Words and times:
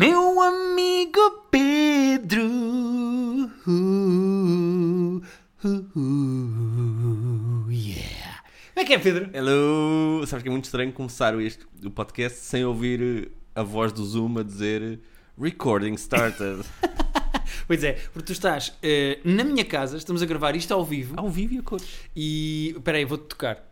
Meu 0.00 0.40
amigo 0.40 1.44
Pedro. 1.50 2.46
Uh, 3.66 5.20
uh, 5.62 5.68
uh, 5.94 7.70
yeah. 7.70 8.42
Como 8.72 8.80
é 8.80 8.84
que 8.86 8.94
é, 8.94 8.98
Pedro? 8.98 9.28
Hello! 9.34 10.26
Sabes 10.26 10.42
que 10.42 10.48
é 10.48 10.50
muito 10.50 10.64
estranho 10.64 10.90
começar 10.90 11.38
este, 11.38 11.66
o 11.84 11.90
podcast 11.90 12.38
sem 12.38 12.64
ouvir 12.64 13.26
eh, 13.26 13.28
a 13.54 13.62
voz 13.62 13.92
do 13.92 14.02
Zoom 14.02 14.38
a 14.38 14.42
dizer 14.42 15.00
Recording 15.38 15.92
started. 15.96 16.64
Pois 17.66 17.84
é, 17.84 17.92
porque 17.92 18.26
tu 18.26 18.32
estás 18.32 18.72
eh, 18.82 19.18
na 19.22 19.44
minha 19.44 19.66
casa, 19.66 19.98
estamos 19.98 20.22
a 20.22 20.26
gravar 20.26 20.56
isto 20.56 20.72
ao 20.72 20.84
vivo 20.84 21.14
Ao 21.18 21.28
vivo 21.28 21.54
e 21.54 21.58
a 21.58 21.62
cores. 21.62 21.86
e. 22.16 22.72
Espera 22.74 22.96
aí, 22.96 23.04
vou-te 23.04 23.26
tocar. 23.26 23.62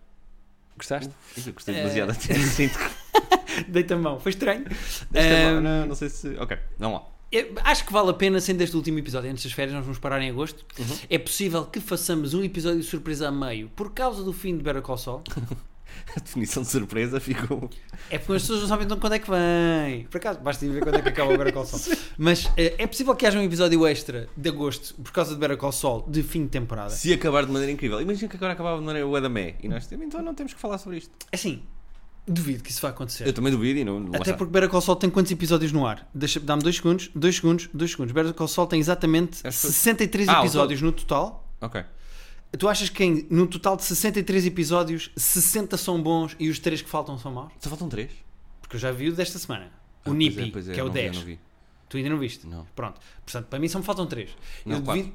Gostaste? 0.76 1.10
Eu 1.44 1.52
gostei 1.54 1.74
demasiado 1.74 2.10
até 2.12 2.34
sinto 2.34 2.78
que. 2.78 2.97
Deita 3.68 3.96
mão, 3.96 4.20
foi 4.20 4.30
estranho. 4.30 4.64
Mão, 5.12 5.60
não, 5.60 5.86
não 5.86 5.94
sei 5.94 6.08
se. 6.08 6.28
Ok, 6.38 6.56
vamos 6.78 7.00
lá. 7.00 7.06
Eu 7.30 7.52
acho 7.62 7.84
que 7.84 7.92
vale 7.92 8.08
a 8.08 8.14
pena, 8.14 8.40
sendo 8.40 8.62
este 8.62 8.74
último 8.74 8.98
episódio, 8.98 9.30
antes 9.30 9.44
das 9.44 9.52
férias, 9.52 9.74
nós 9.74 9.84
vamos 9.84 9.98
parar 9.98 10.22
em 10.22 10.30
agosto. 10.30 10.64
É 11.10 11.18
possível 11.18 11.66
que 11.66 11.78
façamos 11.78 12.32
um 12.32 12.42
episódio 12.42 12.80
de 12.80 12.86
surpresa 12.86 13.28
a 13.28 13.30
meio 13.30 13.68
por 13.76 13.92
causa 13.92 14.22
do 14.22 14.32
fim 14.32 14.56
de 14.56 14.62
Better 14.62 14.80
Call 14.80 14.96
Saul. 14.96 15.22
A 16.16 16.20
definição 16.20 16.62
de 16.62 16.68
surpresa 16.68 17.20
ficou. 17.20 17.68
É 18.10 18.18
porque 18.18 18.34
as 18.34 18.42
pessoas 18.42 18.60
não 18.60 18.68
sabem 18.68 18.86
então 18.86 18.98
quando 18.98 19.14
é 19.14 19.18
que 19.18 19.28
vem. 19.28 20.04
Por 20.04 20.18
acaso, 20.18 20.38
basta 20.40 20.64
ir 20.64 20.70
ver 20.70 20.82
quando 20.82 20.96
é 20.96 21.02
que 21.02 21.08
acaba 21.08 21.34
o 21.34 21.36
Better 21.36 21.52
Call 21.52 21.66
Saul. 21.66 21.96
Mas 22.16 22.50
eh, 22.56 22.76
é 22.78 22.86
possível 22.86 23.14
que 23.14 23.26
haja 23.26 23.38
um 23.38 23.42
episódio 23.42 23.86
extra 23.86 24.28
de 24.36 24.48
agosto 24.48 24.94
por 24.94 25.12
causa 25.12 25.34
de 25.34 25.40
Better 25.40 25.56
Call 25.56 25.72
Saul 25.72 26.04
de 26.08 26.22
fim 26.22 26.44
de 26.44 26.50
temporada. 26.50 26.90
Se 26.90 27.12
acabar 27.12 27.44
de 27.44 27.52
maneira 27.52 27.72
incrível. 27.72 28.00
Imagina 28.00 28.28
que 28.28 28.36
agora 28.36 28.52
acabava 28.52 28.78
de 28.78 28.84
maneira 28.84 29.06
o 29.06 29.14
Adamé. 29.16 29.56
E 29.62 29.68
nós 29.68 29.86
temos, 29.86 30.06
então 30.06 30.22
não 30.22 30.34
temos 30.34 30.54
que 30.54 30.60
falar 30.60 30.78
sobre 30.78 30.98
isto. 30.98 31.10
Assim, 31.32 31.62
duvido 32.28 32.62
que 32.62 32.70
isso 32.70 32.80
vá 32.80 32.88
acontecer. 32.90 33.26
Eu 33.26 33.32
também 33.32 33.52
duvido 33.52 33.78
e 33.78 33.84
não. 33.84 33.98
lá 34.08 34.16
Até 34.18 34.32
porque 34.32 34.52
Better 34.52 34.68
Call 34.68 34.80
Saul 34.80 34.96
tem 34.96 35.10
quantos 35.10 35.30
episódios 35.32 35.72
no 35.72 35.86
ar? 35.86 36.08
Dá-me 36.42 36.62
dois 36.62 36.76
segundos, 36.76 37.10
dois 37.14 37.36
segundos, 37.36 37.68
dois 37.72 37.90
segundos. 37.90 38.12
Better 38.12 38.32
Call 38.34 38.48
Saul 38.48 38.66
tem 38.66 38.78
exatamente 38.80 39.42
que- 39.42 39.50
63 39.52 40.28
Ah, 40.28 40.40
o 40.40 40.44
episódios 40.44 40.80
no 40.82 40.92
total. 40.92 41.48
Ok. 41.60 41.84
Tu 42.58 42.66
achas 42.68 42.88
que 42.88 43.04
em- 43.04 43.26
no 43.30 43.46
total 43.46 43.76
de 43.76 43.84
63 43.84 44.46
episódios, 44.46 45.10
60 45.16 45.76
são 45.76 46.02
bons 46.02 46.34
e 46.38 46.48
os 46.48 46.58
3 46.58 46.80
que 46.80 46.88
faltam 46.88 47.18
são 47.18 47.32
maus? 47.32 47.52
Só 47.60 47.68
faltam 47.68 47.88
três? 47.88 48.10
Porque 48.60 48.76
eu 48.76 48.80
já 48.80 48.90
vi 48.90 49.08
o 49.08 49.12
desta 49.14 49.38
semana. 49.38 49.66
O 49.66 49.68
Ah, 49.68 49.70
pois 50.04 50.16
Nippy, 50.16 50.40
é, 50.40 50.46
é, 50.70 50.74
que 50.74 50.80
é 50.80 50.82
o 50.82 50.86
não 50.86 50.92
vi, 50.92 51.00
10. 51.00 51.16
não 51.16 51.24
vi. 51.24 51.38
Tu 51.88 51.96
ainda 51.98 52.08
não 52.10 52.18
viste? 52.18 52.46
Não. 52.46 52.66
Pronto. 52.74 53.00
Portanto, 53.24 53.46
para 53.46 53.58
mim 53.58 53.68
só 53.68 53.78
me 53.78 53.84
faltam 53.84 54.06
3. 54.06 54.30
Não, 54.64 54.76
eu 54.76 54.82
devido... 54.82 55.12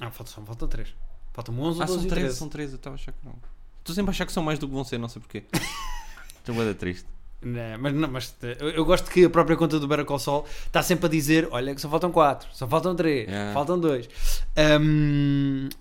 Ah, 0.00 0.10
faltam, 0.10 0.34
só 0.34 0.40
me 0.40 0.46
faltam 0.46 0.68
3. 0.68 0.94
Faltam 1.32 1.58
11 1.60 1.78
ou 1.78 1.82
Ah, 1.82 1.86
12 1.86 1.98
são 2.00 2.06
e 2.06 2.10
13, 2.10 2.24
13. 2.26 2.38
são 2.38 2.48
13. 2.48 2.72
Eu 2.72 2.76
estava 2.76 2.94
a 2.94 2.98
achar 2.98 3.12
que 3.12 3.24
não. 3.24 3.34
Estou 3.78 3.94
sempre 3.94 4.10
a 4.10 4.12
achar 4.12 4.26
que 4.26 4.32
são 4.32 4.42
mais 4.42 4.58
do 4.58 4.68
que 4.68 4.74
vão 4.74 4.84
ser, 4.84 4.98
não 4.98 5.08
sei 5.08 5.20
porquê. 5.20 5.44
Estou 6.42 6.54
bem 6.56 6.74
triste. 6.74 7.06
Não, 7.40 7.78
mas, 7.78 7.92
não, 7.94 8.08
mas 8.08 8.36
eh, 8.42 8.56
eu, 8.60 8.70
eu 8.70 8.84
gosto 8.84 9.10
que 9.10 9.24
a 9.24 9.30
própria 9.30 9.56
conta 9.56 9.78
do 9.80 9.88
Better 9.88 10.04
Call 10.04 10.18
Saul 10.18 10.44
está 10.66 10.82
sempre 10.82 11.06
a 11.06 11.08
dizer: 11.08 11.48
olha, 11.50 11.74
que 11.74 11.80
só 11.80 11.88
faltam 11.88 12.10
4, 12.12 12.48
só 12.52 12.66
faltam 12.68 12.94
3, 12.94 13.28
Yeah. 13.28 13.52
faltam 13.52 13.80
2. 13.80 14.08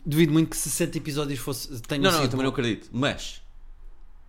duvido 0.05 0.33
muito 0.33 0.49
que 0.49 0.57
60 0.57 0.97
episódios 0.97 1.39
fosse, 1.39 1.81
tenham 1.83 2.03
Não, 2.03 2.11
não, 2.11 2.23
eu 2.23 2.29
também 2.29 2.43
não 2.45 2.51
acredito. 2.51 2.89
Mas, 2.91 3.41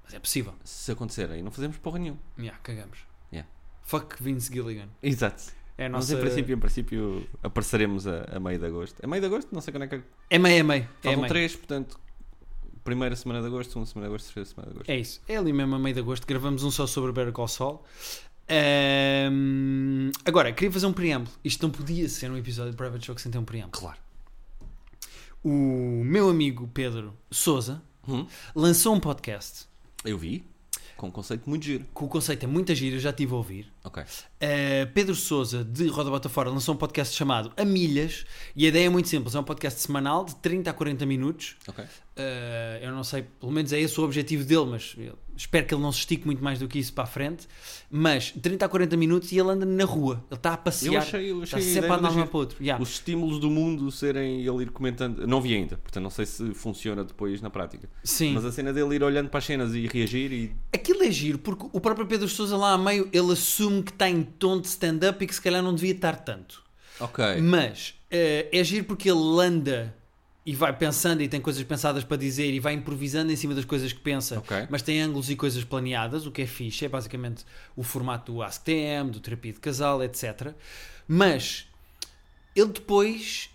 Mas 0.04 0.14
é 0.14 0.18
possível. 0.18 0.54
se 0.64 0.92
acontecer 0.92 1.30
aí, 1.30 1.42
não 1.42 1.50
fazemos 1.50 1.76
porra 1.78 1.98
nenhum. 1.98 2.16
Yeah, 2.38 2.58
cagamos. 2.62 2.98
Yeah. 3.32 3.48
Fuck 3.82 4.22
Vince 4.22 4.52
Gilligan. 4.52 4.88
Exato. 5.02 5.42
É 5.78 5.86
a 5.86 5.88
Mas 5.90 6.10
nossa. 6.10 6.14
em 6.20 6.24
princípio, 6.26 6.54
em 6.54 6.58
princípio 6.58 7.28
apareceremos 7.42 8.06
a, 8.06 8.24
a 8.36 8.38
meio 8.40 8.58
de 8.58 8.66
agosto. 8.66 9.02
A 9.02 9.06
meio 9.06 9.20
de 9.22 9.26
agosto, 9.26 9.48
não 9.52 9.60
sei 9.62 9.72
quando 9.72 9.84
é 9.84 9.88
que. 9.88 10.02
É 10.28 10.38
meio, 10.38 10.60
é 10.60 10.62
meio. 10.62 10.82
É, 10.82 10.86
Faltam 11.02 11.20
meio. 11.22 11.28
três, 11.28 11.56
portanto, 11.56 11.98
primeira 12.84 13.14
semana 13.16 13.40
de 13.40 13.46
agosto, 13.46 13.70
segunda 13.70 13.86
semana 13.86 14.08
de 14.08 14.14
agosto, 14.14 14.26
terceira 14.26 14.48
semana 14.48 14.70
de 14.70 14.76
agosto. 14.76 14.90
é 14.90 14.98
isso. 14.98 15.20
É 15.28 15.36
ali 15.36 15.52
mesmo 15.52 15.74
a 15.74 15.78
meio 15.78 15.94
de 15.94 16.00
agosto. 16.00 16.26
Gravamos 16.26 16.64
um 16.64 16.70
só 16.70 16.86
sobre 16.86 17.12
Better 17.12 17.32
Call 17.32 17.48
Saul. 17.48 17.82
Ahm, 18.48 20.10
agora, 20.24 20.52
queria 20.52 20.70
fazer 20.72 20.86
um 20.86 20.92
preâmbulo. 20.92 21.34
Isto 21.44 21.62
não 21.66 21.70
podia 21.70 22.08
ser 22.08 22.30
um 22.30 22.36
episódio 22.36 22.72
de 22.72 22.76
Private 22.76 23.06
Joke 23.06 23.20
sem 23.20 23.30
ter 23.30 23.38
um 23.38 23.44
preâmbulo. 23.44 23.72
Claro. 23.72 23.98
O 25.44 26.02
meu 26.04 26.28
amigo 26.28 26.68
Pedro 26.72 27.16
Souza 27.30 27.82
Hum, 28.06 28.26
lançou 28.54 28.94
um 28.94 29.00
podcast 29.00 29.66
eu 30.04 30.18
vi, 30.18 30.44
com 30.96 31.08
um 31.08 31.10
conceito 31.10 31.48
muito 31.48 31.64
giro. 31.64 31.84
que 31.84 32.04
o 32.04 32.08
conceito 32.08 32.44
é 32.44 32.46
muita 32.46 32.74
gira, 32.74 32.96
eu 32.96 33.00
já 33.00 33.10
estive 33.10 33.32
a 33.32 33.36
ouvir. 33.36 33.72
Ok. 33.84 34.02
Uh, 34.02 34.06
Pedro 34.94 35.14
Souza, 35.14 35.64
de 35.64 35.86
Roda 35.88 36.10
Bota 36.10 36.28
Fora, 36.28 36.50
lançou 36.50 36.74
um 36.74 36.78
podcast 36.78 37.14
chamado 37.16 37.52
A 37.56 37.64
Milhas 37.64 38.24
e 38.54 38.64
a 38.64 38.68
ideia 38.68 38.86
é 38.86 38.88
muito 38.88 39.08
simples: 39.08 39.34
é 39.34 39.40
um 39.40 39.44
podcast 39.44 39.80
semanal 39.80 40.24
de 40.24 40.34
30 40.36 40.70
a 40.70 40.72
40 40.72 41.06
minutos. 41.06 41.56
Ok. 41.66 41.84
Uh, 41.84 41.88
eu 42.82 42.92
não 42.92 43.04
sei, 43.04 43.22
pelo 43.40 43.52
menos 43.52 43.72
é 43.72 43.80
esse 43.80 43.98
o 44.00 44.04
objetivo 44.04 44.44
dele, 44.44 44.66
mas 44.66 44.94
espero 45.36 45.66
que 45.66 45.74
ele 45.74 45.82
não 45.82 45.92
se 45.92 46.00
estique 46.00 46.26
muito 46.26 46.42
mais 46.42 46.58
do 46.58 46.68
que 46.68 46.78
isso 46.78 46.92
para 46.92 47.04
a 47.04 47.06
frente. 47.06 47.46
Mas 47.90 48.30
30 48.30 48.64
a 48.64 48.68
40 48.68 48.96
minutos 48.96 49.32
e 49.32 49.38
ele 49.38 49.50
anda 49.50 49.66
na 49.66 49.84
rua, 49.84 50.24
ele 50.30 50.38
está 50.38 50.54
a 50.54 50.56
passear, 50.56 50.94
Eu 50.94 51.00
achei, 51.00 51.30
eu 51.30 51.42
está 51.42 51.56
achei 51.58 51.70
a 51.70 51.74
sempre 51.74 51.90
a 51.90 51.94
andar 51.94 52.10
de 52.10 52.18
um 52.18 52.26
para 52.26 52.36
o 52.36 52.40
outro. 52.40 52.62
Yeah. 52.62 52.82
Os 52.82 52.90
estímulos 52.90 53.38
do 53.38 53.50
mundo 53.50 53.90
serem 53.90 54.40
ele 54.46 54.62
ir 54.62 54.70
comentando. 54.70 55.26
Não 55.26 55.40
vi 55.40 55.54
ainda, 55.54 55.76
portanto 55.76 56.02
não 56.02 56.10
sei 56.10 56.26
se 56.26 56.54
funciona 56.54 57.04
depois 57.04 57.40
na 57.40 57.50
prática. 57.50 57.88
Sim, 58.02 58.34
Mas 58.34 58.44
a 58.44 58.52
cena 58.52 58.72
dele 58.72 58.94
ir 58.94 59.02
olhando 59.02 59.28
para 59.28 59.38
as 59.38 59.44
cenas 59.44 59.74
e 59.74 59.86
reagir 59.86 60.32
e. 60.32 60.52
aquilo 60.72 61.02
é 61.02 61.10
giro 61.10 61.38
porque 61.38 61.66
o 61.72 61.80
próprio 61.80 62.06
Pedro 62.06 62.28
Souza 62.28 62.56
lá 62.56 62.72
a 62.72 62.78
meio 62.78 63.08
ele 63.12 63.32
assume 63.32 63.82
que 63.82 63.92
está 63.92 64.08
em 64.08 64.22
tom 64.22 64.60
de 64.60 64.68
stand-up 64.68 65.22
e 65.22 65.26
que 65.26 65.34
se 65.34 65.40
calhar 65.40 65.62
não 65.62 65.74
devia 65.74 65.92
estar 65.92 66.16
tanto. 66.16 66.62
Ok. 67.00 67.24
Mas 67.40 67.94
eh, 68.10 68.48
é 68.52 68.62
giro 68.64 68.84
porque 68.84 69.10
ele 69.10 69.40
anda 69.40 69.94
e 70.44 70.54
vai 70.56 70.72
pensando 70.76 71.22
e 71.22 71.28
tem 71.28 71.40
coisas 71.40 71.62
pensadas 71.62 72.02
para 72.02 72.16
dizer 72.16 72.52
e 72.52 72.58
vai 72.58 72.72
improvisando 72.74 73.30
em 73.30 73.36
cima 73.36 73.54
das 73.54 73.64
coisas 73.64 73.92
que 73.92 74.00
pensa, 74.00 74.38
Ok. 74.38 74.66
mas 74.68 74.82
tem 74.82 75.00
ângulos 75.00 75.30
e 75.30 75.36
coisas 75.36 75.62
planeadas, 75.62 76.26
o 76.26 76.32
que 76.32 76.42
é 76.42 76.46
fixe, 76.46 76.84
é 76.84 76.88
basicamente 76.88 77.44
o 77.76 77.82
formato 77.84 78.32
do 78.32 78.42
AskTM, 78.42 79.10
do 79.10 79.20
terapia 79.20 79.52
de 79.52 79.60
casal, 79.60 80.02
etc. 80.02 80.52
Mas 81.06 81.68
ele 82.56 82.72
depois 82.72 83.50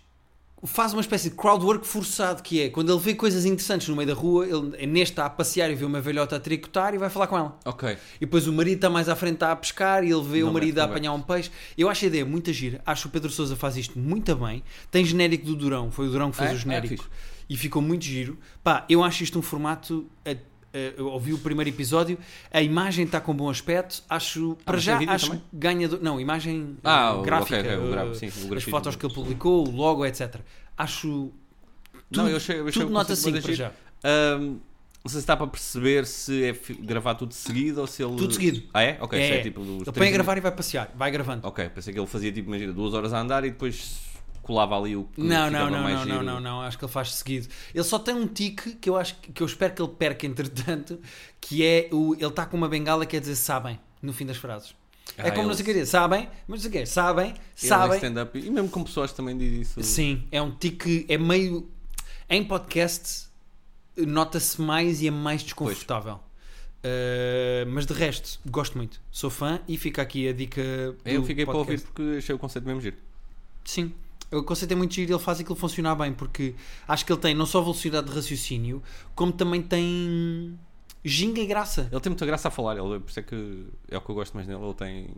faz 0.64 0.92
uma 0.92 1.00
espécie 1.00 1.30
de 1.30 1.36
crowdwork 1.36 1.86
forçado, 1.86 2.42
que 2.42 2.62
é 2.62 2.68
quando 2.68 2.92
ele 2.92 3.00
vê 3.00 3.14
coisas 3.14 3.44
interessantes 3.44 3.88
no 3.88 3.94
meio 3.96 4.08
da 4.08 4.14
rua, 4.14 4.46
ele 4.46 4.86
neste 4.86 5.12
está 5.12 5.26
a 5.26 5.30
passear 5.30 5.70
e 5.70 5.74
vê 5.74 5.84
uma 5.84 6.00
velhota 6.00 6.36
a 6.36 6.40
tricotar 6.40 6.94
e 6.94 6.98
vai 6.98 7.08
falar 7.08 7.26
com 7.28 7.36
ela. 7.38 7.58
Ok. 7.64 7.96
E 8.16 8.20
depois 8.20 8.46
o 8.46 8.52
marido 8.52 8.76
está 8.76 8.90
mais 8.90 9.08
à 9.08 9.14
frente 9.16 9.34
está 9.34 9.52
a 9.52 9.56
pescar 9.56 10.02
e 10.04 10.10
ele 10.10 10.22
vê 10.22 10.40
Não 10.40 10.50
o 10.50 10.52
marido 10.52 10.76
mete 10.76 10.80
a 10.80 10.84
apanhar 10.90 11.12
um 11.12 11.20
peixe. 11.22 11.50
Eu 11.76 11.88
acho 11.88 12.04
a 12.04 12.08
ideia 12.08 12.24
muito 12.26 12.52
gira. 12.52 12.80
Acho 12.84 13.02
que 13.02 13.08
o 13.08 13.10
Pedro 13.10 13.30
Sousa 13.30 13.54
faz 13.56 13.76
isto 13.76 13.98
muito 13.98 14.34
bem. 14.36 14.62
Tem 14.90 15.04
genérico 15.04 15.46
do 15.46 15.54
Durão. 15.54 15.90
Foi 15.90 16.08
o 16.08 16.10
Durão 16.10 16.30
que 16.30 16.36
fez 16.38 16.50
É? 16.50 16.54
o 16.54 16.56
genérico. 16.58 16.94
É, 16.94 16.96
fixe. 16.96 17.08
e 17.48 17.56
ficou 17.56 17.80
muito 17.80 18.04
giro. 18.04 18.36
Pá, 18.62 18.84
eu 18.88 19.02
acho 19.04 19.22
isto 19.22 19.38
um 19.38 19.42
formato. 19.42 20.06
Eh, 20.72 20.88
eh, 20.88 20.94
eu 20.96 21.06
ouvi 21.08 21.32
o 21.32 21.38
primeiro 21.38 21.68
episódio. 21.70 22.18
A 22.52 22.60
imagem 22.62 23.04
está 23.04 23.20
com 23.20 23.34
bom 23.34 23.48
aspecto. 23.50 24.02
Acho. 24.08 24.56
para 24.64 24.74
Ah, 24.74 24.76
mas 24.76 24.84
já, 24.84 24.98
acho 25.12 25.26
também? 25.26 25.42
ganhador. 25.52 26.00
Não, 26.02 26.20
imagem 26.20 26.76
eh, 26.78 26.80
Ah, 26.84 27.14
o- 27.14 27.22
gráfica. 27.22 27.58
ok, 27.60 27.74
ok, 27.76 27.86
o 27.86 27.90
gra- 27.90 28.06
eh, 28.06 28.14
sim, 28.14 28.26
o 28.26 28.28
as 28.28 28.44
grafismo. 28.44 28.70
fotos 28.70 28.96
que 28.96 29.06
ele 29.06 29.14
publicou, 29.14 29.66
o 29.68 29.70
logo, 29.70 30.04
etc. 30.06 30.36
Acho. 30.76 31.08
Não, 31.08 31.30
tudo- 32.10 32.28
eu 32.30 32.36
achei, 32.36 32.58
eu 32.60 32.68
achei 32.68 32.82
Tudo 32.82 32.92
nota 32.92 33.08
conceito 33.14 33.22
5 33.22 33.32
bué 33.32 33.42
para 33.42 33.54
já. 33.54 33.72
Ahm, 34.04 34.58
não 35.04 35.10
sei 35.10 35.12
se 35.12 35.18
está 35.18 35.36
para 35.36 35.46
perceber 35.46 36.06
se 36.06 36.44
é 36.44 36.56
gravar 36.80 37.14
tudo 37.14 37.32
seguido 37.34 37.80
ou 37.80 37.86
se 37.86 38.02
ele. 38.02 38.16
Tudo 38.16 38.32
seguido. 38.34 38.62
Ah, 38.74 38.82
é? 38.82 38.98
Ok, 39.00 39.18
É, 39.18 39.38
é 39.38 39.42
tipo. 39.42 39.60
Ele 39.60 39.84
põe 39.84 39.88
a 39.88 39.92
30 39.92 40.10
gravar 40.12 40.36
e 40.38 40.40
vai 40.40 40.52
passear. 40.52 40.90
Vai 40.94 41.10
gravando. 41.10 41.46
Ok, 41.46 41.68
pensei 41.70 41.92
que 41.92 41.98
ele 42.00 42.06
fazia 42.06 42.32
tipo, 42.32 42.48
imagina, 42.48 42.72
duas 42.72 42.94
horas 42.94 43.12
a 43.12 43.20
andar 43.20 43.44
e 43.44 43.50
depois 43.50 43.98
colava 44.48 44.76
ali 44.76 44.96
o 44.96 45.04
que 45.04 45.20
Não, 45.20 45.50
não, 45.50 45.70
não, 45.70 45.82
mais 45.82 45.94
não, 45.98 46.04
giro. 46.04 46.16
não, 46.16 46.22
não, 46.34 46.40
não, 46.40 46.60
acho 46.62 46.76
que 46.78 46.84
ele 46.84 46.90
faz 46.92 47.12
seguido. 47.14 47.46
Ele 47.74 47.84
só 47.84 47.98
tem 47.98 48.14
um 48.14 48.26
tique 48.26 48.72
que 48.76 48.88
eu 48.90 48.96
acho 48.96 49.14
que 49.16 49.40
eu 49.42 49.46
espero 49.46 49.74
que 49.74 49.82
ele 49.82 49.92
perca 49.92 50.26
entretanto, 50.26 50.98
que 51.40 51.64
é 51.64 51.88
o 51.92 52.14
ele 52.14 52.26
está 52.26 52.46
com 52.46 52.56
uma 52.56 52.68
bengala 52.68 53.04
que 53.04 53.12
quer 53.12 53.20
dizer 53.20 53.36
sabem 53.36 53.78
no 54.02 54.12
fim 54.12 54.24
das 54.26 54.36
frases. 54.38 54.74
é 55.16 55.22
Ah, 55.28 55.30
como 55.30 55.42
não 55.42 55.48
ele- 55.50 55.54
sei 55.56 55.62
o 55.62 55.66
que 55.66 55.72
dizer, 55.74 55.86
sabem, 55.86 56.28
mas 56.48 56.62
não 56.64 56.70
sei 56.70 56.70
o 56.70 56.72
que 56.72 56.86
sabem, 56.86 57.26
Ele 57.30 57.36
é 57.62 57.66
sabem. 57.68 57.96
stand-up 57.96 58.38
e 58.38 58.50
mesmo 58.50 58.68
com 58.70 58.82
pessoas 58.82 59.12
também 59.12 59.36
diz 59.36 59.68
isso. 59.68 59.82
Sim, 59.82 60.24
é 60.32 60.40
um 60.40 60.50
tique, 60.50 61.04
é 61.08 61.18
meio 61.18 61.68
em 62.30 62.42
podcast 62.44 63.28
nota-se 63.96 64.60
mais 64.60 65.02
e 65.02 65.08
é 65.08 65.10
mais 65.10 65.42
desconfortável. 65.42 66.20
Uh, 66.78 67.66
mas 67.68 67.84
de 67.86 67.92
resto, 67.92 68.38
gosto 68.48 68.76
muito. 68.78 69.00
Sou 69.10 69.28
fã 69.30 69.60
e 69.66 69.76
fica 69.76 70.00
aqui 70.00 70.28
a 70.28 70.32
dica. 70.32 70.60
Eu 71.04 71.24
fiquei 71.24 71.44
para 71.44 71.56
ouvir 71.56 71.80
podcast. 71.80 71.92
porque 71.92 72.18
achei 72.18 72.34
o 72.34 72.38
conceito 72.38 72.64
mesmo 72.64 72.80
giro. 72.80 72.96
Sim. 73.64 73.92
O 74.30 74.42
conceito 74.42 74.72
é 74.72 74.74
muito 74.74 74.94
giro, 74.94 75.12
ele 75.12 75.22
faz 75.22 75.40
aquilo 75.40 75.56
funcionar 75.56 75.94
bem, 75.94 76.12
porque 76.12 76.54
acho 76.86 77.04
que 77.04 77.12
ele 77.12 77.20
tem 77.20 77.34
não 77.34 77.46
só 77.46 77.60
velocidade 77.62 78.08
de 78.08 78.14
raciocínio, 78.14 78.82
como 79.14 79.32
também 79.32 79.62
tem 79.62 80.58
ginga 81.02 81.40
e 81.40 81.46
graça. 81.46 81.88
Ele 81.90 82.00
tem 82.00 82.10
muita 82.10 82.26
graça 82.26 82.48
a 82.48 82.50
falar, 82.50 82.76
ele, 82.76 83.00
por 83.00 83.08
isso 83.08 83.20
é 83.20 83.22
que 83.22 83.66
é 83.90 83.96
o 83.96 84.00
que 84.00 84.10
eu 84.10 84.14
gosto 84.14 84.34
mais 84.34 84.46
nele. 84.46 84.62
Ele 84.62 84.74
tem. 84.74 85.10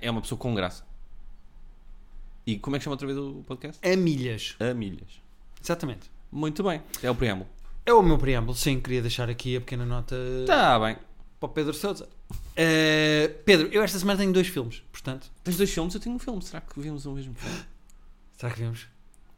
É 0.00 0.10
uma 0.10 0.22
pessoa 0.22 0.38
com 0.38 0.54
graça. 0.54 0.84
E 2.46 2.58
como 2.58 2.76
é 2.76 2.78
que 2.78 2.84
chama 2.84 2.94
outra 2.94 3.06
vez 3.06 3.18
o 3.18 3.44
podcast? 3.46 3.86
A 3.86 3.96
milhas. 3.96 4.56
A 4.58 4.72
milhas. 4.72 5.20
Exatamente. 5.62 6.10
Muito 6.32 6.62
bem, 6.62 6.80
é 7.02 7.10
o 7.10 7.14
preâmbulo. 7.14 7.48
É 7.84 7.92
o 7.92 8.02
meu 8.02 8.16
preâmbulo, 8.16 8.56
sim, 8.56 8.80
queria 8.80 9.02
deixar 9.02 9.28
aqui 9.28 9.56
a 9.56 9.60
pequena 9.60 9.84
nota 9.84 10.14
Está 10.40 10.78
bem. 10.78 10.96
para 11.38 11.46
o 11.46 11.48
Pedro 11.50 11.74
Souza. 11.74 12.08
Uh, 12.30 13.34
Pedro, 13.44 13.68
eu 13.72 13.82
esta 13.82 13.98
semana 13.98 14.18
tenho 14.18 14.32
dois 14.32 14.46
filmes, 14.46 14.82
portanto. 14.92 15.30
Tens 15.42 15.56
dois 15.56 15.70
filmes, 15.70 15.94
eu 15.94 16.00
tenho 16.00 16.14
um 16.14 16.18
filme. 16.18 16.40
Será 16.42 16.60
que 16.60 16.78
vimos 16.80 17.04
o 17.04 17.12
mesmo 17.12 17.34
filme? 17.34 17.58
Será 18.40 18.52
que 18.52 18.60
vimos? 18.60 18.86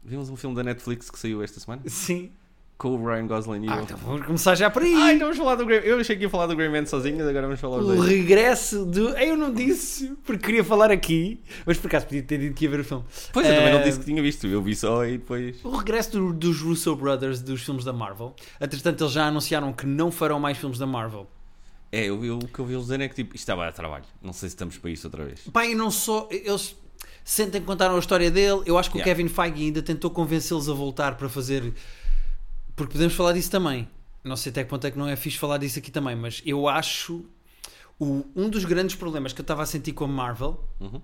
Vimos 0.01 0.29
um 0.29 0.35
filme 0.37 0.55
da 0.55 0.63
Netflix 0.63 1.09
que 1.09 1.19
saiu 1.19 1.43
esta 1.43 1.59
semana? 1.59 1.81
Sim. 1.87 2.31
com 2.77 2.89
o 2.89 3.05
Ryan 3.05 3.27
Gosling 3.27 3.65
e 3.65 3.69
Ah, 3.69 3.77
o... 3.77 3.81
então 3.83 3.97
vamos 3.97 4.25
começar 4.25 4.55
já 4.55 4.69
por 4.69 4.81
aí. 4.81 4.93
Ai, 4.95 5.13
não 5.13 5.21
vamos 5.27 5.37
falar 5.37 5.55
do 5.55 5.65
Grey 5.65 5.81
Eu 5.85 5.99
achei 5.99 6.15
que 6.17 6.23
ia 6.23 6.29
falar 6.29 6.47
do 6.47 6.55
Grey 6.55 6.69
Man 6.69 6.85
sozinho, 6.85 7.17
agora 7.27 7.47
vamos 7.47 7.59
falar 7.59 7.77
o 7.79 7.83
do 7.83 7.99
regresso 8.01 8.85
do. 8.85 9.09
Eu 9.09 9.35
não 9.37 9.53
disse, 9.53 10.13
porque 10.25 10.45
queria 10.45 10.63
falar 10.63 10.89
aqui, 10.91 11.39
mas 11.65 11.77
por 11.77 11.87
acaso 11.87 12.05
podia 12.05 12.23
ter 12.23 12.37
dito 12.39 12.55
que 12.55 12.63
ia 12.65 12.71
ver 12.71 12.79
o 12.79 12.83
filme. 12.85 13.03
Pois, 13.33 13.45
eu 13.47 13.55
também 13.55 13.73
não 13.73 13.79
Eh, 13.79 13.83
disse 13.83 13.99
que 13.99 14.05
tinha 14.05 14.21
visto. 14.21 14.47
Eu 14.47 14.61
vi 14.61 14.73
só 14.75 15.05
e 15.05 15.17
depois... 15.17 15.63
O 15.65 15.75
regresso 15.77 16.11
do- 16.11 16.33
dos 16.33 16.61
Russo 16.61 16.95
Brothers 16.95 17.41
dos 17.41 17.61
filmes 17.63 17.83
da 17.85 17.91
Marvel. 17.93 18.33
Entretanto, 18.59 19.01
eles 19.03 19.13
já 19.13 19.27
anunciaram 19.27 19.71
que 19.73 19.85
não 19.85 20.11
farão 20.11 20.39
mais 20.39 20.57
filmes 20.57 20.77
da 20.79 20.87
Marvel. 20.87 21.27
É, 21.91 22.05
eu, 22.05 22.23
eu- 22.25 22.39
o 22.39 22.47
que 22.47 22.59
eu 22.59 22.65
vi 22.65 22.73
eles 22.73 22.83
dizerem 22.85 23.05
é 23.05 23.09
que 23.09 23.15
tipo, 23.15 23.35
isto 23.35 23.43
estava 23.43 23.67
a 23.67 23.71
trabalho. 23.71 24.05
Não 24.21 24.33
sei 24.33 24.49
se 24.49 24.55
estamos 24.55 24.77
para 24.77 24.89
isso 24.89 25.07
outra 25.07 25.23
vez. 25.23 25.41
E 25.69 25.75
não 25.75 25.91
só. 25.91 26.27
Eles 26.31 26.75
sentem 27.23 27.61
que 27.61 27.67
contaram 27.67 27.95
a 27.95 27.99
história 27.99 28.29
dele. 28.31 28.61
Eu 28.65 28.77
acho 28.77 28.89
que 28.91 28.97
Yeah. 28.97 29.11
o 29.11 29.15
Kevin 29.15 29.29
Feige 29.33 29.65
ainda 29.65 29.81
tentou 29.81 30.09
convencê-los 30.11 30.69
a 30.69 30.73
voltar 30.73 31.15
para 31.15 31.29
fazer. 31.29 31.73
Porque 32.75 32.93
podemos 32.93 33.13
falar 33.13 33.33
disso 33.33 33.49
também. 33.51 33.87
Não 34.23 34.35
sei 34.35 34.51
até 34.51 34.63
que 34.63 34.69
ponto 34.69 34.85
é 34.87 34.91
que 34.91 34.97
não 34.97 35.07
é 35.07 35.15
fixe 35.15 35.37
falar 35.37 35.57
disso 35.57 35.77
aqui 35.79 35.91
também, 35.91 36.15
mas 36.15 36.41
eu 36.45 36.67
acho. 36.67 37.25
O, 37.99 38.25
um 38.35 38.49
dos 38.49 38.65
grandes 38.65 38.95
problemas 38.95 39.33
que 39.33 39.39
eu 39.41 39.43
estava 39.43 39.61
a 39.63 39.65
sentir 39.65 39.93
com 39.93 40.05
a 40.05 40.07
Marvel, 40.07 40.59
Uhum. 40.79 40.99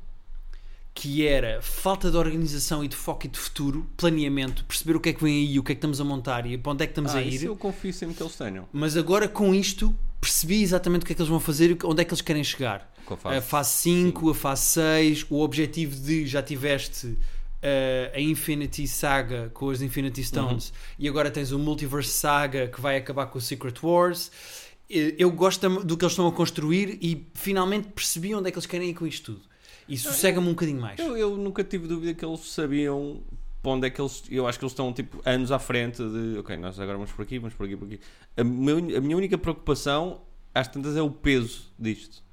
que 0.93 1.25
era 1.25 1.61
falta 1.61 2.09
de 2.11 2.17
organização 2.17 2.83
e 2.83 2.87
de 2.87 2.95
foco 2.95 3.25
e 3.25 3.29
de 3.29 3.37
futuro, 3.37 3.87
planeamento, 3.95 4.65
perceber 4.65 4.95
o 4.95 4.99
que 4.99 5.09
é 5.09 5.13
que 5.13 5.23
vem 5.23 5.47
aí, 5.47 5.59
o 5.59 5.63
que 5.63 5.71
é 5.71 5.75
que 5.75 5.79
estamos 5.79 6.01
a 6.01 6.03
montar 6.03 6.45
e 6.45 6.57
para 6.57 6.71
onde 6.73 6.83
é 6.83 6.87
que 6.87 6.91
estamos 6.91 7.13
Ah, 7.15 7.19
a 7.19 7.21
ir. 7.21 7.35
isso 7.35 7.45
eu 7.45 7.55
confio 7.55 7.93
sempre 7.93 8.15
que 8.15 8.23
eles 8.23 8.35
tenham. 8.35 8.67
Mas 8.73 8.97
agora 8.97 9.27
com 9.29 9.53
isto 9.53 9.95
percebi 10.19 10.61
exatamente 10.61 11.03
o 11.03 11.05
que 11.05 11.13
é 11.13 11.15
que 11.15 11.21
eles 11.21 11.29
vão 11.29 11.39
fazer 11.39 11.71
e 11.71 11.77
onde 11.83 12.01
é 12.01 12.05
que 12.05 12.11
eles 12.11 12.21
querem 12.21 12.43
chegar. 12.43 12.91
A 13.07 13.17
fase. 13.17 13.37
A 13.37 13.41
fase 13.41 13.69
5, 13.71 14.29
a 14.29 14.35
fase 14.35 14.61
6, 14.63 15.25
o 15.29 15.41
objetivo 15.41 15.95
de 15.95 16.27
já 16.27 16.43
tiveste 16.43 17.17
eh, 17.61 18.11
a 18.13 18.19
Infinity 18.21 18.87
Saga 18.87 19.49
com 19.53 19.69
as 19.69 19.81
Infinity 19.81 20.23
Stones 20.23 20.71
e 20.97 21.07
agora 21.09 21.31
tens 21.31 21.51
o 21.51 21.57
Multiverse 21.57 22.11
Saga 22.11 22.67
que 22.67 22.79
vai 22.79 22.97
acabar 22.97 23.25
com 23.25 23.37
o 23.37 23.41
Secret 23.41 23.75
Wars. 23.81 24.31
Eu 24.89 25.31
gosto 25.31 25.67
do 25.83 25.97
que 25.97 26.03
eles 26.03 26.13
estão 26.13 26.27
a 26.27 26.31
construir 26.31 26.97
e 27.01 27.27
finalmente 27.35 27.89
percebi 27.89 28.33
onde 28.33 28.49
é 28.49 28.51
que 28.51 28.57
eles 28.57 28.65
querem 28.65 28.89
ir 28.89 28.93
com 28.93 29.05
isto 29.05 29.33
tudo. 29.33 29.49
E 29.87 29.97
sossega-me 29.97 30.47
um 30.47 30.51
bocadinho 30.51 30.79
mais. 30.79 30.99
Eu, 30.99 31.17
eu 31.17 31.35
nunca 31.35 31.63
tive 31.63 31.87
dúvida 31.87 32.13
que 32.13 32.23
eles 32.23 32.39
sabiam 32.41 33.21
para 33.61 33.71
onde 33.71 33.87
é 33.87 33.89
que 33.89 33.99
eles. 34.01 34.23
Eu 34.29 34.47
acho 34.47 34.57
que 34.57 34.65
eles 34.65 34.71
estão 34.71 34.91
tipo 34.93 35.21
anos 35.25 35.51
à 35.51 35.59
frente 35.59 35.97
de. 35.97 36.37
Ok, 36.39 36.55
nós 36.57 36.79
agora 36.79 36.97
vamos 36.97 37.11
por 37.11 37.23
aqui, 37.23 37.39
vamos 37.39 37.53
por 37.55 37.65
aqui, 37.65 37.75
por 37.75 37.85
aqui. 37.85 37.99
A, 38.37 38.43
meu- 38.43 38.77
a 38.77 39.01
minha 39.01 39.17
única 39.17 39.37
preocupação, 39.37 40.21
às 40.53 40.67
tantas, 40.67 40.95
é 40.95 41.01
o 41.01 41.09
peso 41.09 41.63
disto. 41.77 42.23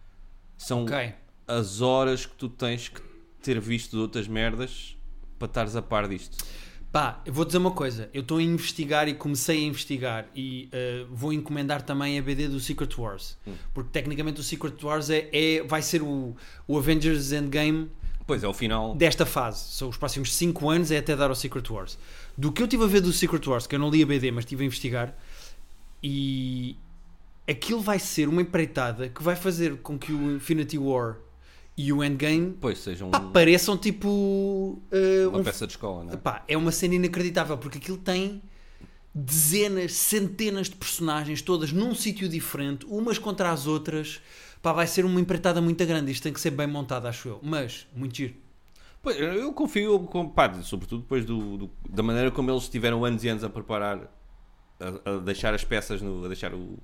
São 0.56 0.84
Ok. 0.84 1.12
as 1.46 1.80
horas 1.80 2.24
que 2.26 2.34
tu 2.34 2.48
tens 2.48 2.88
que 2.88 3.00
ter 3.42 3.60
visto 3.60 3.92
de 3.92 3.98
outras 3.98 4.26
merdas 4.28 4.96
para 5.38 5.46
estares 5.46 5.76
a 5.76 5.82
par 5.82 6.08
disto. 6.08 6.36
Pá, 6.92 7.20
eu 7.26 7.32
vou 7.32 7.44
dizer 7.44 7.58
uma 7.58 7.72
coisa. 7.72 8.08
Eu 8.14 8.22
estou 8.22 8.38
a 8.38 8.42
investigar 8.42 9.06
e 9.06 9.12
comecei 9.14 9.58
a 9.58 9.66
investigar 9.66 10.26
e 10.34 10.68
eh, 10.72 11.04
vou 11.10 11.30
encomendar 11.32 11.82
também 11.82 12.18
a 12.18 12.22
BD 12.22 12.48
do 12.48 12.58
Secret 12.58 12.88
Wars. 12.96 13.36
Hum. 13.46 13.52
Porque 13.74 13.90
tecnicamente 13.90 14.40
o 14.40 14.42
Secret 14.42 14.82
Wars 14.82 15.10
é, 15.10 15.28
é- 15.30 15.62
vai 15.62 15.82
ser 15.82 16.00
o, 16.02 16.34
o 16.66 16.78
Avengers 16.78 17.32
Endgame 17.32 17.90
Pois 18.26 18.42
é, 18.42 18.48
o 18.48 18.52
final. 18.52 18.94
desta 18.94 19.24
fase. 19.24 19.72
São 19.72 19.88
os 19.88 19.96
próximos 19.96 20.34
5 20.34 20.68
anos 20.68 20.90
é 20.90 20.98
até 20.98 21.14
dar 21.14 21.28
ao 21.30 21.36
Secret 21.36 21.70
Wars. 21.70 21.98
Do 22.36 22.50
que 22.50 22.62
eu 22.62 22.68
tive 22.68 22.84
a 22.84 22.86
ver 22.86 23.00
do 23.00 23.12
Secret 23.12 23.46
Wars, 23.46 23.66
que 23.66 23.74
eu 23.74 23.78
não 23.78 23.88
li 23.88 24.02
a 24.02 24.06
BD, 24.06 24.30
mas 24.30 24.44
estive 24.44 24.64
a 24.64 24.66
investigar, 24.66 25.14
e 26.02 26.76
aquilo 27.48 27.80
vai 27.80 27.98
ser 27.98 28.28
uma 28.28 28.42
empreitada 28.42 29.08
que 29.08 29.22
vai 29.22 29.36
fazer 29.36 29.76
com 29.78 29.98
que 29.98 30.12
o 30.12 30.36
Infinity 30.36 30.76
War 30.78 31.16
e 31.76 31.92
o 31.92 32.02
Endgame 32.02 32.56
Pois 32.60 32.78
sejam 32.78 33.10
pá, 33.10 33.20
pareçam 33.20 33.76
tipo 33.76 34.80
eh, 34.90 35.26
uma 35.28 35.38
um 35.38 35.44
peça 35.44 35.66
de 35.66 35.74
escola, 35.74 36.04
não 36.04 36.12
é? 36.12 36.14
Epá, 36.14 36.42
é 36.48 36.56
uma 36.56 36.72
cena 36.72 36.94
inacreditável 36.94 37.56
porque 37.58 37.78
aquilo 37.78 37.98
tem 37.98 38.42
dezenas, 39.14 39.92
centenas 39.92 40.68
de 40.68 40.76
personagens, 40.76 41.40
todas 41.40 41.72
num 41.72 41.94
sítio 41.94 42.28
diferente, 42.28 42.84
umas 42.86 43.18
contra 43.18 43.50
as 43.50 43.66
outras. 43.66 44.20
Pá, 44.62 44.72
vai 44.72 44.86
ser 44.86 45.04
uma 45.04 45.20
empreitada 45.20 45.60
muito 45.60 45.84
grande. 45.86 46.10
Isto 46.10 46.24
tem 46.24 46.32
que 46.32 46.40
ser 46.40 46.50
bem 46.50 46.66
montado, 46.66 47.06
acho 47.06 47.28
eu. 47.28 47.40
Mas, 47.42 47.86
muito 47.94 48.16
giro. 48.16 48.34
Pois, 49.02 49.16
eu 49.20 49.52
confio, 49.52 50.00
com, 50.00 50.28
pá, 50.28 50.52
sobretudo 50.62 51.02
depois 51.02 51.24
do, 51.24 51.56
do- 51.58 51.70
da 51.88 52.02
maneira 52.02 52.30
como 52.30 52.50
eles 52.50 52.68
tiveram 52.68 53.04
anos 53.04 53.22
e 53.22 53.28
anos 53.28 53.44
a 53.44 53.48
preparar, 53.48 54.00
a, 54.80 55.10
a 55.10 55.16
deixar 55.18 55.54
as 55.54 55.62
peças, 55.62 56.02
no, 56.02 56.24
a 56.24 56.28
deixar 56.28 56.52
o, 56.52 56.76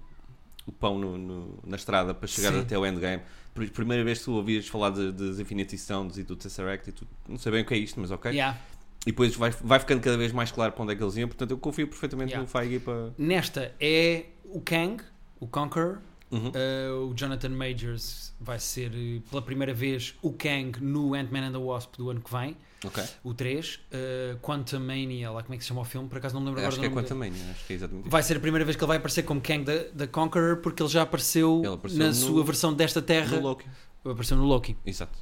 o 0.65 0.71
pão 0.71 0.99
no- 0.99 1.19
no- 1.19 1.59
na 1.67 1.75
estrada 1.77 2.15
para 2.15 2.29
chegar 2.29 2.53
Sim. 2.53 2.61
até 2.61 2.79
o 2.79 2.87
endgame. 2.87 3.23
Por 3.53 3.69
primeira 3.71 4.05
vez 4.05 4.21
que 4.21 4.27
tu 4.27 4.33
ouvias 4.35 4.67
falar 4.69 4.91
das 4.91 5.41
Infinity 5.41 5.77
Stones 5.77 6.17
e 6.17 6.23
do 6.23 6.37
Tesseract 6.37 6.89
e 6.91 6.93
tu 6.93 7.07
não 7.29 7.37
sei 7.39 7.51
bem 7.53 7.63
o 7.63 7.67
que 7.67 7.75
é 7.75 7.79
isto, 7.79 7.99
mas 8.01 8.11
ok. 8.13 8.31
Yeah. 8.31 8.57
E 9.05 9.11
depois 9.11 9.35
vai, 9.35 9.51
vai 9.51 9.81
ficando 9.81 10.01
cada 10.01 10.17
vez 10.17 10.31
mais 10.31 10.53
claro 10.53 10.73
para 10.73 10.83
onde 10.85 10.93
é 10.93 10.97
que 10.97 11.03
eles 11.03 11.17
iam, 11.17 11.27
portanto 11.29 11.51
eu 11.51 11.59
confio 11.59 11.89
perfeitamente 11.89 12.31
Yeah. 12.31 12.43
no 12.43 12.49
Feige 12.49 12.79
para. 12.79 13.13
Nesta 13.19 13.75
é 13.81 14.27
o 14.45 14.61
Kang, 14.61 15.03
o 15.41 15.47
Conqueror. 15.49 15.99
Uhum. 16.33 16.49
Uh, 16.49 17.11
o 17.11 17.15
Jonathan 17.15 17.51
Majors 17.51 18.33
vai 18.41 18.59
ser 18.59 18.91
eh, 18.95 19.21
pela 19.31 19.43
primeira 19.43 19.75
vez 19.75 20.15
o 20.23 20.33
Kang 20.33 20.73
no 20.83 21.13
Ant-Man 21.15 21.49
and 21.49 21.53
the 21.53 21.59
Wasp 21.59 21.95
do 21.99 22.09
ano 22.09 22.23
que 22.23 22.33
vem, 22.33 22.57
Ok. 22.85 23.05
o 23.23 23.35
3. 23.35 23.75
Uh, 23.77 24.39
Quantum 24.41 24.81
Mania, 24.81 25.31
lá 25.31 25.43
como 25.43 25.55
é 25.55 25.59
que 25.59 25.63
se 25.63 25.69
chama 25.69 25.83
o 25.83 25.85
filme? 25.85 26.09
Por 26.09 26.17
acaso 26.17 26.35
não 26.35 26.41
me 26.41 26.49
lembro 26.49 26.67
Acho 26.67 26.81
que 26.81 26.87
agora 26.87 27.05
é 27.05 27.09
do 27.09 27.15
nome 27.15 27.31
quanto 27.31 27.37
também, 27.37 27.51
acho 27.51 27.67
que 27.67 27.73
é 27.75 27.77
exatamente. 27.77 28.09
Vai 28.09 28.23
ser 28.23 28.39
a 28.39 28.41
primeira 28.41 28.65
vez 28.65 28.77
que 28.77 28.83
ele 28.83 28.89
vai 28.89 28.97
aparecer 28.97 29.23
como 29.25 29.41
Kang 29.43 29.63
da, 29.63 29.85
da 29.93 30.07
Conqueror, 30.07 30.57
porque 30.57 30.83
ele 30.83 30.89
já 30.91 31.03
apareceu, 31.03 31.61
Ele 31.65 31.75
apareceu 31.75 31.99
na 32.01 32.07
no- 32.09 32.15
sua 32.15 32.43
versão 32.45 32.73
desta 32.73 33.03
terra. 33.03 33.37
No 33.37 33.43
Loki. 33.43 33.67
Apareceu 34.05 34.37
no 34.39 34.45
Loki. 34.47 34.75
Exato. 34.87 35.13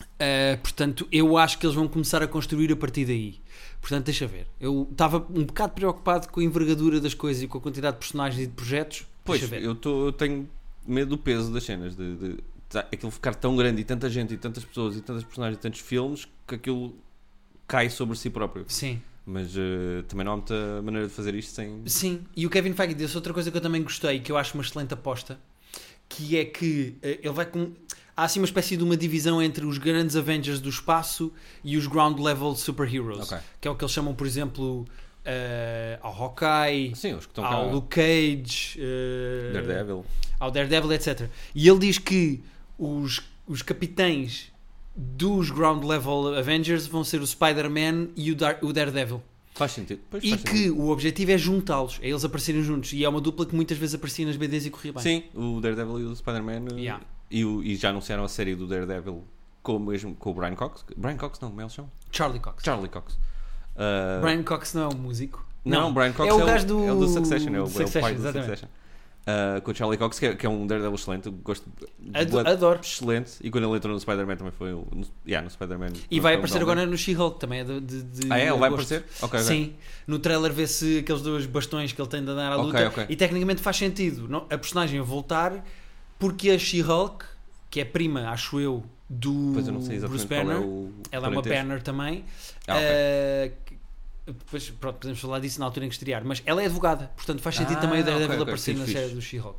Uh, 0.00 0.56
portanto, 0.62 1.06
eu 1.12 1.36
acho 1.36 1.58
que 1.58 1.66
eles 1.66 1.74
vão 1.74 1.86
começar 1.88 2.22
a 2.22 2.28
construir 2.28 2.72
a 2.72 2.76
partir 2.76 3.04
daí. 3.04 3.40
Portanto, 3.80 4.04
deixa 4.06 4.26
ver. 4.26 4.46
Eu 4.60 4.86
estava 4.90 5.18
um 5.30 5.44
bocado 5.44 5.72
preocupado 5.74 6.28
com 6.28 6.40
a 6.40 6.44
envergadura 6.44 7.00
das 7.00 7.12
coisas 7.14 7.42
e 7.42 7.48
com 7.48 7.58
a 7.58 7.60
quantidade 7.60 7.96
de 7.96 8.00
personagens 8.00 8.42
e 8.42 8.46
de 8.46 8.52
projetos. 8.52 9.04
Pois, 9.24 9.52
eu, 9.52 9.74
tô, 9.74 10.06
eu 10.06 10.12
tenho 10.12 10.48
medo 10.86 11.10
do 11.10 11.18
peso 11.18 11.52
das 11.52 11.64
cenas, 11.64 11.94
de, 11.94 12.16
de, 12.16 12.28
de 12.34 12.78
aquilo 12.78 13.10
ficar 13.10 13.34
tão 13.34 13.56
grande 13.56 13.80
e 13.80 13.84
tanta 13.84 14.10
gente 14.10 14.34
e 14.34 14.36
tantas 14.36 14.64
pessoas 14.64 14.96
e 14.96 15.00
tantas 15.00 15.24
personagens 15.24 15.58
e 15.58 15.60
tantos 15.60 15.80
filmes 15.80 16.28
que 16.46 16.56
aquilo 16.56 16.94
cai 17.66 17.88
sobre 17.88 18.16
si 18.16 18.30
próprio. 18.30 18.64
Sim. 18.68 19.00
Mas 19.24 19.56
eh, 19.56 20.02
também 20.08 20.24
não 20.24 20.32
há 20.32 20.36
muita 20.36 20.82
maneira 20.82 21.06
de 21.06 21.14
fazer 21.14 21.34
isto 21.34 21.52
sem. 21.52 21.82
Sim, 21.86 22.24
e 22.36 22.44
o 22.44 22.50
Kevin 22.50 22.72
Feige 22.72 22.94
disse 22.94 23.14
outra 23.14 23.32
coisa 23.32 23.50
que 23.50 23.56
eu 23.56 23.60
também 23.60 23.82
gostei, 23.82 24.18
que 24.18 24.32
eu 24.32 24.36
acho 24.36 24.54
uma 24.54 24.64
excelente 24.64 24.92
aposta, 24.92 25.38
que 26.08 26.36
é 26.36 26.44
que 26.44 26.96
eh, 27.02 27.20
ele 27.22 27.32
vai 27.32 27.46
com... 27.46 27.72
Há 28.16 28.24
assim 28.24 28.40
uma 28.40 28.46
espécie 28.46 28.76
de 28.76 28.82
uma 28.84 28.96
divisão 28.96 29.40
entre 29.40 29.64
os 29.64 29.78
grandes 29.78 30.16
Avengers 30.16 30.60
do 30.60 30.68
espaço 30.68 31.32
e 31.64 31.76
os 31.76 31.86
ground 31.86 32.18
level 32.18 32.54
superheroes. 32.54 33.32
Ok. 33.32 33.38
Que 33.60 33.68
é 33.68 33.70
o 33.70 33.76
que 33.76 33.84
eles 33.84 33.92
chamam, 33.92 34.14
por 34.14 34.26
exemplo, 34.26 34.84
eh, 35.24 35.98
ao 36.02 36.12
Hawkeye, 36.12 36.94
Sim, 36.96 37.14
os 37.14 37.26
que 37.26 37.32
estão 37.32 37.44
ao 37.44 37.66
cá. 37.66 37.72
Luke 37.72 37.88
Cage, 37.88 38.78
eh, 38.78 39.50
Daredevil. 39.52 40.04
ao 40.40 40.50
Daredevil, 40.50 40.92
etc. 40.92 41.28
E 41.54 41.68
ele 41.68 41.78
diz 41.78 41.98
que 41.98 42.42
os, 42.78 43.20
os 43.46 43.62
capitães 43.62 44.50
dos 44.96 45.50
ground 45.50 45.84
level 45.84 46.34
Avengers 46.36 46.86
vão 46.86 47.02
ser 47.04 47.20
o 47.20 47.26
Spider-Man 47.26 48.08
e 48.16 48.30
o, 48.32 48.36
Dar- 48.36 48.58
o 48.62 48.72
Daredevil. 48.72 49.22
Faz 49.54 49.72
sentido. 49.72 50.00
Pois, 50.10 50.24
E 50.24 50.30
faz 50.30 50.42
que 50.42 50.48
sentido. 50.50 50.78
o 50.80 50.90
objetivo 50.90 51.30
é 51.30 51.38
juntá-los, 51.38 51.98
é 52.02 52.08
eles 52.08 52.24
aparecerem 52.24 52.62
juntos. 52.62 52.92
E 52.92 53.04
é 53.04 53.08
uma 53.08 53.20
dupla 53.20 53.44
que 53.46 53.54
muitas 53.54 53.76
vezes 53.78 53.94
aparecia 53.94 54.26
nas 54.26 54.36
BDs 54.36 54.66
e 54.66 54.70
corria 54.70 54.92
bem. 54.94 55.02
Sim, 55.02 55.22
o 55.34 55.60
Daredevil 55.60 56.00
e 56.00 56.04
o 56.04 56.16
Spider-Man. 56.16 56.74
eh, 56.76 56.80
Yeah. 56.80 57.04
E, 57.30 57.44
o- 57.44 57.62
e 57.62 57.76
já 57.76 57.90
anunciaram 57.90 58.24
a 58.24 58.28
série 58.28 58.54
do 58.54 58.66
Daredevil 58.66 59.24
com 59.62 59.76
o, 59.76 59.80
mesmo, 59.80 60.14
com 60.14 60.30
o 60.30 60.34
Brian 60.34 60.54
Cox. 60.54 60.84
Brian 60.96 61.16
Cox 61.16 61.38
não, 61.40 61.48
como 61.50 61.60
é 61.60 61.64
que 61.64 61.66
eles 61.66 61.74
chamam? 61.74 61.90
Charlie 62.10 62.40
Cox. 62.40 62.62
Charlie 62.64 62.88
Cox. 62.90 63.18
Uh, 63.76 64.20
Brian 64.20 64.42
Cox 64.42 64.74
não 64.74 64.82
é 64.90 64.94
um 64.94 64.98
músico. 64.98 65.44
Não, 65.64 65.92
Brian 65.92 66.12
Cox 66.12 66.28
é 66.28 66.32
o 66.32 66.44
gajo 66.44 66.66
do, 66.66 66.84
é 66.84 66.92
o 66.92 66.98
do 66.98 67.08
Succession, 67.08 67.48
é 67.54 67.58
o, 67.58 67.60
é 67.60 67.62
o 67.62 67.66
Succession, 67.68 68.00
pai 68.00 68.14
do 68.14 68.20
exatamente. 68.20 68.48
Succession. 68.50 68.68
Uh, 69.24 69.62
com 69.62 69.70
o 69.70 69.74
Charlie 69.74 69.96
Cox, 69.96 70.18
que 70.18 70.26
é, 70.26 70.34
que 70.34 70.44
é 70.44 70.48
um 70.48 70.66
Daredevil 70.66 70.96
excelente, 70.96 71.30
gosto 71.30 71.70
Ado- 72.12 72.40
adoro. 72.40 72.80
excelente. 72.82 73.34
E 73.40 73.52
quando 73.52 73.68
ele 73.68 73.76
entrou 73.76 73.94
no 73.94 74.00
Spider-Man 74.00 74.34
também 74.36 74.52
foi. 74.52 74.72
o- 74.72 74.84
No, 74.92 75.06
yeah, 75.24 75.44
no 75.44 75.48
Spider-Man. 75.48 75.92
E 76.10 76.18
vai 76.18 76.34
aparecer 76.34 76.60
agora 76.60 76.84
no 76.84 76.98
She-Hulk 76.98 77.38
também. 77.38 77.60
É 77.60 77.64
de, 77.64 77.80
de, 77.80 78.02
de 78.02 78.32
Ah, 78.32 78.38
é? 78.40 78.48
Ele 78.48 78.58
vai 78.58 78.68
aparecer? 78.68 79.04
Ok, 79.22 79.38
ok. 79.38 79.40
Sim, 79.40 79.74
no 80.08 80.18
trailer 80.18 80.52
vê-se 80.52 80.98
aqueles 80.98 81.22
dois 81.22 81.46
bastões 81.46 81.92
que 81.92 82.02
ele 82.02 82.08
tem 82.08 82.24
de 82.24 82.30
andar 82.32 82.50
à 82.50 82.56
luta 82.56 82.88
ok. 82.88 83.06
e 83.08 83.14
tecnicamente 83.14 83.62
faz 83.62 83.76
sentido 83.76 84.26
não- 84.28 84.44
a 84.50 84.58
personagem 84.58 85.00
voltar 85.00 85.64
porque 86.18 86.50
a 86.50 86.58
She-Hulk, 86.58 87.24
que 87.70 87.80
é 87.80 87.84
prima, 87.84 88.28
acho 88.28 88.58
eu, 88.58 88.82
do 89.08 89.50
Pois 89.54 89.66
eu 89.66 89.72
não 89.72 89.82
sei 89.82 89.98
Bruce 90.00 90.26
qual 90.26 90.44
Banner, 90.44 90.56
é 90.56 90.60
o. 90.64 90.92
ela 91.10 91.26
é 91.26 91.30
uma. 91.30 91.42
Banner 91.42 91.82
também. 91.82 92.24
Ah, 92.66 92.74
ok. 92.74 92.82
eh, 92.84 93.52
que- 93.66 93.78
depois, 94.24 94.70
pronto, 94.70 94.96
podemos 94.98 95.20
falar 95.20 95.40
disso 95.40 95.58
na 95.58 95.66
altura 95.66 95.84
em 95.84 95.88
que 95.88 95.94
estrear, 95.94 96.22
mas 96.24 96.42
ela 96.46 96.62
é 96.62 96.66
advogada, 96.66 97.10
portanto 97.16 97.40
faz 97.42 97.56
sentido 97.56 97.78
Ah, 97.78 97.80
também 97.80 98.00
o 98.00 98.04
Daredevil 98.04 98.30
ok, 98.34 98.42
aparecer 98.44 98.74
na 98.76 98.84
fixe. 98.84 98.98
série 98.98 99.14
do 99.14 99.20
She-Hulk. 99.20 99.58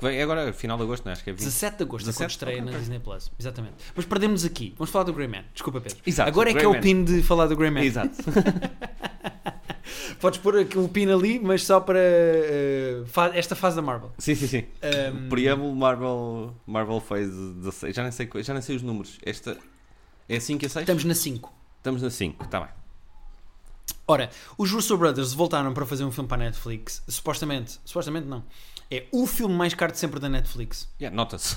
Vem 0.00 0.22
agora, 0.22 0.52
final 0.52 0.76
de 0.78 0.84
agosto, 0.84 1.04
não 1.04 1.10
é? 1.10 1.14
Acho 1.14 1.24
que 1.24 1.30
é 1.30 1.32
20. 1.32 1.40
17 1.42 1.76
de 1.78 1.82
agosto, 1.82 2.04
é 2.08 2.12
quando 2.12 2.14
17? 2.28 2.30
estreia 2.30 2.62
Ok, 2.62 2.72
na. 2.72 2.78
Disney 2.78 2.98
Plus. 3.00 3.32
Exatamente. 3.36 3.74
Mas 3.96 4.04
perdemos 4.04 4.44
aqui. 4.44 4.72
Vamos 4.78 4.90
falar 4.92 5.04
do 5.04 5.12
Grey 5.12 5.26
Man. 5.26 5.42
Desculpa, 5.52 5.80
Pedro. 5.80 5.98
Exato, 6.06 6.28
Agora 6.28 6.50
é 6.50 6.54
que 6.54 6.64
é 6.64 6.68
o 6.68 6.80
pin 6.80 7.02
de 7.02 7.20
falar 7.24 7.46
do 7.48 7.56
Grey 7.56 7.70
Man. 7.72 7.80
Exato. 7.80 8.14
Podes 10.20 10.38
pôr 10.38 10.54
o 10.76 10.88
pin 10.88 11.10
ali, 11.10 11.38
mas 11.38 11.64
só 11.64 11.80
para 11.80 11.98
eh, 12.00 13.02
fa- 13.06 13.30
esta 13.34 13.54
fase 13.56 13.76
da 13.76 13.82
Marvel. 13.82 14.10
sim, 14.18 14.34
sim, 14.34 14.46
sim. 14.46 14.64
Um, 15.14 15.28
Preâmbulo 15.28 15.74
Marvel, 15.74 16.54
Marvel 16.66 17.00
Phase 17.00 17.54
16. 17.54 17.94
Já 17.96 18.02
nem, 18.02 18.12
sei, 18.12 18.28
já 18.42 18.52
nem 18.52 18.62
sei 18.62 18.76
os 18.76 18.82
números. 18.82 19.18
Esta 19.24 19.56
é 20.28 20.36
a 20.36 20.40
5 20.40 20.64
e 20.64 20.66
a 20.66 20.68
6? 20.68 20.82
Estamos 20.82 21.04
na 21.04 21.14
5. 21.14 21.52
Estamos 21.78 22.02
na 22.02 22.10
5, 22.10 22.44
está 22.44 22.60
bem. 22.60 22.68
Ora, 24.06 24.30
os 24.56 24.70
Russo 24.70 24.96
Brothers 24.96 25.32
voltaram 25.34 25.72
para 25.74 25.84
fazer 25.84 26.04
um 26.04 26.10
filme 26.10 26.28
para 26.28 26.42
a 26.42 26.46
Netflix. 26.46 27.02
Supostamente, 27.08 27.78
supostamente 27.84 28.26
não. 28.26 28.42
É 28.90 29.04
o 29.12 29.26
filme 29.26 29.54
mais 29.54 29.74
caro 29.74 29.92
de 29.92 29.98
sempre 29.98 30.18
da 30.18 30.28
Netflix. 30.30 30.88
Yeah, 30.98 31.14
Nota-se. 31.14 31.56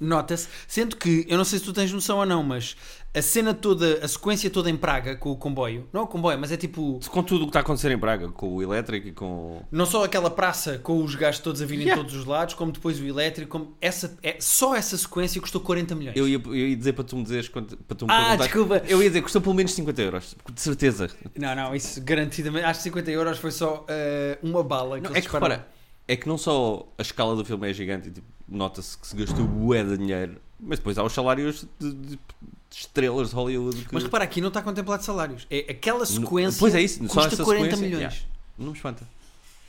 Nota-se, 0.00 0.48
sendo 0.66 0.96
que, 0.96 1.26
eu 1.28 1.36
não 1.36 1.44
sei 1.44 1.58
se 1.58 1.64
tu 1.64 1.72
tens 1.72 1.92
noção 1.92 2.18
ou 2.18 2.26
não, 2.26 2.42
mas 2.42 2.76
a 3.14 3.20
cena 3.22 3.52
toda, 3.52 3.98
a 4.04 4.06
sequência 4.08 4.48
toda 4.48 4.70
em 4.70 4.76
Praga 4.76 5.16
com 5.16 5.30
o 5.32 5.36
comboio, 5.36 5.88
não 5.92 6.02
é 6.02 6.04
o 6.04 6.06
comboio, 6.06 6.38
mas 6.38 6.52
é 6.52 6.56
tipo, 6.56 7.00
Com 7.10 7.22
tudo 7.22 7.42
o 7.42 7.44
que 7.46 7.50
está 7.50 7.58
a 7.60 7.62
acontecer 7.62 7.90
em 7.90 7.96
Braga, 7.96 8.28
com 8.28 8.54
o 8.54 8.62
elétrico 8.62 9.08
e 9.08 9.12
com. 9.12 9.62
não 9.72 9.86
só 9.86 10.04
aquela 10.04 10.30
praça 10.30 10.78
com 10.78 11.02
os 11.02 11.14
gajos 11.14 11.40
todos 11.40 11.60
a 11.62 11.66
virem 11.66 11.86
Yeah. 11.86 12.00
em 12.00 12.04
todos 12.04 12.18
os 12.20 12.26
lados, 12.26 12.54
como 12.54 12.70
depois 12.70 13.00
o 13.00 13.04
elétrico, 13.04 13.50
como 13.50 13.76
essa, 13.80 14.16
é, 14.22 14.36
só 14.40 14.74
essa 14.76 14.96
sequência 14.96 15.40
custou 15.40 15.60
40 15.60 15.94
milhões. 15.94 16.16
Eu 16.16 16.28
ia, 16.28 16.40
eu 16.44 16.54
ia 16.54 16.76
dizer 16.76 16.92
para 16.92 17.04
tu 17.04 17.16
me 17.16 17.22
dizeres. 17.22 17.48
quanto- 17.48 17.76
Para 17.76 17.96
tu 17.96 18.06
me 18.06 18.12
Ah, 18.12 18.36
desculpa. 18.36 18.82
Eu 18.86 19.02
ia 19.02 19.08
dizer, 19.08 19.22
custou 19.22 19.40
pelo 19.40 19.54
menos 19.54 19.72
50 19.72 20.00
euros. 20.02 20.36
De 20.52 20.60
certeza. 20.60 21.08
Não, 21.36 21.54
não, 21.56 21.74
isso 21.74 22.00
garantidamente, 22.04 22.64
acho 22.66 22.78
que 22.80 22.84
50 22.84 23.10
euros 23.10 23.38
foi 23.38 23.50
só 23.50 23.84
eh, 23.88 24.38
uma 24.42 24.62
bala. 24.62 24.98
Não, 25.00 25.10
eles 25.10 25.16
é 25.18 25.20
que 25.26 25.32
repara, 25.32 25.66
é 26.08 26.16
que 26.16 26.26
não 26.26 26.36
só 26.38 26.88
a 26.98 27.02
escala 27.02 27.36
do 27.36 27.44
filme 27.44 27.70
é 27.70 27.72
gigante 27.74 28.08
e 28.08 28.10
tipo, 28.10 28.26
nota-se 28.48 28.96
que 28.98 29.06
se 29.06 29.14
gastou 29.14 29.46
bué 29.46 29.84
de 29.84 29.96
dinheiro, 29.98 30.40
mas 30.58 30.78
depois 30.78 30.96
há 30.98 31.04
os 31.04 31.12
salários 31.12 31.66
de, 31.78 31.92
de- 31.92 32.16
de 32.16 32.76
estrelas 32.76 33.30
de 33.30 33.34
Hollywood 33.36 33.84
que 33.84 33.94
Mas 33.94 34.02
repara, 34.02 34.24
aqui 34.24 34.40
não 34.40 34.48
está 34.48 34.60
contemplado 34.62 35.04
salários. 35.04 35.46
É 35.50 35.66
aquela 35.70 36.04
sequência 36.06 36.58
Pois 36.58 36.74
é 36.74 36.82
isso, 36.82 36.98
só 37.08 37.14
custa 37.20 37.34
essa 37.34 37.44
40 37.44 37.64
sequência, 37.76 37.76
milhões. 37.86 38.14
yeah. 38.14 38.28
não 38.58 38.68
me 38.72 38.72
espanta. 38.76 39.06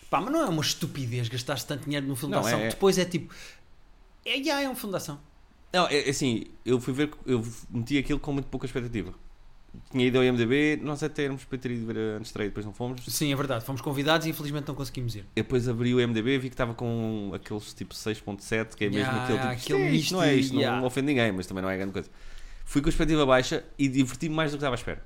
Pá, 0.09 0.19
mas 0.21 0.31
não 0.33 0.41
é 0.41 0.45
uma 0.45 0.61
estupidez 0.61 1.27
gastar 1.29 1.61
tanto 1.61 1.83
dinheiro 1.85 2.07
num 2.07 2.15
filme 2.15 2.33
Não, 2.33 2.41
de 2.41 2.47
ação. 2.47 2.59
é- 2.59 2.65
é. 2.65 2.69
Depois 2.69 2.97
é 2.97 3.05
tipo. 3.05 3.33
É, 4.25 4.41
já 4.43 4.59
é 4.61 4.67
uma 4.67 4.75
fundação. 4.75 5.19
Não, 5.71 5.87
é, 5.87 6.07
é 6.07 6.09
assim, 6.09 6.45
eu 6.65 6.79
fui 6.81 6.93
ver, 6.93 7.11
eu 7.27 7.45
meti 7.69 7.97
aquilo 7.97 8.19
com 8.19 8.31
muito 8.33 8.47
pouca 8.47 8.65
expectativa. 8.65 9.13
Tinha 9.91 10.05
ido 10.05 10.17
ao 10.17 10.23
IMDB, 10.23 10.79
nós 10.81 11.01
até 11.01 11.23
éramos 11.23 11.43
para 11.45 11.57
ter 11.57 11.71
ido 11.71 11.85
ver 11.85 11.97
a 12.17 12.21
estreia, 12.21 12.49
depois 12.49 12.65
não 12.65 12.73
fomos. 12.73 13.01
Sim, 13.07 13.31
é 13.31 13.35
verdade. 13.35 13.65
Fomos 13.65 13.81
convidados 13.81 14.25
e 14.27 14.29
infelizmente 14.29 14.67
não 14.67 14.75
conseguimos 14.75 15.15
ir. 15.15 15.25
Eu 15.35 15.43
depois 15.43 15.67
abri 15.67 15.93
o 15.93 16.01
IMDB 16.01 16.35
e 16.35 16.37
vi 16.37 16.49
que 16.49 16.53
estava 16.53 16.73
com 16.73 17.31
aqueles 17.33 17.73
tipo 17.73 17.93
6.7, 17.93 18.75
que 18.75 18.85
é 18.85 18.89
mesmo 18.89 18.99
Yeah, 18.99 19.23
aquele 19.23 19.39
tipo, 19.39 19.75
aquele 19.75 19.97
isto 19.97 20.13
não 20.13 20.23
é 20.23 20.35
isto, 20.35 20.53
não, 20.53 20.61
yeah. 20.61 20.79
não 20.79 20.87
ofende 20.87 21.07
ninguém, 21.07 21.31
mas 21.31 21.47
também 21.47 21.63
não 21.63 21.69
é 21.69 21.77
grande 21.77 21.93
coisa. 21.93 22.09
Fui 22.65 22.81
com 22.81 22.87
a 22.87 22.91
expectativa 22.91 23.25
baixa 23.25 23.63
e 23.77 23.87
diverti-me 23.87 24.35
mais 24.35 24.51
do 24.51 24.55
que 24.55 24.57
estava 24.57 24.75
à 24.75 24.77
espera. 24.77 25.03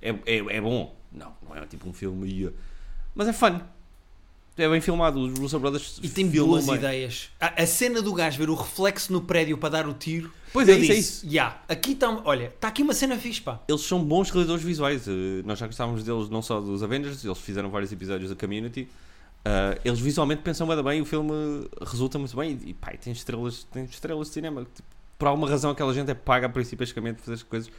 É, 0.00 0.10
é, 0.10 0.56
é 0.56 0.60
bom? 0.60 0.96
Não, 1.12 1.34
não 1.46 1.56
é 1.56 1.66
tipo 1.66 1.88
um 1.88 1.92
filme, 1.92 2.52
mas 3.14 3.28
é 3.28 3.32
fun. 3.32 3.60
É 4.58 4.68
bem 4.68 4.80
filmado, 4.80 5.20
os 5.20 5.38
Russo 5.38 5.58
Brothers 5.58 6.00
E 6.02 6.08
tem 6.08 6.30
filmam 6.30 6.52
boas 6.52 6.66
bem. 6.66 6.76
ideias. 6.76 7.28
A, 7.38 7.62
a 7.62 7.66
cena 7.66 8.00
do 8.00 8.12
gajo 8.14 8.38
ver 8.38 8.48
o 8.48 8.54
reflexo 8.54 9.12
no 9.12 9.20
prédio 9.20 9.58
para 9.58 9.68
dar 9.68 9.86
o 9.86 9.92
tiro. 9.92 10.32
Pois 10.52 10.66
é, 10.68 10.72
isso, 10.78 10.92
é 10.92 10.94
disse, 10.94 11.26
isso. 11.26 11.34
"Ya, 11.34 11.60
aqui 11.68 11.92
está. 11.92 12.08
Olha, 12.24 12.46
está 12.46 12.68
aqui 12.68 12.82
uma 12.82 12.94
cena 12.94 13.18
fixe, 13.18 13.40
pá. 13.42 13.60
Eles 13.68 13.82
são 13.82 14.02
bons 14.02 14.30
realizadores 14.30 14.64
visuais. 14.64 15.06
eh, 15.06 15.42
Nós 15.44 15.58
já 15.58 15.66
gostávamos 15.66 16.02
deles 16.02 16.30
não 16.30 16.40
só 16.40 16.58
dos 16.60 16.82
Avengers, 16.82 17.22
eles 17.22 17.36
fizeram 17.38 17.68
vários 17.68 17.92
episódios 17.92 18.30
da 18.30 18.36
Community. 18.36 18.88
Ah, 19.44 19.78
eles 19.84 20.00
visualmente 20.00 20.40
pensam 20.42 20.66
bem, 20.66 20.82
bem, 20.82 21.00
o 21.02 21.04
filme 21.04 21.68
resulta 21.82 22.18
muito 22.18 22.34
bem 22.34 22.58
e, 22.64 22.70
e 22.70 22.74
pá, 22.74 22.92
tem 22.98 23.12
estrelas, 23.12 23.64
tem 23.70 23.84
estrelas 23.84 24.28
de 24.28 24.32
cinema. 24.34 24.62
Tipo, 24.74 24.88
por 25.18 25.28
alguma 25.28 25.48
razão 25.48 25.70
aquela 25.70 25.92
gente 25.92 26.10
é 26.10 26.14
paga 26.14 26.48
principalmente 26.48 27.20
fazer 27.20 27.34
as 27.34 27.42
coisas. 27.42 27.70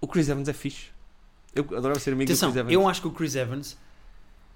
O 0.00 0.08
Chris 0.08 0.28
Evans 0.28 0.48
é 0.48 0.52
fixe. 0.52 0.86
Eu 1.54 1.62
adorava 1.76 2.00
ser 2.00 2.12
amigo 2.12 2.28
Atenção, 2.30 2.48
do 2.50 2.52
Chris 2.54 2.60
Evans. 2.62 2.74
eu 2.74 2.88
acho 2.88 3.00
que 3.00 3.06
o 3.06 3.10
Chris 3.12 3.36
Evans, 3.36 3.76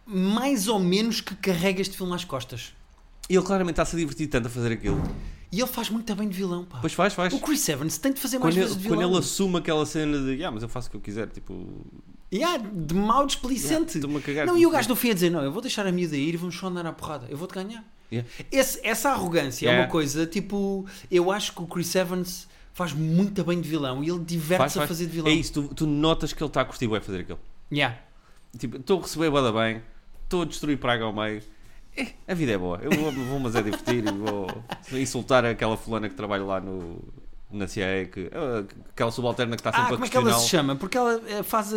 mais 0.07 0.69
ou 0.69 0.79
menos 0.79 1.21
que 1.21 1.35
carrega 1.35 1.81
este 1.81 1.97
filme 1.97 2.15
às 2.15 2.25
costas. 2.25 2.73
E 3.29 3.35
ele 3.35 3.45
claramente 3.45 3.73
está-se 3.75 3.97
a 3.97 3.99
divertir 3.99 4.29
tanto 4.29 4.47
a 4.47 4.51
fazer 4.51 4.73
aquilo. 4.73 5.03
E 5.51 5.61
ele 5.61 5.67
faz 5.69 5.91
muito 5.91 6.15
bem 6.15 6.29
de 6.29 6.37
vilão, 6.37 6.65
pá. 6.65 6.79
Pois 6.81 6.93
faz, 6.93 7.13
faz. 7.15 7.33
O 7.33 7.39
Chris 7.41 7.69
Evans 7.69 7.99
tem 7.99 8.13
de 8.13 8.21
fazer 8.21 8.39
mais 8.39 8.55
Quando 8.55 8.63
vezes 8.63 8.73
ele, 8.77 8.83
de 8.83 8.89
quando 8.89 8.99
vilão. 8.99 9.13
ele 9.15 9.19
assume 9.21 9.57
aquela 9.59 9.87
cena 9.87 10.19
de, 10.19 10.45
ah, 10.45 10.51
mas 10.51 10.63
eu 10.63 10.69
faço 10.69 10.89
o 10.89 10.91
que 10.91 10.97
eu 10.97 11.01
quiser, 11.01 11.29
tipo, 11.29 11.67
Ya, 12.33 12.57
de 12.59 12.95
mau 12.95 13.25
displicente. 13.27 13.97
estou-me 13.99 14.17
a 14.19 14.21
cagar. 14.21 14.47
Não, 14.47 14.59
e 14.59 14.67
o 14.67 14.71
gajo 14.71 14.89
no 14.89 14.97
fim 14.97 15.11
a 15.11 15.15
dizer: 15.15 15.31
Não, 15.31 15.43
eu 15.43 15.53
vou 15.53 15.63
deixar 15.63 15.87
a 15.87 15.93
miúda 15.93 16.17
ir 16.17 16.35
e 16.35 16.37
vamos 16.37 16.57
só 16.57 16.67
andar 16.67 16.85
à 16.85 16.93
porrada. 16.93 17.27
Eu 17.31 17.37
vou-te 17.39 17.55
ganhar. 17.55 17.85
Yeah. 18.13 18.29
Esse- 18.51 18.81
essa 18.85 19.11
arrogância 19.11 19.67
é 19.67 19.69
Yeah. 19.69 19.85
uma 19.87 19.91
coisa 19.91 20.27
tipo. 20.27 20.85
Eu 21.11 21.31
acho 21.31 21.53
que 21.53 21.63
o 21.63 21.67
Chris 21.67 21.95
Evans 21.95 22.49
faz 22.75 22.93
muito 22.93 23.43
bem 23.45 23.61
de 23.61 23.69
vilão 23.69 24.03
e 24.03 24.11
ele 24.11 24.19
diverte-se 24.19 24.77
a 24.79 24.81
faz. 24.83 24.89
fazer 24.89 25.07
de 25.07 25.13
vilão. 25.13 25.31
É 25.31 25.35
isso, 25.35 25.53
tu, 25.53 25.75
tu 25.75 25.87
notas 25.87 26.33
que 26.33 26.43
ele 26.43 26.49
está 26.49 26.61
a 26.63 26.65
curtir 26.65 26.89
bem 26.89 27.01
fazer 27.01 27.21
aquilo. 27.21 27.39
Yeah. 27.73 27.97
Tipo, 28.59 28.77
estou 28.79 28.99
a 28.99 29.03
receber 29.03 29.31
bada 29.31 29.53
bem, 29.53 29.81
estou 30.27 30.43
a 30.43 30.45
destruir 30.45 30.77
Praga 30.79 31.05
ao 31.05 31.13
meio. 31.13 31.43
É, 31.97 32.09
a 32.29 32.35
vida 32.35 32.53
é 32.53 32.59
boa. 32.59 32.79
Eu 32.83 32.91
vou, 32.91 33.11
vou 33.11 33.41
mas 33.41 33.55
é 33.55 33.63
divertir 33.63 34.05
e 34.07 34.13
vou 34.13 34.47
insultar 34.93 35.45
aquela 35.47 35.77
fulana 35.77 36.09
que 36.09 36.15
trabalha 36.15 36.45
lá 36.45 36.61
no, 36.61 37.03
na 37.51 37.67
CIA, 37.67 38.07
que, 38.13 38.31
ah, 38.35 38.65
aquela 38.91 39.11
subalterna 39.11 39.57
que 39.57 39.61
está 39.61 39.71
Ah, 39.71 39.89
sempre 39.89 39.93
como 39.93 40.05
a 40.05 40.07
é 40.07 40.11
que 40.11 40.17
ela 40.17 40.39
se 40.39 40.49
chama? 40.49 40.77
Porque 40.77 40.99
ela 40.99 41.23
eh, 41.27 41.43
faz 41.43 41.73
a. 41.73 41.77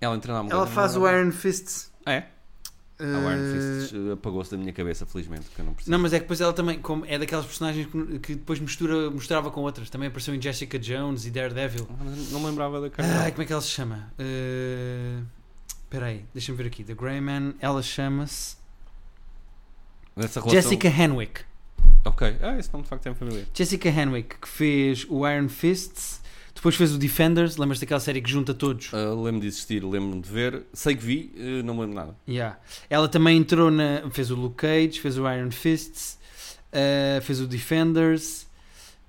Ela 0.00 0.16
entra 0.16 0.42
na 0.42 0.48
Ela 0.48 0.66
faz 0.66 0.96
o 0.96 1.06
Iron 1.06 1.30
Fist. 1.30 1.90
Ah, 2.06 2.12
é? 2.12 2.26
A 2.98 3.04
Iron 3.04 3.30
Eh, 3.30 3.80
Fist 3.80 3.94
uh, 3.94 4.12
apagou-se 4.12 4.50
da 4.50 4.56
minha 4.56 4.72
cabeça, 4.72 5.04
felizmente, 5.04 5.46
que 5.54 5.60
eu 5.60 5.64
não 5.64 5.74
percebi. 5.74 5.90
Não, 5.90 5.98
mas 5.98 6.12
é 6.14 6.16
que 6.18 6.22
depois 6.22 6.40
ela 6.40 6.52
também 6.54 6.78
como 6.78 7.04
é 7.04 7.18
daquelas 7.18 7.44
personagens 7.44 7.86
que, 7.86 8.18
que 8.18 8.34
depois 8.36 8.58
mistura, 8.60 9.10
misturava 9.10 9.50
com 9.50 9.60
outras. 9.60 9.90
Também 9.90 10.08
apareceu 10.08 10.34
em 10.34 10.40
Jessica 10.40 10.78
Jones 10.78 11.26
e 11.26 11.30
Daredevil. 11.30 11.86
Não, 11.98 12.06
não 12.06 12.40
me 12.40 12.46
lembrava 12.46 12.80
da 12.80 12.88
cara. 12.88 13.06
Ai, 13.24 13.30
como 13.32 13.42
é 13.42 13.46
que 13.46 13.52
ela 13.52 13.60
se 13.60 13.68
chama? 13.68 14.10
Eh, 14.18 15.20
Espera 15.90 16.06
aí, 16.06 16.24
deixa-me 16.32 16.56
ver 16.56 16.68
aqui. 16.68 16.84
The 16.84 16.94
Grey 16.94 17.20
Man, 17.20 17.54
ela 17.58 17.82
chama-se 17.82 18.54
relação... 20.16 20.48
Jessica 20.48 20.86
Henwick. 20.86 21.40
Ok. 22.04 22.36
Ah, 22.40 22.56
esse 22.56 22.72
nome 22.72 22.84
de 22.84 22.88
facto 22.88 23.08
é 23.08 23.12
familiar. 23.12 23.44
Jessica 23.52 23.88
Henwick, 23.88 24.36
que 24.38 24.48
fez 24.48 25.04
o 25.10 25.28
Iron 25.28 25.48
Fists, 25.48 26.22
depois 26.54 26.76
fez 26.76 26.94
o 26.94 26.96
Defenders. 26.96 27.56
Lembras 27.56 27.80
daquela 27.80 27.98
série 27.98 28.22
que 28.22 28.30
junta 28.30 28.54
todos? 28.54 28.92
Uh, 28.92 29.16
lembro-me 29.16 29.40
de 29.40 29.46
existir, 29.48 29.82
lembro-me 29.82 30.22
de 30.22 30.30
ver. 30.30 30.62
Sei 30.72 30.94
que 30.94 31.02
vi, 31.04 31.32
uh, 31.34 31.64
não 31.64 31.74
me 31.74 31.80
lembro 31.80 31.96
nada. 31.96 32.16
Yeah. 32.28 32.60
Ela 32.88 33.08
também 33.08 33.36
entrou 33.36 33.68
na. 33.68 34.08
fez 34.12 34.30
o 34.30 34.36
Luke 34.36 34.58
Cage, 34.58 35.00
fez 35.00 35.18
o 35.18 35.28
Iron 35.28 35.50
Fists, 35.50 36.20
eh, 36.70 37.18
fez 37.24 37.40
o 37.40 37.48
Defenders. 37.48 38.46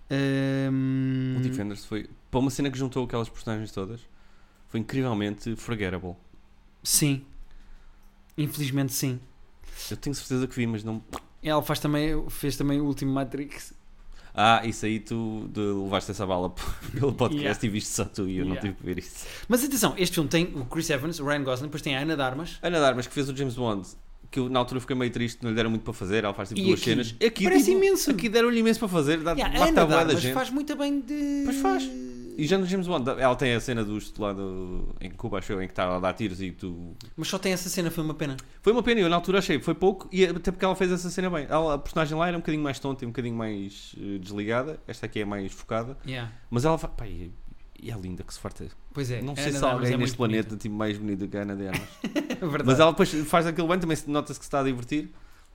ehm, 0.10 1.38
O 1.38 1.42
Defenders 1.42 1.86
foi. 1.86 2.10
Para 2.32 2.40
uma 2.40 2.50
cena 2.50 2.72
que 2.72 2.78
juntou 2.80 3.06
aquelas 3.06 3.30
personagens 3.30 3.72
todas, 3.72 4.02
foi 4.68 4.80
incrivelmente 4.80 5.56
forgettable. 5.56 6.16
Sim. 6.84 7.24
Infelizmente 8.38 8.94
sim. 8.94 9.20
Eu 9.90 9.98
tenho 9.98 10.16
certeza 10.16 10.48
que 10.48 10.56
vi, 10.56 10.66
mas 10.68 10.84
não. 10.84 11.02
Ela 11.44 11.62
faz 11.62 11.80
também, 11.80 12.24
fez 12.30 12.56
também 12.56 12.80
o 12.80 12.86
último 12.86 13.12
Matrix. 13.12 13.74
Ah, 14.34 14.62
isso 14.66 14.86
aí 14.86 15.00
tu 15.00 15.50
de, 15.52 15.60
levaste 15.60 16.12
essa 16.12 16.26
bala 16.26 16.50
pelo 16.94 17.12
podcast 17.12 17.42
Yeah. 17.42 17.66
e 17.66 17.70
viste 17.70 17.90
só 17.90 18.06
tu 18.06 18.30
e 18.30 18.38
eu 18.38 18.46
não 18.46 18.54
Yeah. 18.54 18.62
tive 18.62 18.76
que 18.76 18.86
ver 18.86 18.98
isso. 19.00 19.26
Mas 19.50 19.64
atenção, 19.64 19.94
este 19.98 20.14
filme 20.16 20.30
tem 20.30 20.46
o 20.56 20.64
Chris 20.66 20.90
Evans, 20.90 21.20
o 21.20 21.26
Ryan 21.26 21.44
Gosling, 21.44 21.68
depois 21.68 21.82
tem 21.82 21.98
a 21.98 22.00
Ana 22.02 22.16
de 22.16 22.22
Armas. 22.22 22.58
Ana 22.62 22.80
Darmas, 22.80 23.08
que 23.08 23.14
fez 23.14 23.28
o 23.28 23.36
James 23.36 23.56
Bond, 23.56 23.86
que 24.30 24.40
eu 24.40 24.48
na 24.48 24.60
altura 24.60 24.80
fiquei 24.80 24.96
meio 24.96 25.12
triste, 25.12 25.40
não 25.44 25.50
lhe 25.50 25.56
deram 25.56 25.70
muito 25.70 25.84
para 25.84 25.94
fazer, 25.94 26.24
ela 26.24 26.34
faz 26.34 26.48
tipo 26.50 26.62
E 26.62 26.64
duas 26.64 26.80
aqui? 26.80 26.90
cenas. 26.92 27.16
Aqui, 27.26 27.44
Parece 27.44 27.66
tipo, 27.66 27.78
imenso. 27.78 28.12
Aqui 28.12 28.30
deram-lhe 28.30 28.60
imenso 28.60 28.80
para 28.80 28.88
fazer, 28.88 29.20
dá, 29.20 29.34
Yeah, 29.34 29.60
a 29.60 29.68
Ana 29.68 29.86
bué 29.86 30.06
da 30.06 30.16
gente. 30.16 30.34
faz 30.34 30.50
muito 30.50 30.76
bem 30.78 31.02
de. 31.02 31.42
Pois 31.44 31.58
faz. 31.58 31.84
E 32.38 32.46
já 32.48 32.58
no 32.58 32.66
James 32.66 32.88
Bond, 32.88 33.10
ela 33.10 33.36
tem 33.36 33.54
a 33.54 33.60
cena 33.60 33.84
do 33.84 33.98
lá 34.20 34.34
do, 34.34 34.96
em 35.00 35.10
Cuba, 35.12 35.40
acho 35.40 35.52
eu, 35.54 35.62
em 35.62 35.68
que 35.68 35.72
está 35.74 35.96
a 35.96 36.00
dar 36.00 36.14
tiros 36.14 36.42
e 36.42 36.52
tu. 36.52 36.96
Mas 37.16 37.28
só 37.28 37.38
tem 37.38 37.52
essa 37.54 37.70
cena, 37.70 37.90
foi 37.92 38.04
uma 38.04 38.14
pena. 38.14 38.38
Foi 38.62 38.72
uma 38.74 38.82
pena, 38.84 39.02
eu 39.02 39.10
na 39.10 39.16
altura 39.16 39.40
achei, 39.40 39.60
foi 39.60 39.74
pouco, 39.76 40.08
e 40.12 40.26
até 40.26 40.52
porque 40.52 40.64
ela 40.66 40.76
fez 40.76 40.92
essa 40.92 41.10
cena 41.10 41.30
bem. 41.30 41.46
Ela, 41.50 41.76
a 41.76 41.78
personagem 41.78 42.18
lá 42.18 42.28
era 42.28 42.38
um 42.38 42.40
bocadinho 42.40 42.64
mais 42.64 42.80
tonta 42.80 43.04
e 43.04 43.08
um 43.08 43.12
bocadinho 43.12 43.36
mais 43.36 43.96
eh, 43.98 44.18
desligada, 44.20 44.80
esta 44.88 45.06
aqui 45.06 45.20
é 45.22 45.26
mais 45.26 45.52
focada, 45.52 45.98
Yeah. 46.06 46.32
mas 46.50 46.66
ela 46.66 46.78
fa- 46.78 46.88
pá, 46.88 47.08
e, 47.08 47.32
e 47.82 47.92
é 47.92 47.96
linda 47.98 48.24
que 48.24 48.34
se 48.34 48.40
farta. 48.40 48.66
Pois 48.94 49.10
é. 49.12 49.22
Não 49.22 49.34
a 49.34 49.36
sei 49.36 49.46
Ana 49.50 49.60
se 49.60 49.66
há 49.66 49.68
Armas 49.70 49.82
alguém 49.84 49.94
é 49.94 49.98
neste 49.98 50.18
planeta 50.18 50.56
tipo, 50.58 50.76
mais 50.76 50.98
bonita 50.98 51.28
que 51.28 51.38
a 51.38 51.42
Ana 51.42 51.56
de 51.56 51.68
Armas. 51.68 51.88
Verdade. 52.42 52.64
mas 52.66 52.80
ela 52.80 52.92
depois 52.92 53.14
faz 53.28 53.46
aquilo 53.48 53.68
bem, 53.68 53.80
também 53.80 53.96
se- 53.96 54.10
nota-se 54.10 54.40
que 54.40 54.46
se 54.46 54.48
está 54.50 54.60
a 54.60 54.64
divertir. 54.64 55.10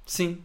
Sim. 0.04 0.38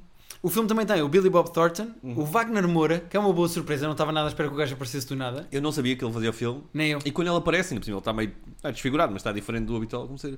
O 0.43 0.49
filme 0.49 0.67
também 0.67 0.85
tem 0.85 1.01
o 1.03 1.07
Billy 1.07 1.29
Bob 1.29 1.51
Thornton, 1.53 1.91
Uhum. 2.01 2.19
o 2.19 2.25
Wagner 2.25 2.67
Moura, 2.67 2.99
que 2.99 3.15
é 3.15 3.19
uma 3.19 3.31
boa 3.31 3.47
surpresa. 3.47 3.83
Eu 3.85 3.89
não 3.89 3.93
estava 3.93 4.11
nada 4.11 4.27
à 4.27 4.29
espera 4.29 4.49
que 4.49 4.55
o 4.55 4.57
gajo 4.57 4.73
aparecesse 4.73 5.07
do 5.07 5.15
nada. 5.15 5.47
Eu 5.51 5.61
não 5.61 5.71
sabia 5.71 5.95
que 5.95 6.03
ele 6.03 6.11
fazia 6.13 6.31
o 6.31 6.33
filme, 6.33 6.63
Nem 6.73 6.91
eu. 6.91 6.99
e 7.05 7.11
quando 7.11 7.27
ele 7.27 7.37
aparece, 7.37 7.73
ainda 7.73 7.81
por 7.81 7.85
cima 7.85 7.95
ele 7.97 8.01
está 8.01 8.11
meio 8.13 8.33
desfigurado, 8.73 9.11
mas 9.13 9.19
está 9.21 9.31
diferente 9.31 9.65
do 9.65 9.75
habitual, 9.75 10.05
comecei 10.07 10.37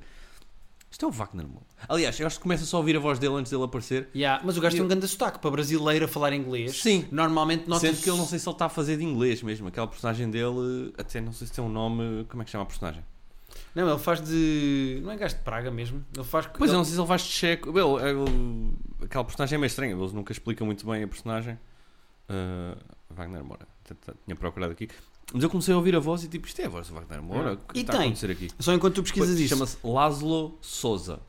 Isto 0.92 1.06
é 1.06 1.08
o 1.08 1.12
Wagner 1.12 1.48
Moura. 1.48 1.66
Aliás, 1.90 2.20
eu 2.20 2.28
acho 2.28 2.36
que 2.38 2.44
começa 2.44 2.66
só 2.66 2.78
a 2.78 2.80
ouvir 2.82 2.96
a 2.98 3.00
voz 3.00 3.18
dele 3.18 3.34
antes 3.36 3.50
dele 3.52 3.64
aparecer. 3.64 4.10
Yeah, 4.14 4.44
mas 4.46 4.58
o 4.58 4.62
gajo 4.62 4.74
tem 4.76 4.80
eu- 4.82 4.86
um 4.86 4.88
grande 4.90 5.08
sotaque 5.08 5.40
para 5.40 5.50
brasileiro 5.50 6.06
a 6.06 6.08
falar 6.08 6.34
inglês. 6.34 6.80
Sim. 6.82 7.08
Normalmente 7.12 7.68
nota 7.68 7.80
Sendo 7.88 8.00
que 8.04 8.10
eu 8.10 8.16
não 8.18 8.28
sei 8.28 8.38
se 8.38 8.48
ele 8.48 8.54
está 8.56 8.66
a 8.66 8.70
fazer 8.70 8.98
de 8.98 9.04
inglês 9.04 9.42
mesmo. 9.42 9.70
Aquela 9.70 9.88
personagem 9.88 10.30
dele, 10.30 10.94
até 10.98 11.20
não 11.22 11.32
sei 11.34 11.48
se 11.48 11.54
tem 11.54 11.64
um 11.64 11.70
nome. 11.70 12.26
Como 12.30 12.44
é 12.44 12.46
que 12.46 12.52
chama 12.52 12.64
a 12.64 12.68
personagem? 12.68 13.04
Não, 13.76 13.90
ele 13.90 14.00
faz 14.00 14.22
de. 14.22 15.00
Não 15.04 15.12
é 15.12 15.18
gajo 15.18 15.36
de 15.36 15.42
Praga 15.42 15.72
mesmo. 15.72 16.04
Ele 16.16 16.24
faz. 16.24 16.46
Pois 16.48 16.70
eu 16.70 16.74
ele... 16.74 16.78
não 16.78 16.84
sei 16.84 16.94
se 16.94 17.00
ele 17.00 17.08
faz 17.08 17.22
de 17.22 17.30
checo. 17.30 17.70
Ele, 17.70 17.80
ele- 18.10 18.74
aquela 19.04 19.24
personagem 19.24 19.56
é 19.56 19.60
meio 19.60 19.68
estranha. 19.68 19.94
Eles 19.96 20.14
nunca 20.14 20.32
explicam 20.32 20.66
muito 20.66 20.86
bem 20.86 21.04
a 21.04 21.08
personagem. 21.08 21.58
Uh, 22.30 22.78
Wagner 23.10 23.44
Moura. 23.44 23.68
Tinha 24.26 24.36
procurado 24.36 24.72
aqui. 24.72 24.88
Mas 25.34 25.44
eu 25.44 25.50
comecei 25.50 25.74
a 25.74 25.78
ouvir 25.78 25.96
a 25.96 26.00
voz 26.00 26.24
e 26.24 26.28
tipo, 26.28 26.48
isto 26.48 26.60
é 26.62 26.66
a 26.66 26.70
voz 26.70 26.88
do 26.88 26.94
Wagner 26.94 27.22
Moura. 27.22 27.54
O 27.54 27.58
que 27.58 27.80
E 27.80 27.84
tem. 27.84 28.14
Só 28.60 28.74
enquanto 28.74 28.96
tu 28.96 29.04
pesquisas 29.04 29.40
isso. 29.40 29.50
Chama-se 29.56 29.78
Laszlo 29.84 30.58
Souza. 30.62 31.20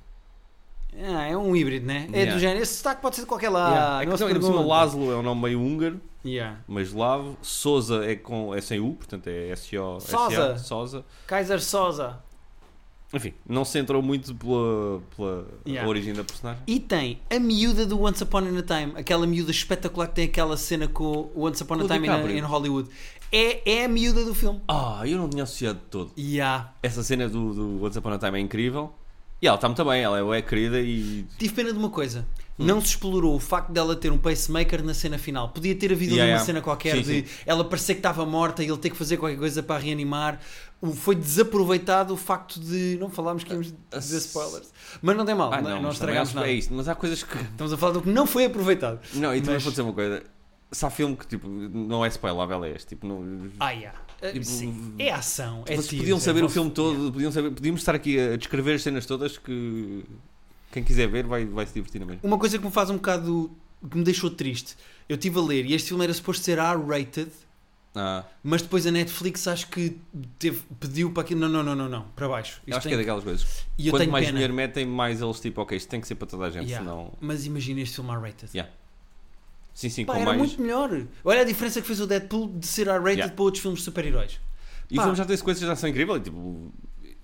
Ah, 0.96 1.24
é 1.24 1.36
um 1.36 1.56
híbrido, 1.56 1.86
né? 1.86 2.08
É 2.12 2.18
Yeah. 2.18 2.34
do 2.34 2.40
género. 2.40 2.62
Esse 2.62 2.76
sotaque 2.76 3.02
pode 3.02 3.16
ser 3.16 3.22
de 3.22 3.28
qualquer 3.28 3.48
lado. 3.48 3.72
Yeah. 3.72 3.96
É 3.96 4.00
que 4.00 4.06
não 4.06 4.26
ainda 4.28 4.40
por 4.40 4.46
cima, 4.46 4.56
pergunta. 4.58 4.74
Laszlo 4.74 5.12
é 5.12 5.16
um 5.16 5.22
nome 5.22 5.42
meio 5.42 5.60
húngaro, 5.60 6.00
Yeah. 6.24 6.60
mas 6.66 6.88
eslavo. 6.88 7.36
Souza 7.42 8.04
é, 8.04 8.16
com, 8.16 8.54
é 8.54 8.60
sem 8.60 8.80
U, 8.80 8.94
portanto 8.94 9.26
é 9.26 9.50
S-O. 9.50 10.00
Sousa. 10.00 10.58
Souza. 10.58 11.04
Kaiser 11.26 11.60
Sosa. 11.60 12.22
Enfim, 13.12 13.32
não 13.48 13.64
se 13.64 13.78
entrou 13.78 14.02
muito 14.02 14.34
pela, 14.34 15.00
pela 15.16 15.46
Yeah. 15.64 15.88
origem 15.88 16.12
da 16.12 16.24
personagem. 16.24 16.62
E 16.66 16.80
tem 16.80 17.20
a 17.30 17.38
miúda 17.38 17.86
do 17.86 18.02
Once 18.02 18.22
Upon 18.24 18.38
a 18.38 18.62
Time, 18.62 18.92
aquela 18.96 19.24
miúda 19.24 19.52
espetacular 19.52 20.08
que 20.08 20.14
tem 20.14 20.24
aquela 20.24 20.56
cena 20.56 20.88
com 20.88 21.30
o 21.32 21.44
Once 21.44 21.62
Upon 21.62 21.74
a 21.74 21.84
o 21.84 21.88
Time 21.88 22.08
in, 22.08 22.38
in 22.38 22.40
Hollywood. 22.40 22.88
É, 23.30 23.78
é 23.80 23.84
a 23.84 23.88
miúda 23.88 24.24
do 24.24 24.34
filme. 24.34 24.60
Ah, 24.66 25.02
eu 25.06 25.16
não 25.16 25.28
tinha 25.28 25.44
associado 25.44 25.78
todo. 25.90 26.12
Há. 26.42 26.72
Essa 26.82 27.02
cena 27.04 27.28
do, 27.28 27.54
do 27.54 27.84
Once 27.84 27.98
Upon 27.98 28.10
a 28.10 28.18
Time 28.18 28.38
é 28.38 28.40
incrível. 28.40 28.92
E 29.44 29.46
ela 29.46 29.56
está 29.56 29.68
muito 29.68 29.84
bem, 29.84 30.02
ela 30.02 30.34
é, 30.34 30.38
é 30.38 30.40
querida 30.40 30.80
e. 30.80 31.26
Tive 31.38 31.52
pena 31.52 31.70
de 31.70 31.78
uma 31.78 31.90
coisa. 31.90 32.26
Hum. 32.58 32.64
Não 32.64 32.80
se 32.80 32.86
explorou 32.86 33.34
o 33.36 33.38
facto 33.38 33.70
dela 33.70 33.94
ter 33.94 34.10
um 34.10 34.16
pacemaker 34.16 34.82
na 34.82 34.94
cena 34.94 35.18
final. 35.18 35.50
Podia 35.50 35.74
ter 35.74 35.92
havido 35.92 36.12
Yeah, 36.12 36.22
uma 36.24 36.28
yeah. 36.28 36.46
cena 36.46 36.62
qualquer 36.62 36.96
Sim, 36.96 37.02
de 37.02 37.28
sim. 37.28 37.34
ela 37.44 37.62
parecer 37.62 37.92
que 37.94 37.98
estava 37.98 38.24
morta 38.24 38.64
e 38.64 38.68
ele 38.68 38.78
ter 38.78 38.88
que 38.88 38.96
fazer 38.96 39.18
qualquer 39.18 39.36
coisa 39.36 39.62
para 39.62 39.78
reanimar. 39.82 40.40
Foi 40.94 41.14
desaproveitado 41.14 42.14
o 42.14 42.16
facto 42.16 42.58
de. 42.58 42.96
Não 42.98 43.10
falámos 43.10 43.44
que 43.44 43.50
íamos 43.52 43.74
dizer 43.92 44.16
spoilers. 44.16 44.72
Mas 45.02 45.14
não 45.14 45.26
tem 45.26 45.34
mal, 45.34 45.52
Ah, 45.52 45.60
não, 45.60 45.68
não, 45.72 45.76
também 45.76 45.90
estragámos 45.92 46.30
que 46.30 46.36
nada. 46.36 46.48
é 46.48 46.52
isto. 46.54 46.72
Mas 46.72 46.88
há 46.88 46.94
coisas 46.94 47.22
que. 47.22 47.36
Estamos 47.36 47.70
a 47.70 47.76
falar 47.76 47.92
do 47.92 48.00
que 48.00 48.08
não 48.08 48.26
foi 48.26 48.46
aproveitado. 48.46 48.98
Não, 49.12 49.34
e 49.34 49.40
também 49.42 49.56
Mas- 49.56 49.62
vou 49.62 49.70
dizer 49.72 49.82
uma 49.82 49.92
coisa. 49.92 50.22
Se 50.72 50.86
há 50.86 50.90
filme 50.90 51.16
que 51.16 51.26
tipo, 51.26 51.46
não 51.46 52.02
é 52.02 52.08
spoilável, 52.08 52.64
é 52.64 52.70
este. 52.70 52.88
Tipo, 52.88 53.06
não... 53.06 53.50
Ah, 53.60 53.70
yeah. 53.72 53.96
Uh, 54.28 54.32
Tipo, 54.32 54.44
sim. 54.44 54.94
É 54.98 55.10
ação. 55.12 55.62
É 55.66 55.72
tiros, 55.76 55.86
podiam 55.88 56.16
é 56.18 56.20
saber 56.20 56.40
o 56.40 56.42
vosso- 56.42 56.54
filme 56.54 56.70
todo, 56.70 57.12
podiam 57.12 57.30
saber, 57.32 57.50
podíamos 57.50 57.80
estar 57.80 57.94
aqui 57.94 58.18
a 58.18 58.36
descrever 58.36 58.74
as 58.74 58.82
cenas 58.82 59.04
todas 59.06 59.36
que 59.38 60.04
quem 60.72 60.82
quiser 60.82 61.08
ver 61.08 61.26
vai, 61.26 61.44
vai 61.44 61.66
se 61.66 61.74
divertir 61.74 62.00
na 62.00 62.06
mesma. 62.06 62.20
Uma 62.24 62.38
coisa 62.38 62.58
que 62.58 62.64
me 62.64 62.70
faz 62.72 62.90
um 62.90 62.94
bocado. 62.96 63.50
que 63.90 63.98
me 63.98 64.02
deixou 64.04 64.30
triste. 64.30 64.76
Eu 65.08 65.16
estive 65.16 65.38
a 65.38 65.42
ler 65.42 65.66
e 65.66 65.74
este 65.74 65.88
filme 65.88 66.04
era 66.04 66.14
suposto 66.14 66.42
ser 66.42 66.58
R-rated. 66.58 67.30
Ah, 67.96 68.24
Mas 68.42 68.60
depois 68.62 68.84
a 68.86 68.90
Netflix 68.90 69.46
acho 69.46 69.68
que 69.68 69.96
teve, 70.38 70.62
pediu 70.80 71.12
para 71.12 71.22
aquilo. 71.22 71.38
Não, 71.40 71.48
não, 71.48 71.62
não, 71.62 71.76
não, 71.76 71.88
não. 71.88 72.02
Para 72.16 72.26
baixo. 72.28 72.60
Isto 72.66 72.78
acho 72.78 72.88
que 72.88 72.94
é 72.94 72.96
daquelas 72.96 73.22
coisas. 73.22 73.64
E 73.78 73.88
Quanto 73.90 74.10
mais 74.10 74.24
pena. 74.24 74.32
dinheiro 74.36 74.52
metem, 74.54 74.84
mais 74.86 75.20
eles 75.20 75.38
tipo, 75.38 75.60
ok, 75.60 75.76
isto 75.76 75.88
tem 75.88 76.00
que 76.00 76.08
ser 76.08 76.14
para 76.16 76.26
toda 76.26 76.46
a 76.46 76.50
gente, 76.50 76.66
Yeah. 76.66 76.84
senão. 76.84 77.12
Mas 77.20 77.46
imagina 77.46 77.80
este 77.82 77.94
filme 77.96 78.10
R-rated. 78.10 78.50
Yeah. 78.52 78.72
Sim, 79.74 79.88
sim, 79.88 80.04
Pá, 80.04 80.12
com 80.14 80.20
era 80.20 80.26
mais. 80.30 80.38
muito 80.38 80.62
melhor. 80.62 81.04
Olha 81.24 81.40
a 81.40 81.44
diferença 81.44 81.80
que 81.80 81.86
fez 81.86 82.00
o 82.00 82.06
Deadpool 82.06 82.48
de 82.58 82.66
ser 82.66 82.86
R-rated 82.86 83.16
Yeah. 83.18 83.34
para 83.34 83.42
outros 83.44 83.60
filmes 83.60 83.80
de 83.80 83.84
super-heróis. 83.84 84.40
E 84.90 84.94
o 84.94 84.96
Pá. 84.96 85.02
filme 85.02 85.18
já 85.18 85.24
tem 85.24 85.36
sequências 85.36 85.66
de 85.66 85.72
ação 85.72 85.88
incrível, 85.90 86.18
tipo. 86.20 86.72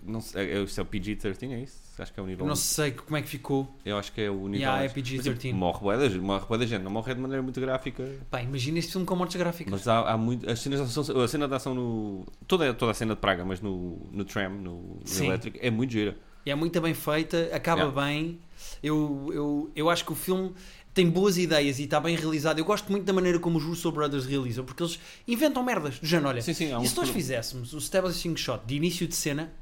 Não 0.03 0.21
sei, 0.21 0.51
é, 0.53 0.63
isto 0.63 0.81
é 0.81 0.83
o 0.83 0.87
PG-13, 0.87 1.53
é 1.53 1.61
isso? 1.61 1.77
Acho 1.99 2.13
que 2.13 2.19
é 2.19 2.23
o 2.23 2.27
nível. 2.27 2.45
Eu 2.47 2.49
não 2.49 2.57
sei 2.57 2.91
como 2.93 3.19
é 3.19 3.23
que 3.23 3.29
ficou. 3.29 3.69
Eu 3.85 3.99
acho 3.99 4.11
que 4.13 4.23
é 4.23 4.31
o 4.31 4.35
nível. 4.49 4.55
Yeah, 4.61 4.79
é 4.79 4.81
mais- 4.81 4.93
PG-13. 4.95 5.29
Mas, 5.31 5.39
tipo, 5.39 5.55
morre 5.57 5.79
bué 5.81 5.97
da 5.99 6.09
gente, 6.67 6.83
não 6.83 6.91
morre 6.91 7.15
de 7.15 7.21
maneira 7.21 7.43
muito 7.43 7.61
gráfica. 7.61 8.11
Pá, 8.31 8.43
imagina 8.43 8.79
este 8.79 8.93
filme 8.93 9.07
com 9.07 9.15
mortes 9.15 9.37
gráficas. 9.37 9.71
Mas 9.71 9.87
há, 9.87 10.11
há 10.11 10.17
muito. 10.17 10.51
As 10.51 10.59
cenas 10.61 10.81
de 10.81 10.99
ação, 11.01 11.21
a 11.23 11.29
cena 11.29 11.47
de 11.47 11.55
ação 11.55 11.75
no. 11.75 12.27
Toda, 12.49 12.73
toda 12.73 12.93
a 12.93 12.95
cena 12.95 13.15
de 13.15 13.21
Praga, 13.21 13.45
mas 13.45 13.61
no, 13.61 14.09
no 14.11 14.25
tram, 14.25 14.51
no, 14.51 14.73
no 15.07 15.25
elétrico, 15.25 15.59
é 15.61 15.71
muito 15.71 15.93
gira. 15.93 16.17
E 16.47 16.51
é 16.51 16.55
muito 16.55 16.81
bem 16.81 16.95
feita, 16.95 17.51
acaba 17.53 17.83
Yeah. 17.83 18.03
bem. 18.07 18.39
Eu, 18.83 19.31
eu, 19.33 19.71
eu 19.77 19.91
acho 19.91 20.05
que 20.07 20.13
o 20.13 20.15
filme 20.15 20.55
tem 20.93 21.09
boas 21.09 21.39
ideias 21.39 21.79
e 21.79 21.85
está 21.85 22.01
bem 22.01 22.17
realizado. 22.17 22.59
Eu 22.59 22.65
gosto 22.65 22.91
muito 22.91 23.05
da 23.05 23.13
maneira 23.13 23.39
como 23.39 23.59
os 23.59 23.65
Russo 23.65 23.91
Brothers 23.93 24.27
realizam, 24.27 24.65
porque 24.65 24.83
eles 24.83 24.99
inventam 25.27 25.63
merdas. 25.63 25.99
Do 25.99 26.07
género, 26.07 26.29
olha, 26.29 26.43
Sim, 26.43 26.55
sim, 26.55 26.73
há 26.73 26.79
um 26.79 26.83
e 26.83 26.89
se 26.89 26.97
nós 26.97 27.09
fizéssemos 27.09 27.73
o 27.73 27.79
establishing 27.79 28.37
shot 28.37 28.63
de 28.67 28.75
início 28.77 29.07
de 29.07 29.15
cena, 29.15 29.53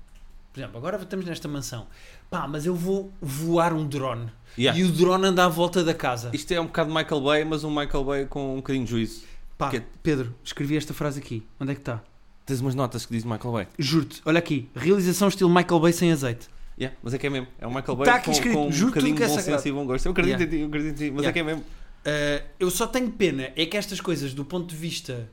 por 0.52 0.60
exemplo, 0.60 0.78
agora 0.78 0.96
estamos 1.00 1.26
nesta 1.26 1.46
mansão, 1.46 1.86
pá, 2.30 2.48
mas 2.48 2.64
eu 2.66 2.74
vou 2.74 3.12
voar 3.20 3.72
um 3.72 3.86
drone 3.86 4.30
Yeah. 4.56 4.80
e 4.80 4.82
o 4.84 4.90
drone 4.90 5.26
anda 5.26 5.44
à 5.44 5.48
volta 5.48 5.84
da 5.84 5.94
casa. 5.94 6.30
Isto 6.32 6.52
é 6.52 6.60
um 6.60 6.66
bocado 6.66 6.92
Michael 6.92 7.20
Bay, 7.20 7.44
mas 7.44 7.62
um 7.62 7.70
Michael 7.70 8.02
Bay 8.04 8.26
com 8.26 8.54
um 8.54 8.56
bocadinho 8.56 8.84
de 8.86 8.90
juízo. 8.90 9.22
Pá, 9.56 9.70
que- 9.70 9.82
Pedro, 10.02 10.34
escrevi 10.42 10.76
esta 10.76 10.92
frase 10.94 11.20
aqui. 11.20 11.46
Onde 11.60 11.72
é 11.72 11.74
que 11.74 11.80
está? 11.82 12.02
Tens 12.46 12.60
umas 12.60 12.74
notas 12.74 13.04
que 13.06 13.12
diz 13.12 13.22
Michael 13.24 13.52
Bay. 13.52 13.68
Juro-te, 13.78 14.20
olha 14.24 14.38
aqui, 14.38 14.68
realização 14.74 15.28
estilo 15.28 15.48
Michael 15.54 15.78
Bay 15.78 15.92
sem 15.92 16.10
azeite. 16.10 16.48
Yeah, 16.80 16.96
mas 17.02 17.12
é 17.12 17.18
que 17.18 17.26
é 17.26 17.30
mesmo. 17.30 17.48
É 17.58 17.66
um 17.66 17.74
Michael 17.74 17.96
Bay 17.96 18.04
Tá 18.06 18.14
aqui 18.16 18.26
com, 18.26 18.30
escrito, 18.32 18.54
com 18.54 18.66
um 18.68 18.70
bocadinho 18.70 19.14
é 19.16 19.18
de 19.18 19.26
bom 19.26 19.34
sagrado. 19.34 19.44
senso 19.62 19.68
e 19.68 19.72
bom 19.72 19.84
gosto. 19.86 20.06
Eu 20.06 20.12
acredito 20.12 20.40
Yeah. 20.40 20.44
em 20.44 20.58
ti, 20.58 20.62
eu 20.62 20.68
acredito 20.68 20.90
em 21.02 21.06
ti, 21.06 21.10
mas 21.10 21.24
Yeah. 21.24 21.28
é 21.28 21.32
que 21.32 21.38
é 21.38 21.42
mesmo. 21.42 21.62
Uh, 21.62 22.48
eu 22.60 22.70
só 22.70 22.86
tenho 22.86 23.10
pena 23.10 23.50
é 23.56 23.66
que 23.66 23.76
estas 23.76 24.00
coisas 24.00 24.32
do 24.32 24.44
ponto 24.44 24.68
de 24.68 24.76
vista 24.76 25.28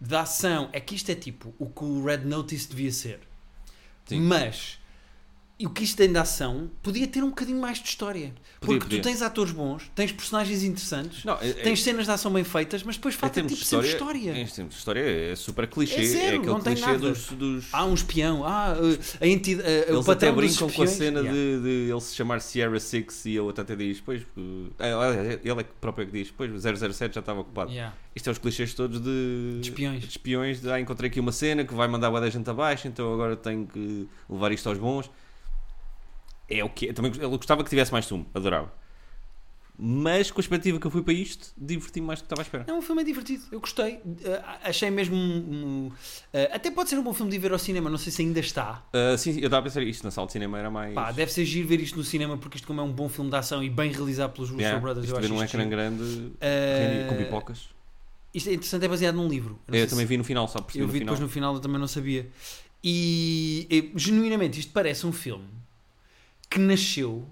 da 0.00 0.22
ação 0.22 0.68
é 0.72 0.80
que 0.80 0.94
isto 0.96 1.10
é 1.10 1.14
tipo 1.14 1.54
o 1.58 1.66
que 1.66 1.84
o 1.84 2.04
Red 2.04 2.18
Notice 2.18 2.68
devia 2.68 2.90
ser 2.92 3.20
Sim. 4.04 4.20
mas 4.22 4.78
e 5.60 5.66
o 5.66 5.70
que 5.70 5.82
isto 5.82 5.96
tem 5.96 6.12
de 6.12 6.18
ação 6.18 6.70
podia 6.82 7.06
ter 7.08 7.24
um 7.24 7.30
bocadinho 7.30 7.60
mais 7.60 7.78
de 7.78 7.88
história 7.88 8.32
Podia, 8.60 8.78
porque 8.78 8.78
podia. 8.80 9.00
tu 9.00 9.04
tens 9.04 9.22
atores 9.22 9.50
bons 9.52 9.90
tens 9.94 10.12
personagens 10.12 10.62
interessantes 10.62 11.24
Não, 11.24 11.34
é, 11.40 11.52
tens 11.52 11.82
cenas 11.82 12.06
de 12.06 12.12
ação 12.12 12.32
bem 12.32 12.44
feitas 12.44 12.82
mas 12.84 12.96
depois 12.96 13.16
falta 13.16 13.40
tipo 13.42 13.52
de 13.54 13.60
história, 13.60 13.88
história 13.88 14.30
Em 14.38 14.46
termos 14.46 14.72
de 14.74 14.78
história 14.78 15.00
é 15.00 15.34
super 15.34 15.66
clichê. 15.66 15.96
É 16.00 16.04
zero, 16.04 16.36
aquele 16.36 16.46
não 16.46 16.60
tem 16.60 16.74
clichê 16.74 16.90
nada. 16.90 16.98
dos. 17.10 17.26
dos... 17.32 17.66
há 17.72 17.84
um 17.84 17.94
espião 17.94 18.44
ah, 18.44 18.76
uh, 18.80 18.98
a 19.20 19.26
entidade 19.26 19.68
o 19.68 19.94
Eles 19.94 20.06
patrão 20.06 20.12
até 20.12 20.32
brincam 20.32 20.70
com 20.70 20.82
a 20.82 20.86
cena 20.86 21.18
Yeah. 21.20 21.32
de, 21.32 21.62
de 21.62 21.90
ele 21.90 22.00
se 22.00 22.14
chamar 22.14 22.40
Sierra 22.40 22.78
Six 22.78 23.26
e 23.26 23.36
a 23.38 23.42
outra 23.42 23.62
até 23.64 23.74
diz, 23.74 24.00
pois, 24.00 24.22
porque- 24.22 24.70
é, 24.78 25.40
ele 25.42 25.60
é 25.60 25.64
que 25.64 25.70
próprio 25.80 26.06
que 26.06 26.12
diz, 26.12 26.30
pois, 26.30 26.50
o 26.52 26.58
007 26.92 27.14
já 27.14 27.20
estava 27.20 27.40
ocupado. 27.40 27.70
Yeah. 27.72 27.94
Isto 28.14 28.28
é 28.28 28.32
os 28.32 28.38
clichês 28.38 28.74
todos 28.74 29.00
de, 29.00 29.58
De 29.60 29.68
espiões. 29.70 30.00
de 30.02 30.08
espiões, 30.08 30.60
de, 30.60 30.70
ah, 30.70 30.78
encontrei 30.78 31.10
aqui 31.10 31.18
uma 31.18 31.32
cena 31.32 31.64
que 31.64 31.74
vai 31.74 31.88
mandar 31.88 32.14
a 32.14 32.20
da 32.20 32.30
gente 32.30 32.48
abaixo, 32.48 32.86
então 32.86 33.12
agora 33.12 33.36
tenho 33.36 33.66
que 33.66 34.06
levar 34.30 34.52
isto 34.52 34.68
aos 34.68 34.78
bons. 34.78 35.10
É 36.48 36.64
o 36.64 36.68
que 36.70 36.88
é. 36.88 36.92
Também 36.92 37.12
eu 37.20 37.30
gostava 37.30 37.62
que 37.62 37.70
tivesse 37.70 37.92
mais 37.92 38.06
sumo, 38.06 38.26
adorava. 38.34 38.72
Mas 39.80 40.28
com 40.32 40.40
a 40.40 40.42
expectativa 40.42 40.80
que 40.80 40.86
eu 40.88 40.90
fui 40.90 41.02
para 41.04 41.12
isto, 41.14 41.52
diverti-me 41.56 42.04
mais 42.04 42.18
do 42.18 42.22
que 42.22 42.26
estava 42.26 42.40
à 42.40 42.42
espera. 42.42 42.64
Não, 42.66 42.80
o 42.80 42.82
filme 42.82 43.00
é 43.02 43.04
divertido, 43.04 43.44
eu 43.52 43.60
gostei. 43.60 43.94
Uh, 43.98 44.02
achei 44.64 44.90
mesmo. 44.90 45.14
um- 45.14 45.20
um, 45.20 45.86
uh, 45.88 45.92
até 46.52 46.68
pode 46.68 46.88
ser 46.88 46.98
um 46.98 47.02
bom 47.04 47.14
filme 47.14 47.30
de 47.30 47.38
ver 47.38 47.52
ao 47.52 47.60
cinema, 47.60 47.88
não 47.88 47.96
sei 47.98 48.10
se 48.10 48.22
ainda 48.22 48.40
está. 48.40 48.84
Ah, 48.92 49.16
sim, 49.16 49.38
eu 49.38 49.44
estava 49.44 49.58
a 49.58 49.62
pensar 49.62 49.80
isto 49.84 50.02
na 50.02 50.10
sala 50.10 50.26
de 50.26 50.32
cinema 50.32 50.58
era 50.58 50.68
mais. 50.68 50.92
Pá, 50.94 51.12
deve 51.12 51.30
ser 51.32 51.44
giro 51.44 51.68
ver 51.68 51.78
isto 51.80 51.96
no 51.96 52.02
cinema 52.02 52.36
porque 52.36 52.56
isto, 52.56 52.66
como 52.66 52.80
é 52.80 52.82
um 52.84 52.90
bom 52.90 53.08
filme 53.08 53.30
de 53.30 53.36
ação 53.36 53.62
e 53.62 53.70
bem 53.70 53.92
realizado 53.92 54.32
pelos 54.32 54.50
Russo 54.50 54.62
Yeah, 54.62 54.80
Brothers, 54.80 55.06
isto 55.06 55.14
eu 55.14 55.18
acho 55.20 55.28
num 55.28 55.42
ecrã 55.44 55.60
giro. 55.62 55.70
grande 55.70 56.32
com 57.08 57.16
pipocas. 57.16 57.68
Isto 58.34 58.50
é 58.50 58.54
interessante, 58.54 58.84
é 58.84 58.88
baseado 58.88 59.14
num 59.14 59.28
livro. 59.28 59.60
Eu 59.68 59.72
não 59.72 59.78
Eu, 59.78 59.80
sei 59.82 59.90
também 59.90 60.06
se- 60.06 60.08
vi 60.08 60.16
no 60.18 60.24
final, 60.24 60.48
só 60.48 60.60
percebi 60.60 60.82
Eu 60.84 60.88
vi 60.88 60.98
depois 60.98 61.20
no 61.20 61.28
final, 61.28 61.54
eu 61.54 61.60
também 61.60 61.78
não 61.78 61.86
sabia. 61.86 62.28
E, 62.82 63.66
e, 63.70 63.92
genuinamente, 63.96 64.58
isto 64.58 64.72
parece 64.72 65.06
um 65.06 65.12
filme 65.12 65.46
que 66.48 66.58
nasceu 66.58 67.26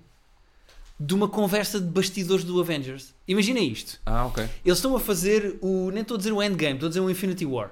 de 0.98 1.14
uma 1.14 1.28
conversa 1.28 1.78
de 1.80 1.86
bastidores 1.86 2.42
do 2.44 2.58
Avengers. 2.60 3.14
Imagina 3.28 3.60
isto. 3.60 4.00
Ah, 4.06 4.26
ok. 4.26 4.48
Eles 4.64 4.78
estão 4.78 4.96
a 4.96 5.00
fazer 5.00 5.58
o. 5.60 5.90
Nem 5.90 6.02
estou 6.02 6.14
a 6.14 6.18
dizer 6.18 6.32
o 6.32 6.42
Endgame, 6.42 6.74
estou 6.74 6.86
a 6.86 6.90
dizer 6.90 7.00
o 7.00 7.10
Infinity 7.10 7.44
War. 7.44 7.70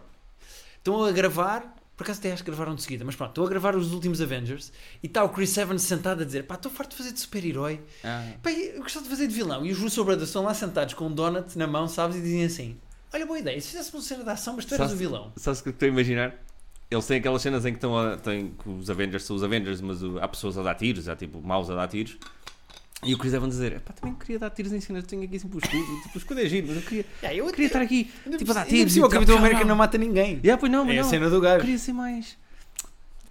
Estão 0.77 1.03
a 1.05 1.11
gravar. 1.13 1.75
Por 1.97 2.03
acaso 2.03 2.19
até 2.19 2.33
acho 2.33 2.43
que 2.43 2.51
gravaram 2.51 2.75
de 2.75 2.83
seguida, 2.83 3.05
mas 3.05 3.15
pronto, 3.15 3.31
estão 3.31 3.45
a 3.45 3.49
gravar 3.49 3.77
os 3.77 3.93
últimos 3.93 4.21
Avengers 4.21 4.73
e 5.01 5.07
está 5.07 5.23
o 5.23 5.29
Chris 5.29 5.57
Evans 5.57 5.83
sentado 5.83 6.23
a 6.23 6.25
dizer: 6.27 6.43
pá, 6.45 6.57
estou 6.57 6.71
farto 6.71 6.91
de 6.91 6.97
fazer 6.97 7.13
de 7.13 7.21
super-herói. 7.21 7.81
Ah, 8.03 8.33
Pá, 8.43 8.51
eu 8.51 8.83
gostava 8.83 9.05
de 9.05 9.11
fazer 9.11 9.29
de 9.29 9.35
vilão. 9.35 9.65
E 9.65 9.71
os 9.71 9.79
Russo 9.79 10.05
Brothers 10.05 10.29
estão 10.29 10.43
lá 10.43 10.53
sentados 10.53 10.95
com 10.95 11.07
um 11.07 11.13
donut 11.15 11.57
na 11.57 11.69
mão, 11.69 11.87
sabes? 11.87 12.17
E 12.17 12.21
dizem 12.21 12.45
assim: 12.45 12.77
Olha, 13.13 13.25
boa 13.25 13.39
ideia, 13.39 13.61
se 13.61 13.69
fizéssemos 13.69 13.95
uma 13.95 14.09
cena 14.09 14.25
de 14.25 14.31
ação, 14.31 14.55
mas 14.57 14.65
tu 14.65 14.75
eras 14.75 14.93
o 14.93 14.97
vilão. 14.97 15.33
Sabes 15.37 15.61
o 15.61 15.63
que 15.63 15.71
estou 15.71 15.87
a 15.87 15.89
imaginar? 15.89 16.35
Eles 16.91 17.07
têm 17.07 17.19
aquelas 17.19 17.43
cenas 17.43 17.65
em 17.67 17.71
que 17.71 17.77
estão 17.79 17.97
a, 17.99 18.17
têm, 18.17 18.49
que 18.63 18.69
os 18.69 18.89
Avengers 18.91 19.25
são 19.25 19.35
os 19.37 19.43
Avengers, 19.43 19.81
mas 19.81 20.03
o- 20.03 20.19
há 20.21 20.29
pessoas 20.29 20.57
a 20.59 20.63
dar 20.63 20.75
tiros, 20.75 21.09
há 21.09 21.17
tipo 21.17 21.41
maus 21.43 21.69
a 21.71 21.75
dar 21.75 21.89
tiros. 21.89 22.17
E 23.03 23.13
o 23.15 23.19
Chris 23.19 23.35
Evans 23.35 23.49
a 23.55 23.59
dizer: 23.63 23.81
pá, 23.81 23.93
também 23.93 24.15
queria 24.15 24.39
dar 24.39 24.51
tiros 24.51 24.73
em 24.73 24.81
cenas, 24.81 25.05
tenho 25.05 25.23
aqui 25.25 25.39
sempre 25.39 25.59
o 25.59 25.61
escudo, 25.61 25.85
tipo, 26.03 26.15
o 26.15 26.19
escudo 26.19 26.41
é 26.41 26.47
giro, 26.47 26.69
mas 26.69 26.77
eu 26.77 26.83
queria, 26.83 27.05
Yeah, 27.23 27.39
eu 27.39 27.47
queria 27.51 27.67
estar 27.67 27.81
aqui, 27.83 28.11
Ainda 28.25 28.39
tipo, 28.39 28.51
a 28.53 28.55
dar 28.55 28.67
tiros. 28.67 28.97
e 28.97 29.01
o 29.03 29.09
Capitão 29.09 29.39
América 29.39 29.65
não 29.65 29.77
mata 29.77 29.99
ninguém. 29.99 30.39
Yeah, 30.43 30.57
pois 30.59 30.71
não, 30.71 30.85
mas 30.85 30.97
é 30.97 30.99
a 31.01 31.03
não. 31.03 31.11
cena 31.11 31.29
do 31.29 31.37
Eu 31.37 31.41
gajo. 31.41 31.61
queria 31.61 31.79
ser 31.79 31.93
mais. 31.93 32.37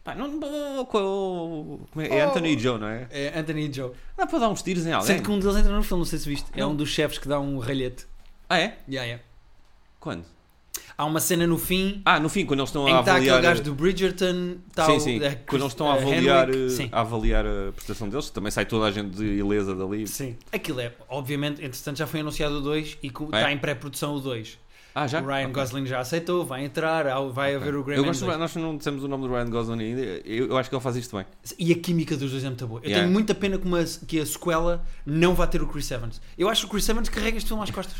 Pá, 0.03 0.13
não, 0.15 0.37
como 0.85 1.79
é, 2.01 2.07
é 2.19 2.25
Oh. 2.25 2.29
Anthony 2.29 2.55
e 2.55 2.59
Joe, 2.59 2.77
não 2.77 2.87
é? 2.87 3.07
É 3.09 3.39
Anthony 3.39 3.69
e 3.69 3.73
Joe. 3.73 3.91
Dá 4.17 4.27
para 4.27 4.39
dar 4.39 4.49
uns 4.49 4.61
tiros 4.61 4.85
em 4.85 4.91
alguém. 4.91 5.07
Sendo 5.15 5.23
que 5.23 5.31
um 5.31 5.39
deles 5.39 5.55
entra 5.55 5.71
no 5.73 5.81
filme, 5.81 6.01
não 6.01 6.05
sei 6.05 6.19
se 6.19 6.27
viste. 6.27 6.45
É 6.53 6.65
um 6.65 6.75
dos 6.75 6.89
chefes 6.89 7.17
que 7.17 7.27
dá 7.27 7.39
um 7.39 7.57
ralhete. 7.57 8.05
Ah, 8.49 8.59
é? 8.59 8.77
Yeah, 8.87 9.05
yeah. 9.07 9.23
Quando? 10.01 10.25
Há 10.97 11.05
uma 11.05 11.19
cena 11.19 11.47
no 11.47 11.57
fim 11.57 12.01
Ah, 12.05 12.19
no 12.19 12.29
fim, 12.29 12.45
quando 12.45 12.59
eles 12.59 12.69
estão 12.69 12.85
a 12.85 12.99
está 12.99 13.11
avaliar. 13.13 13.37
aquele 13.37 13.47
gajo 13.49 13.63
do 13.63 13.73
Bridgerton. 13.75 14.57
Está 14.69 14.85
sim, 14.85 14.99
sim. 14.99 15.17
a- 15.25 15.35
Quando 15.47 15.61
eles 15.63 15.73
estão 15.73 15.87
a 15.89 15.93
a 15.93 15.97
avaliar, 15.97 16.49
eh, 16.49 16.89
a 16.91 17.01
avaliar 17.01 17.45
a 17.45 17.71
prestação 17.73 18.07
deles, 18.09 18.29
também 18.29 18.51
sai 18.51 18.65
toda 18.65 18.85
a 18.85 18.91
gente 18.91 19.09
de 19.17 19.23
ilesa 19.25 19.73
dali. 19.75 20.05
Sim. 20.07 20.35
Aquilo 20.51 20.79
é, 20.81 20.93
obviamente, 21.09 21.63
entretanto 21.65 21.97
já 21.97 22.05
foi 22.07 22.19
anunciado 22.19 22.55
o 22.57 22.61
2 22.61 22.97
e 23.01 23.07
É? 23.07 23.09
está 23.37 23.51
em 23.51 23.57
pré-produção 23.57 24.15
o 24.15 24.19
2. 24.19 24.59
Ah, 24.95 25.07
já? 25.07 25.19
O 25.19 25.25
Ryan 25.25 25.47
Ok. 25.47 25.53
Gosling 25.53 25.85
já 25.87 25.99
aceitou, 26.01 26.45
vai 26.45 26.63
entrar, 26.63 27.05
vai 27.31 27.55
haver 27.55 27.75
o 27.75 27.83
Grey 27.83 27.97
Eu 27.97 28.03
gosto, 28.05 28.23
2. 28.27 28.37
nós 28.37 28.55
não 28.55 28.77
dissemos 28.77 29.03
o 29.03 29.07
nome 29.07 29.27
do 29.27 29.33
Ryan 29.33 29.49
Gosling 29.49 29.83
ainda. 29.83 30.01
Eu, 30.23 30.49
eu 30.49 30.57
acho 30.57 30.69
que 30.69 30.75
ele 30.75 30.83
faz 30.83 30.95
isto 30.95 31.17
bem. 31.17 31.25
E 31.57 31.71
a 31.71 31.75
química 31.79 32.15
dos 32.15 32.29
dois 32.29 32.43
é 32.43 32.47
muito 32.47 32.67
boa. 32.67 32.79
Eu 32.81 32.89
Yeah. 32.89 33.01
tenho 33.01 33.11
muita 33.11 33.33
pena 33.33 33.57
que, 33.57 33.65
uma, 33.65 33.83
que 33.83 34.19
a 34.19 34.25
sequela 34.27 34.85
não 35.03 35.33
vá 35.33 35.47
ter 35.47 35.63
o 35.63 35.67
Chris 35.67 35.89
Evans. 35.89 36.21
Eu 36.37 36.47
acho 36.47 36.61
que 36.61 36.67
o 36.67 36.69
Chris 36.69 36.87
Evans 36.87 37.09
carrega 37.09 37.35
este 37.37 37.47
filme 37.47 37.63
às 37.63 37.71
costas. 37.71 37.95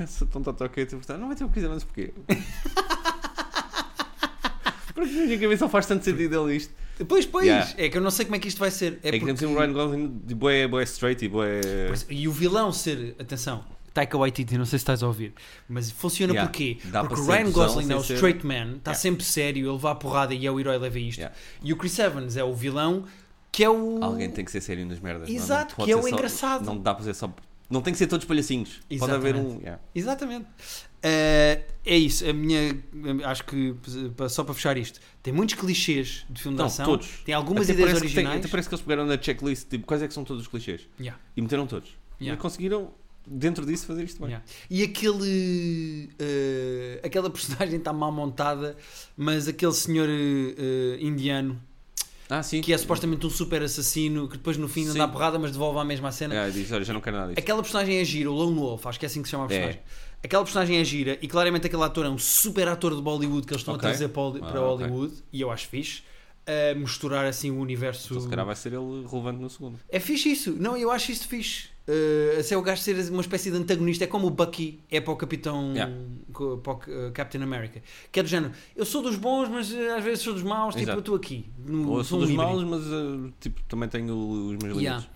Eu 0.00 0.06
sou 0.08 0.26
tão 0.26 0.42
não 1.18 1.28
vai 1.28 1.36
ter 1.36 1.44
o 1.44 1.48
Chris 1.48 1.64
Evans 1.64 1.84
porquê? 1.84 2.12
Porque 4.94 5.12
na 5.12 5.24
minha 5.26 5.38
cabeça 5.38 5.64
não 5.64 5.70
faz 5.70 5.86
tanto 5.86 6.04
sentido 6.04 6.46
ele 6.48 6.56
isto. 6.56 6.72
Pois, 7.08 7.26
pois. 7.26 7.44
Yeah. 7.46 7.68
É 7.76 7.88
que 7.88 7.98
eu 7.98 8.02
não 8.02 8.10
sei 8.12 8.24
como 8.26 8.36
é 8.36 8.38
que 8.38 8.46
isto 8.46 8.58
vai 8.58 8.70
ser. 8.70 9.00
É, 9.02 9.08
É, 9.08 9.12
que 9.12 9.18
temos 9.24 9.40
porque- 9.40 9.46
um 9.46 9.58
Ryan 9.58 9.72
Gosling 9.72 10.20
de 10.24 10.34
boé, 10.34 10.68
boé 10.68 10.84
straight 10.84 11.24
e 11.24 11.28
boé. 11.28 11.60
E 12.08 12.28
o 12.28 12.32
vilão 12.32 12.70
ser, 12.70 13.16
atenção, 13.18 13.64
Taika 13.92 14.16
Waititi, 14.16 14.56
não 14.56 14.64
sei 14.64 14.78
se 14.78 14.82
estás 14.84 15.02
a 15.02 15.06
ouvir, 15.08 15.32
mas 15.68 15.90
funciona 15.90 16.32
Yeah. 16.32 16.48
porquê? 16.48 16.78
Dá 16.84 17.02
Porque 17.04 17.20
o 17.20 17.26
Ryan 17.26 17.50
Gosling 17.50 17.92
é 17.92 17.96
o 17.96 18.00
straight 18.00 18.46
man, 18.46 18.76
está 18.76 18.92
Yeah. 18.92 18.94
sempre 18.94 19.24
sério, 19.24 19.68
ele 19.68 19.78
vai 19.78 19.90
à 19.92 19.94
porrada 19.96 20.32
e 20.34 20.46
é 20.46 20.50
o 20.50 20.60
herói 20.60 20.78
leva 20.78 20.98
isto. 20.98 21.18
Yeah. 21.18 21.36
E 21.62 21.72
o 21.72 21.76
Chris 21.76 21.98
Evans 21.98 22.36
é 22.36 22.44
o 22.44 22.54
vilão 22.54 23.04
que 23.50 23.64
é 23.64 23.70
o. 23.70 23.98
Alguém 24.02 24.30
tem 24.30 24.44
que 24.44 24.52
ser 24.52 24.60
sério 24.60 24.86
nas 24.86 25.00
merdas. 25.00 25.28
não- 25.28 25.34
Exato, 25.34 25.70
não 25.72 25.76
pode 25.76 25.86
que 25.86 25.92
é 25.92 25.96
o 25.96 26.02
só- 26.02 26.08
engraçado. 26.08 26.64
Não 26.64 26.78
dá 26.78 26.94
para 26.94 27.04
ser 27.04 27.14
só. 27.14 27.32
Não 27.70 27.80
tem 27.80 27.92
que 27.92 27.98
ser 27.98 28.06
todos 28.06 28.26
palhacinhos. 28.26 28.80
Pode 28.98 29.12
haver 29.12 29.34
um. 29.36 29.38
Exatamente. 29.40 29.62
yeah. 29.62 29.82
Exatamente. 29.94 30.46
Eh, 31.02 31.62
é 31.84 31.96
isso, 31.98 32.28
a 32.28 32.32
minha. 32.32 32.78
Acho 33.24 33.44
que 33.44 33.74
pa- 34.16 34.28
só 34.28 34.42
para 34.44 34.54
fechar 34.54 34.76
isto, 34.78 35.00
tem 35.22 35.32
muitos 35.34 35.54
clichês 35.56 36.24
de 36.30 36.40
filme 36.40 36.56
de 36.56 36.60
Não, 36.60 36.66
ação, 36.66 36.84
todos. 36.86 37.08
tem 37.24 37.34
algumas 37.34 37.64
Até 37.68 37.72
ideias 37.74 37.92
que 37.94 37.98
tem- 38.00 38.06
originais. 38.08 38.38
até 38.40 38.48
parece 38.48 38.68
que 38.68 38.74
eles 38.74 38.84
pegaram 38.84 39.06
na 39.06 39.20
checklist 39.20 39.68
tipo, 39.68 39.86
quais 39.86 40.02
é 40.02 40.08
que 40.08 40.14
são 40.14 40.24
todos 40.24 40.42
os 40.42 40.48
clichês 40.48 40.88
Yeah, 40.98 41.20
e 41.36 41.42
meteram 41.42 41.66
todos. 41.66 41.90
Yeah. 42.20 42.38
E 42.38 42.42
conseguiram, 42.42 42.90
dentro 43.26 43.66
disso, 43.66 43.86
fazer 43.86 44.04
isto 44.04 44.24
bem. 44.24 44.38
E 44.70 44.82
aquele. 44.82 46.10
eh, 46.18 47.00
aquela 47.04 47.28
personagem 47.30 47.76
está 47.78 47.92
mal 47.92 48.10
montada, 48.12 48.76
mas 49.16 49.46
aquele 49.48 49.72
senhor 49.72 50.08
eh, 50.08 50.96
indiano 51.00 51.60
Ah, 52.28 52.42
sim. 52.42 52.60
que 52.60 52.72
é 52.72 52.78
supostamente 52.78 53.26
um 53.26 53.30
super 53.30 53.62
assassino 53.62 54.26
que 54.28 54.36
depois 54.36 54.56
no 54.56 54.68
fim 54.68 54.86
anda 54.88 55.04
à 55.04 55.08
porrada, 55.08 55.38
mas 55.38 55.52
devolve 55.52 55.78
a 55.78 55.84
mesma 55.84 56.10
cena. 56.10 56.34
É, 56.34 56.50
diz, 56.50 56.70
olha, 56.72 56.84
já 56.84 56.92
não 56.92 57.00
quero 57.00 57.16
nada 57.16 57.28
disso. 57.28 57.40
Aquela 57.40 57.62
personagem 57.62 57.96
é 57.98 58.04
gira, 58.04 58.30
o 58.30 58.34
Lone 58.34 58.58
Wolf, 58.58 58.86
acho 58.86 58.98
que 58.98 59.04
é 59.04 59.08
assim 59.08 59.20
que 59.22 59.28
se 59.28 59.32
chama 59.32 59.44
a 59.44 59.46
É. 59.46 59.48
personagem. 59.48 59.80
Aquela 60.22 60.42
personagem 60.42 60.76
é 60.78 60.84
gira 60.84 61.18
e 61.20 61.28
claramente 61.28 61.66
aquele 61.66 61.82
ator 61.82 62.06
é 62.06 62.08
um 62.08 62.16
super 62.16 62.66
ator 62.68 62.94
de 62.96 63.02
Bollywood 63.02 63.46
que 63.46 63.52
eles 63.52 63.60
estão 63.60 63.74
Ok. 63.74 63.86
a 63.86 63.90
trazer 63.90 64.08
para, 64.08 64.38
Ah, 64.38 64.50
para 64.52 64.60
ok. 64.62 64.86
Hollywood 64.86 65.14
e 65.32 65.40
eu 65.40 65.50
acho 65.50 65.68
fixe. 65.68 66.02
A 66.46 66.74
misturar 66.74 67.24
assim 67.26 67.50
o 67.50 67.58
universo. 67.58 68.08
Então, 68.12 68.20
se 68.22 68.28
calhar 68.28 68.44
vai 68.44 68.54
ser 68.56 68.72
ele 68.74 69.06
relevante 69.10 69.40
no 69.40 69.48
segundo. 69.48 69.78
É 69.88 69.98
fixe 69.98 70.30
isso. 70.30 70.52
Não, 70.58 70.76
eu 70.76 70.90
acho 70.90 71.10
isso 71.10 71.26
fixe. 71.26 71.68
Uh, 71.86 72.42
se 72.42 72.54
é 72.54 72.56
o 72.56 72.62
gajo 72.62 72.80
ser 72.80 72.96
uma 73.10 73.20
espécie 73.20 73.50
de 73.50 73.56
antagonista, 73.58 74.04
é 74.04 74.06
como 74.06 74.26
o 74.26 74.30
Bucky 74.30 74.80
é 74.90 75.00
para 75.00 75.12
o 75.12 75.16
Capitão. 75.16 75.72
Yeah. 75.72 75.94
Para 76.32 76.72
o 76.72 76.76
uh, 76.76 77.12
Captain 77.12 77.42
America. 77.42 77.82
Que 78.10 78.20
é 78.20 78.22
do 78.22 78.28
género. 78.28 78.52
Eu 78.74 78.86
sou 78.86 79.02
dos 79.02 79.16
bons, 79.16 79.48
mas 79.48 79.70
uh, 79.70 79.96
às 79.96 80.02
vezes 80.02 80.24
sou 80.24 80.32
dos 80.32 80.42
maus. 80.42 80.74
Tipo, 80.74 80.84
Exato. 80.84 80.98
eu 80.98 81.00
estou 81.00 81.14
aqui. 81.14 81.50
No, 81.58 81.90
Ou 81.90 81.98
eu 81.98 82.04
sou 82.04 82.18
dos 82.18 82.30
maus, 82.30 82.64
mas 82.64 82.82
tipo, 83.38 83.62
também 83.64 83.88
tenho 83.88 84.14
os 84.16 84.56
meus 84.62 84.76
limites. 84.76 84.82
Yeah. 84.82 85.06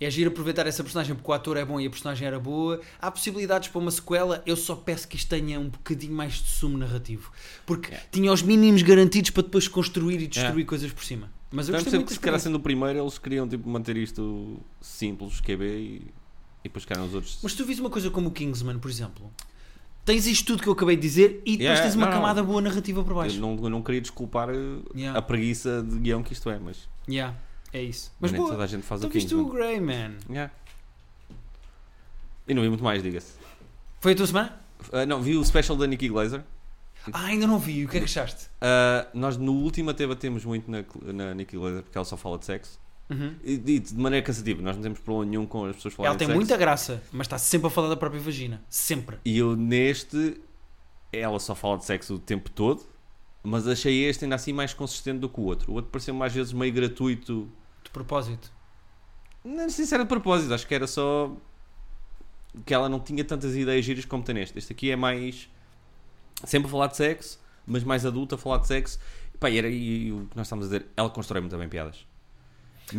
É 0.00 0.10
giro 0.10 0.30
aproveitar 0.30 0.66
essa 0.66 0.82
personagem 0.82 1.14
porque 1.14 1.30
o 1.30 1.32
ator 1.32 1.56
é 1.56 1.64
bom 1.64 1.80
e 1.80 1.86
a 1.86 1.90
personagem 1.90 2.26
era 2.26 2.38
boa. 2.38 2.80
Há 3.00 3.08
possibilidades 3.08 3.68
para 3.68 3.80
uma 3.80 3.90
sequela. 3.90 4.42
Eu 4.44 4.56
só 4.56 4.74
peço 4.74 5.06
que 5.06 5.16
isto 5.16 5.28
tenha 5.28 5.60
um 5.60 5.68
bocadinho 5.68 6.12
mais 6.12 6.34
de 6.34 6.48
sumo 6.50 6.76
narrativo. 6.76 7.30
Porque 7.64 7.88
Yeah. 7.88 8.08
tinha 8.10 8.32
os 8.32 8.42
mínimos 8.42 8.82
garantidos 8.82 9.30
para 9.30 9.42
depois 9.42 9.68
construir 9.68 10.20
e 10.20 10.26
destruir 10.26 10.64
coisas 10.64 10.90
por 10.92 11.04
cima. 11.04 11.30
Mas 11.52 11.68
eu 11.68 11.72
Então, 11.74 11.84
gostei 11.84 11.90
sempre 11.92 12.06
que 12.06 12.14
se 12.14 12.20
calhar 12.20 12.40
sendo 12.40 12.54
o 12.56 12.60
primeiro, 12.60 12.98
eles 12.98 13.18
queriam 13.18 13.46
tipo, 13.48 13.68
manter 13.68 13.96
isto 13.96 14.58
simples, 14.80 15.40
QB, 15.40 15.64
e, 15.64 15.96
e 15.96 16.10
depois 16.64 16.84
ficaram 16.84 17.04
os 17.06 17.14
outros. 17.14 17.38
Mas 17.42 17.54
tu 17.54 17.64
vis 17.64 17.78
uma 17.78 17.90
coisa 17.90 18.10
como 18.10 18.28
o 18.28 18.30
Kingsman, 18.32 18.78
por 18.78 18.90
exemplo. 18.90 19.30
Tens 20.04 20.26
isto 20.26 20.46
tudo 20.46 20.62
que 20.62 20.68
eu 20.68 20.72
acabei 20.72 20.96
de 20.96 21.02
dizer 21.02 21.42
e 21.44 21.52
depois 21.56 21.60
Yeah, 21.60 21.82
tens 21.82 21.94
uma 21.94 22.06
não, 22.06 22.12
não. 22.12 22.18
camada 22.20 22.42
boa 22.42 22.60
narrativa 22.60 23.04
por 23.04 23.14
baixo. 23.14 23.36
eu, 23.36 23.40
não, 23.40 23.54
eu 23.62 23.70
não 23.70 23.82
queria 23.82 24.00
desculpar 24.00 24.48
uh, 24.50 24.82
Yeah. 24.96 25.16
a 25.18 25.22
preguiça 25.22 25.80
de 25.82 25.98
guião 26.00 26.22
que 26.24 26.32
isto 26.32 26.50
é, 26.50 26.58
mas, 26.58 26.88
Yeah, 27.08 27.36
é 27.72 27.82
isso. 27.82 28.10
mas 28.18 28.32
nem 28.32 28.40
boa. 28.40 28.50
toda 28.52 28.64
a 28.64 28.66
gente 28.66 28.82
faz 28.82 29.00
Tu 29.00 29.06
o 29.06 29.10
viste 29.10 29.32
o 29.34 29.44
Kingsman. 29.44 29.54
Grey, 29.54 29.80
man. 29.80 30.14
Yeah. 30.28 30.52
E 32.48 32.54
não 32.54 32.62
vi 32.62 32.68
muito 32.68 32.82
mais, 32.82 33.02
diga-se. 33.02 33.34
Foi 34.00 34.12
a 34.12 34.16
tua 34.16 34.26
semana? 34.26 34.58
Uh, 34.92 35.06
não, 35.06 35.22
vi 35.22 35.36
o 35.36 35.44
special 35.44 35.76
da 35.76 35.86
Nikki 35.86 36.08
Glazer. 36.08 36.42
Ah, 37.12 37.26
ainda 37.26 37.46
não 37.46 37.58
vi. 37.58 37.84
O 37.84 37.88
que 37.88 37.96
é 37.96 38.00
que 38.00 38.04
achaste? 38.06 38.46
Uh, 38.46 39.08
nós 39.14 39.36
no 39.36 39.52
último 39.52 39.90
até 39.90 40.06
batemos 40.06 40.44
muito 40.44 40.70
na, 40.70 40.84
na 41.12 41.34
Nikki 41.34 41.56
porque 41.56 41.96
ela 41.96 42.04
só 42.04 42.16
fala 42.16 42.38
de 42.38 42.44
sexo. 42.44 42.78
Uhum. 43.10 43.34
E, 43.44 43.52
e 43.54 43.78
de 43.78 43.94
maneira 43.94 44.24
cansativa, 44.24 44.62
nós 44.62 44.76
não 44.76 44.82
temos 44.82 44.98
problema 45.00 45.30
nenhum 45.30 45.46
com 45.46 45.64
as 45.66 45.76
pessoas 45.76 45.94
falarem 45.94 46.10
Ela 46.10 46.18
tem 46.18 46.26
de 46.28 46.32
sexo. 46.32 46.38
muita 46.38 46.56
graça, 46.56 47.02
mas 47.12 47.26
está 47.26 47.38
sempre 47.38 47.66
a 47.66 47.70
falar 47.70 47.88
da 47.88 47.96
própria 47.96 48.20
vagina. 48.20 48.62
Sempre. 48.68 49.18
E 49.24 49.36
eu 49.38 49.56
neste, 49.56 50.40
ela 51.12 51.38
só 51.38 51.54
fala 51.54 51.78
de 51.78 51.84
sexo 51.84 52.14
o 52.14 52.18
tempo 52.18 52.50
todo, 52.50 52.84
mas 53.42 53.66
achei 53.66 54.04
este 54.04 54.24
ainda 54.24 54.36
assim 54.36 54.52
mais 54.52 54.72
consistente 54.72 55.18
do 55.18 55.28
que 55.28 55.40
o 55.40 55.44
outro. 55.44 55.72
O 55.72 55.74
outro 55.74 55.90
pareceu 55.90 56.14
mais 56.14 56.32
vezes 56.32 56.52
meio 56.52 56.72
gratuito. 56.72 57.50
De 57.84 57.90
propósito. 57.90 58.50
Não 59.44 59.68
sei 59.68 59.84
se 59.84 59.94
era 59.94 60.04
de 60.04 60.08
propósito, 60.08 60.54
acho 60.54 60.66
que 60.66 60.74
era 60.74 60.86
só 60.86 61.34
que 62.64 62.72
ela 62.72 62.88
não 62.88 63.00
tinha 63.00 63.24
tantas 63.24 63.56
ideias 63.56 63.84
giras 63.84 64.04
como 64.04 64.22
tem 64.22 64.34
neste. 64.34 64.56
Este 64.58 64.72
aqui 64.72 64.90
é 64.90 64.96
mais 64.96 65.48
sempre 66.44 66.68
a 66.68 66.70
falar 66.70 66.86
de 66.88 66.96
sexo, 66.96 67.38
mas 67.66 67.84
mais 67.84 68.04
adulta 68.06 68.34
a 68.34 68.38
falar 68.38 68.58
de 68.58 68.66
sexo. 68.66 68.98
E, 69.34 69.38
pá, 69.38 69.50
e 69.50 69.58
era 69.58 69.68
e, 69.68 70.06
e 70.06 70.12
o 70.12 70.26
que 70.30 70.36
nós 70.36 70.46
estamos 70.46 70.66
a 70.66 70.68
dizer, 70.68 70.86
ela 70.96 71.10
constrói 71.10 71.40
muito 71.40 71.56
bem 71.56 71.68
piadas. 71.68 72.06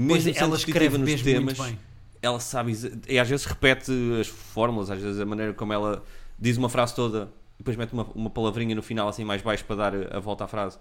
Pois 0.08 0.24
sendo 0.24 0.38
ela 0.38 0.56
escreve 0.56 0.98
nos 0.98 1.10
mesmo 1.10 1.26
temas, 1.26 1.58
muito 1.58 1.64
bem. 1.64 1.80
ela 2.22 2.40
sabe 2.40 2.74
e 3.08 3.20
às 3.20 3.30
vezes 3.30 3.46
repete 3.46 3.92
as 4.20 4.28
fórmulas, 4.28 4.90
às 4.90 5.00
vezes 5.00 5.20
a 5.20 5.26
maneira 5.26 5.54
como 5.54 5.72
ela 5.74 6.04
diz 6.40 6.58
uma 6.58 6.70
frase 6.70 6.96
toda 6.96 7.32
e 7.56 7.58
depois 7.60 7.78
mete 7.78 7.94
uma, 7.94 8.04
uma 8.16 8.30
palavrinha 8.30 8.74
no 8.74 8.82
final 8.82 9.08
assim 9.08 9.24
mais 9.24 9.42
baixo 9.42 9.64
para 9.66 9.76
dar 9.76 10.16
a 10.16 10.20
volta 10.20 10.46
à 10.46 10.48
frase. 10.48 10.78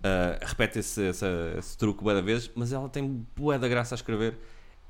Uh, 0.00 0.36
repete 0.44 0.78
esse, 0.78 1.00
esse, 1.02 1.24
esse 1.58 1.78
truque 1.78 2.02
bué 2.02 2.14
da 2.14 2.20
vezes, 2.20 2.50
mas 2.54 2.72
ela 2.72 2.88
tem 2.88 3.26
bué 3.36 3.58
da 3.58 3.68
graça 3.68 3.94
a 3.94 3.96
escrever. 3.96 4.36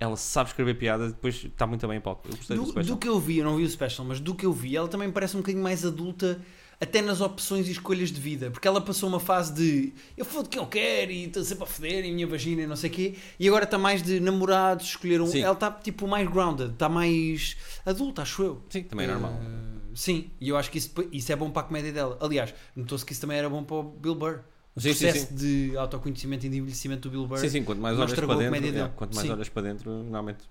Ela 0.01 0.17
sabe 0.17 0.51
escrever 0.51 0.75
piadas 0.75 1.11
e 1.11 1.15
depois 1.15 1.45
está 1.45 1.67
muito 1.67 1.87
bem 1.87 1.99
em 1.99 2.01
palco. 2.01 2.29
Eu 2.29 2.37
gostei 2.37 2.57
do, 2.57 2.65
Do, 2.65 2.83
do 2.83 2.97
que 2.97 3.09
eu 3.09 3.19
vi, 3.21 3.39
eu 3.39 3.45
não 3.45 3.57
vi 3.57 3.65
o 3.65 3.69
special, 3.69 4.07
mas 4.07 4.19
do 4.21 4.35
que 4.35 4.45
eu 4.45 4.53
vi, 4.53 4.77
ela 4.77 4.89
também 4.89 5.11
parece 5.11 5.37
um 5.37 5.41
bocadinho 5.41 5.63
mais 5.63 5.85
adulta, 5.85 6.41
até 6.85 7.03
nas 7.03 7.21
opções 7.21 7.67
e 7.69 7.73
escolhas 7.73 8.11
de 8.11 8.21
vida. 8.21 8.51
Porque 8.51 8.69
ela 8.69 8.81
passou 8.81 9.09
uma 9.09 9.21
fase 9.21 9.53
de 9.53 9.93
eu 10.17 10.25
fodo 10.25 10.49
quem 10.49 10.61
eu 10.61 10.67
quero 10.67 11.11
e 11.11 11.25
estou 11.25 11.43
sempre 11.43 11.65
a 11.65 11.67
foder 11.67 12.05
e 12.05 12.13
minha 12.13 12.27
vagina 12.27 12.63
e 12.63 12.67
não 12.67 12.77
sei 12.77 12.91
o 12.91 12.93
quê, 12.93 13.15
e 13.39 13.49
agora 13.49 13.65
está 13.65 13.77
mais 13.79 14.03
de 14.03 14.21
namorados, 14.21 14.87
escolher 14.87 15.21
um. 15.21 15.27
Sim. 15.27 15.41
Ela 15.41 15.55
está 15.55 15.71
tipo 15.71 16.07
mais 16.07 16.29
grounded, 16.29 16.73
está 16.73 16.89
mais 16.89 17.57
adulta, 17.85 18.23
acho 18.23 18.43
eu. 18.43 18.63
Sim, 18.69 18.85
também 18.85 19.07
é 19.07 19.11
normal. 19.11 19.33
Uh, 19.33 19.97
sim, 19.97 20.31
e 20.41 20.49
eu 20.49 20.57
acho 20.57 20.71
que 20.71 20.79
isso, 20.79 20.93
isso 21.11 21.33
é 21.33 21.37
bom 21.37 21.51
para 21.51 21.63
a 21.63 21.65
comédia 21.65 21.93
dela. 21.93 22.19
Aliás, 22.21 22.55
notou-se 22.77 23.05
que 23.05 23.13
isso 23.13 23.21
também 23.21 23.39
era 23.39 23.49
bom 23.49 23.65
para 23.65 23.77
o 23.77 23.83
Bill 23.83 24.15
Burr. 24.15 24.41
O 24.77 24.81
Sim, 24.81 24.93
sim, 24.93 25.05
processo 25.05 25.27
sim. 25.29 25.35
de 25.37 25.77
autoconhecimento 25.77 26.47
e 26.47 26.49
de 26.49 26.59
envelhecimento 26.59 27.09
do 27.09 27.11
Bill 27.13 27.29
Burr. 27.29 27.39
Sim, 27.39 27.49
sim, 27.49 27.65
quanto 27.65 27.81
mais 27.81 27.97
olhas 27.97 28.11
estragou 28.11 28.37
para 28.37 28.61
dentro, 28.61 28.79
é, 28.81 28.89
quanto 28.89 29.15
mais 29.15 29.27
Sim. 29.29 29.33
olhas 29.33 29.49
para 29.49 29.63
dentro, 29.63 29.91
normalmente 29.91 30.45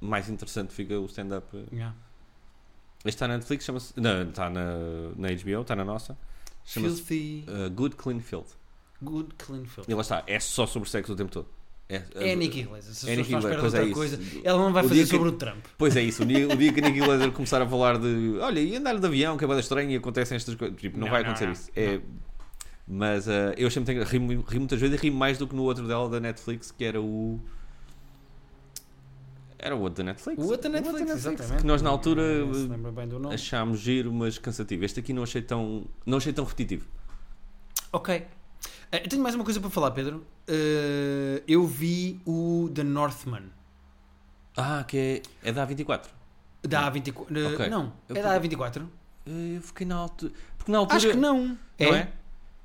mais 0.00 0.28
interessante 0.28 0.72
fica 0.74 0.98
o 0.98 1.06
stand-up. 1.06 1.46
Yeah. 1.72 1.94
Está 3.08 3.26
na 3.28 3.34
Netflix, 3.36 3.64
chama-se. 3.64 3.92
Não, 3.98 4.22
está 4.28 4.48
na, 4.50 4.64
na 5.16 5.28
HBO, 5.28 5.62
está 5.62 5.74
na 5.76 5.84
nossa. 5.84 6.16
Chama-se 6.64 7.02
Filthy, 7.02 7.44
uh, 7.48 7.70
Good 7.70 7.96
Clean 7.96 8.20
Filth. 8.20 8.56
good, 9.02 9.28
clean 9.38 9.64
film. 9.64 9.86
E 9.88 9.94
lá 9.94 10.00
está, 10.00 10.22
é 10.26 10.38
só 10.40 10.66
sobre 10.66 10.88
sexo 10.90 11.12
o 11.12 11.16
tempo 11.16 11.30
todo. 11.30 11.46
É, 11.88 12.02
É 12.16 12.32
a 12.32 12.36
Nikki 12.36 12.64
Glaser. 12.64 12.92
Se 12.92 13.06
as 13.06 13.12
É 13.12 13.16
Nikki 13.16 13.28
de 13.34 13.40
Glaser, 13.40 13.60
pois 13.60 13.72
outra 13.74 13.88
é 13.88 13.92
coisa, 13.94 14.16
isso. 14.20 14.40
ela 14.44 14.58
não 14.58 14.72
vai 14.72 14.84
O 14.84 14.88
fazer 14.88 14.94
dia 15.02 15.04
que- 15.10 15.16
sobre 15.16 15.28
o 15.30 15.32
Trump. 15.32 15.64
Pois 15.78 15.96
é 15.96 16.02
isso, 16.02 16.22
o 16.22 16.26
dia, 16.26 16.46
o 16.46 16.56
dia 16.56 16.72
que 16.72 16.80
a 16.80 16.82
Nikki 16.84 16.98
Glaser 17.06 17.32
começar 17.32 17.62
a 17.62 17.66
falar 17.66 17.96
de 17.98 18.38
olha, 18.42 18.60
e 18.60 18.76
andar 18.76 18.98
de 18.98 19.06
avião, 19.06 19.38
que 19.38 19.44
é 19.44 19.48
bem 19.48 19.58
estranho 19.58 19.90
e 19.90 19.96
acontecem 19.96 20.36
estas 20.36 20.54
coisas, 20.54 20.76
tipo, 20.78 20.98
não, 20.98 21.06
Não, 21.06 21.12
vai 21.12 21.22
não, 21.22 21.28
acontecer 21.30 21.46
não, 21.46 21.52
isso. 21.52 21.70
É, 21.74 22.00
mas 22.86 23.26
uh, 23.26 23.54
eu 23.56 23.70
sempre 23.70 23.94
tenho 23.94 24.04
ri, 24.04 24.18
mu- 24.18 24.42
ri 24.46 24.58
muitas 24.58 24.80
vezes 24.80 24.98
e 24.98 25.00
ri 25.02 25.10
mais 25.10 25.38
do 25.38 25.46
que 25.46 25.54
no 25.54 25.62
outro 25.62 25.86
dela 25.86 26.08
da 26.10 26.20
Netflix, 26.20 26.70
que 26.70 26.84
era 26.84 27.00
o. 27.00 27.40
Era 29.58 29.74
o 29.74 29.80
outro 29.80 30.04
da 30.04 30.12
Netflix. 30.12 30.42
O 30.42 30.46
outro 30.46 30.70
da 30.70 30.80
Netflix, 30.80 31.10
exatamente. 31.10 31.60
Que 31.62 31.66
nós 31.66 31.82
na 31.82 31.90
altura 31.90 32.22
uh, 32.22 33.28
achámos 33.32 33.80
giro, 33.80 34.12
mas 34.12 34.38
cansativo. 34.38 34.84
Este 34.84 35.00
aqui 35.00 35.12
não 35.12 35.22
achei 35.24 35.42
tão, 35.42 35.84
não 36.06 36.18
achei 36.18 36.32
tão 36.32 36.44
repetitivo. 36.44 36.86
Ok. 37.92 38.24
Eh, 38.92 39.04
Eu 39.04 39.08
tenho 39.08 39.22
mais 39.22 39.34
uma 39.34 39.44
coisa 39.44 39.60
para 39.60 39.70
falar, 39.70 39.90
Pedro. 39.90 40.24
Eh, 40.46 41.42
eu 41.48 41.66
vi 41.66 42.20
o 42.24 42.70
The 42.74 42.84
Northman. 42.84 43.44
Ah, 44.56 44.84
que 44.86 45.22
é, 45.42 45.48
é 45.48 45.52
da 45.52 45.66
A24. 45.66 46.06
Da 46.62 46.90
A24. 46.90 47.36
eh, 47.36 47.54
Ok. 47.54 47.68
Não, 47.68 47.92
Eu 48.08 48.16
é 48.16 48.22
da 48.22 48.40
A24? 48.40 48.82
Eh, 49.26 49.56
Eu 49.56 49.62
fiquei 49.62 49.86
na 49.86 49.96
altura. 49.96 50.32
Porque 50.56 50.70
na 50.72 50.78
altura. 50.78 50.96
Acho 50.96 51.10
que 51.10 51.16
não. 51.16 51.46
Não 51.46 51.56
é? 51.78 51.98
é? 51.98 52.12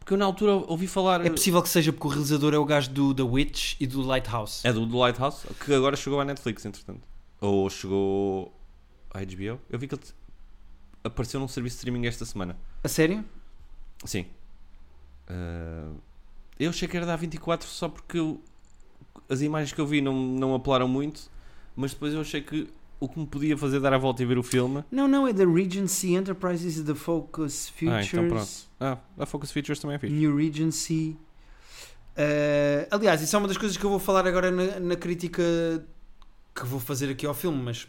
Porque 0.04 0.16
eu 0.16 0.18
na 0.18 0.26
altura 0.26 0.52
ouvi 0.52 0.86
falar. 0.86 1.26
É 1.26 1.30
possível 1.30 1.62
que 1.62 1.70
seja 1.70 1.94
porque 1.94 2.08
o 2.08 2.10
realizador 2.10 2.54
é 2.54 2.58
o 2.58 2.66
gajo 2.66 2.90
do 2.92 3.14
The 3.16 3.24
Witch 3.24 3.76
e 3.80 3.88
do 3.88 4.02
Lighthouse. 4.02 4.68
É 4.68 4.74
do, 4.74 4.86
do 4.86 4.98
Lighthouse, 4.98 5.48
que 5.64 5.74
agora 5.74 5.96
chegou 5.96 6.20
à 6.20 6.26
Netflix, 6.26 6.66
entretanto. 6.66 7.02
Ou 7.40 7.70
chegou 7.70 8.54
à 9.14 9.20
HBO. 9.24 9.62
Eu 9.70 9.80
vi 9.80 9.88
que 9.88 9.96
ele 9.96 10.02
apareceu 11.06 11.40
num 11.40 11.48
serviço 11.48 11.76
de 11.76 11.80
streaming 11.80 12.06
esta 12.06 12.26
semana. 12.26 12.58
A 12.84 12.88
sério? 12.90 13.24
Sim. 14.04 14.26
Eh, 15.30 15.90
eu 16.60 16.70
achei 16.70 16.86
que 16.86 16.98
era 16.98 17.06
da 17.06 17.18
A24 17.18 17.64
só 17.64 17.88
porque 17.88 18.20
eu- 18.20 18.42
as 19.30 19.40
imagens 19.42 19.72
que 19.72 19.80
eu 19.80 19.88
vi 19.88 20.02
não, 20.02 20.14
não 20.14 20.54
apelaram 20.54 20.88
muito, 20.90 21.32
mas 21.78 21.92
depois 21.94 22.14
eu 22.14 22.20
achei 22.20 22.42
que 22.42 22.68
o 23.04 23.10
que 23.10 23.20
me 23.20 23.26
podia 23.28 23.58
fazer 23.58 23.80
dar 23.80 23.94
a 23.94 23.98
volta 23.98 24.22
e 24.24 24.26
ver 24.26 24.38
o 24.38 24.44
filme. 24.44 24.84
Não, 24.92 25.08
não, 25.08 25.28
é 25.28 25.34
da 25.34 25.46
Regency 25.46 26.14
Enterprises 26.16 26.78
e 26.78 26.84
da 26.84 26.96
Focus 26.96 27.68
Ah, 27.70 27.78
Features. 27.78 28.08
então 28.14 28.28
pronto. 28.28 28.50
Ah, 28.80 28.98
a 29.20 29.26
Focus 29.26 29.52
Features 29.52 29.80
também 29.80 29.96
é 29.96 30.00
fixe. 30.00 30.14
New 30.14 30.36
Regency. 30.36 31.18
Eh, 32.16 32.88
aliás, 32.92 33.22
isso 33.22 33.36
é 33.36 33.40
uma 33.40 33.48
das 33.48 33.58
coisas 33.58 33.76
que 33.76 33.84
eu 33.84 33.90
vou 33.90 34.00
falar 34.00 34.26
agora 34.28 34.52
na, 34.52 34.80
na 34.80 34.96
crítica 34.96 35.42
que 36.56 36.66
vou 36.66 36.80
fazer 36.80 37.10
aqui 37.10 37.26
ao 37.26 37.34
filme, 37.34 37.62
mas 37.62 37.88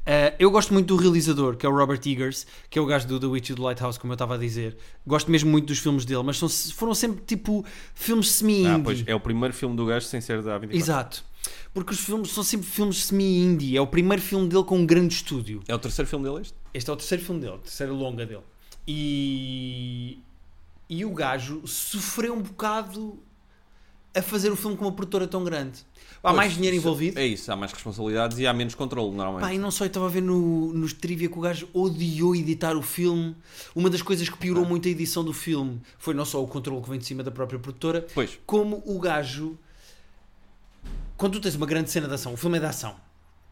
Uh, 0.00 0.34
eu 0.38 0.50
gosto 0.50 0.72
muito 0.72 0.86
do 0.86 0.96
realizador, 0.96 1.56
que 1.56 1.66
é 1.66 1.68
o 1.68 1.76
Robert 1.76 2.00
Eggers, 2.04 2.46
que 2.70 2.78
é 2.78 2.82
o 2.82 2.86
gajo 2.86 3.06
do 3.06 3.20
The 3.20 3.26
Witch 3.26 3.50
e 3.50 3.54
do 3.54 3.62
Lighthouse, 3.62 3.98
como 3.98 4.12
eu 4.12 4.14
estava 4.14 4.34
a 4.34 4.38
dizer. 4.38 4.76
Gosto 5.06 5.30
mesmo 5.30 5.50
muito 5.50 5.66
dos 5.66 5.78
filmes 5.78 6.04
dele, 6.04 6.22
mas 6.22 6.38
são, 6.38 6.48
foram 6.48 6.94
sempre 6.94 7.22
tipo 7.26 7.64
filmes 7.94 8.30
semi-indie. 8.32 8.68
Ah, 8.68 8.80
pois 8.82 9.04
é 9.06 9.14
o 9.14 9.20
primeiro 9.20 9.54
filme 9.54 9.76
do 9.76 9.84
gajo 9.84 10.06
sem 10.06 10.20
ser 10.20 10.42
da 10.42 10.58
A24. 10.58 10.74
Exato. 10.74 11.24
Porque 11.72 11.92
os 11.92 12.00
filmes 12.00 12.30
são 12.30 12.42
sempre 12.42 12.66
filmes 12.66 13.04
semi-indie. 13.04 13.76
É 13.76 13.80
o 13.80 13.86
primeiro 13.86 14.22
filme 14.22 14.48
dele 14.48 14.64
com 14.64 14.78
um 14.78 14.86
grande 14.86 15.14
estúdio. 15.14 15.62
É 15.68 15.74
o 15.74 15.78
terceiro 15.78 16.08
filme 16.08 16.24
dele 16.24 16.40
este? 16.40 16.54
Este 16.72 16.90
é 16.90 16.92
o 16.92 16.96
terceiro 16.96 17.24
filme 17.24 17.40
dele, 17.40 17.54
a 17.54 17.58
terceira 17.58 17.92
longa 17.92 18.26
dele. 18.26 18.42
E, 18.88 20.18
e 20.88 21.04
o 21.04 21.12
gajo 21.12 21.62
sofreu 21.66 22.34
um 22.34 22.42
bocado 22.42 23.18
a 24.14 24.20
fazer 24.22 24.50
o 24.50 24.56
filme 24.56 24.76
com 24.76 24.84
uma 24.84 24.92
produtora 24.92 25.26
tão 25.26 25.44
grande. 25.44 25.80
Há 26.22 26.22
Pois, 26.22 26.36
mais 26.36 26.52
dinheiro 26.54 26.76
isso- 26.76 26.84
envolvido. 26.86 27.18
É 27.18 27.26
isso, 27.26 27.50
há 27.50 27.56
mais 27.56 27.72
responsabilidades 27.72 28.38
e 28.38 28.46
há 28.46 28.52
menos 28.52 28.74
controle, 28.74 29.14
normalmente. 29.14 29.40
Pá, 29.48 29.54
e 29.54 29.58
não 29.58 29.70
só, 29.70 29.84
eu 29.84 29.88
estava 29.88 30.06
a 30.06 30.08
ver 30.08 30.20
no, 30.20 30.72
nos 30.74 30.92
trivia 30.92 31.28
que 31.28 31.38
o 31.38 31.40
gajo 31.40 31.68
odiou 31.72 32.34
editar 32.36 32.76
o 32.76 32.82
filme. 32.82 33.34
Uma 33.74 33.88
das 33.88 34.02
coisas 34.02 34.28
que 34.28 34.36
piorou 34.36 34.64
Ah. 34.64 34.68
muito 34.68 34.86
a 34.86 34.90
edição 34.90 35.24
do 35.24 35.32
filme 35.32 35.80
foi 35.98 36.12
não 36.12 36.24
só 36.24 36.42
o 36.42 36.46
controle 36.46 36.82
que 36.82 36.90
vem 36.90 36.98
de 36.98 37.06
cima 37.06 37.22
da 37.22 37.30
própria 37.30 37.58
produtora, 37.58 38.06
Pois, 38.14 38.38
como 38.44 38.82
o 38.84 38.98
gajo. 38.98 39.56
Quando 41.16 41.34
tu 41.34 41.40
tens 41.40 41.54
uma 41.54 41.66
grande 41.66 41.90
cena 41.90 42.08
de 42.08 42.14
ação, 42.14 42.32
o 42.32 42.36
filme 42.36 42.56
é 42.56 42.60
de 42.60 42.66
ação. 42.66 42.96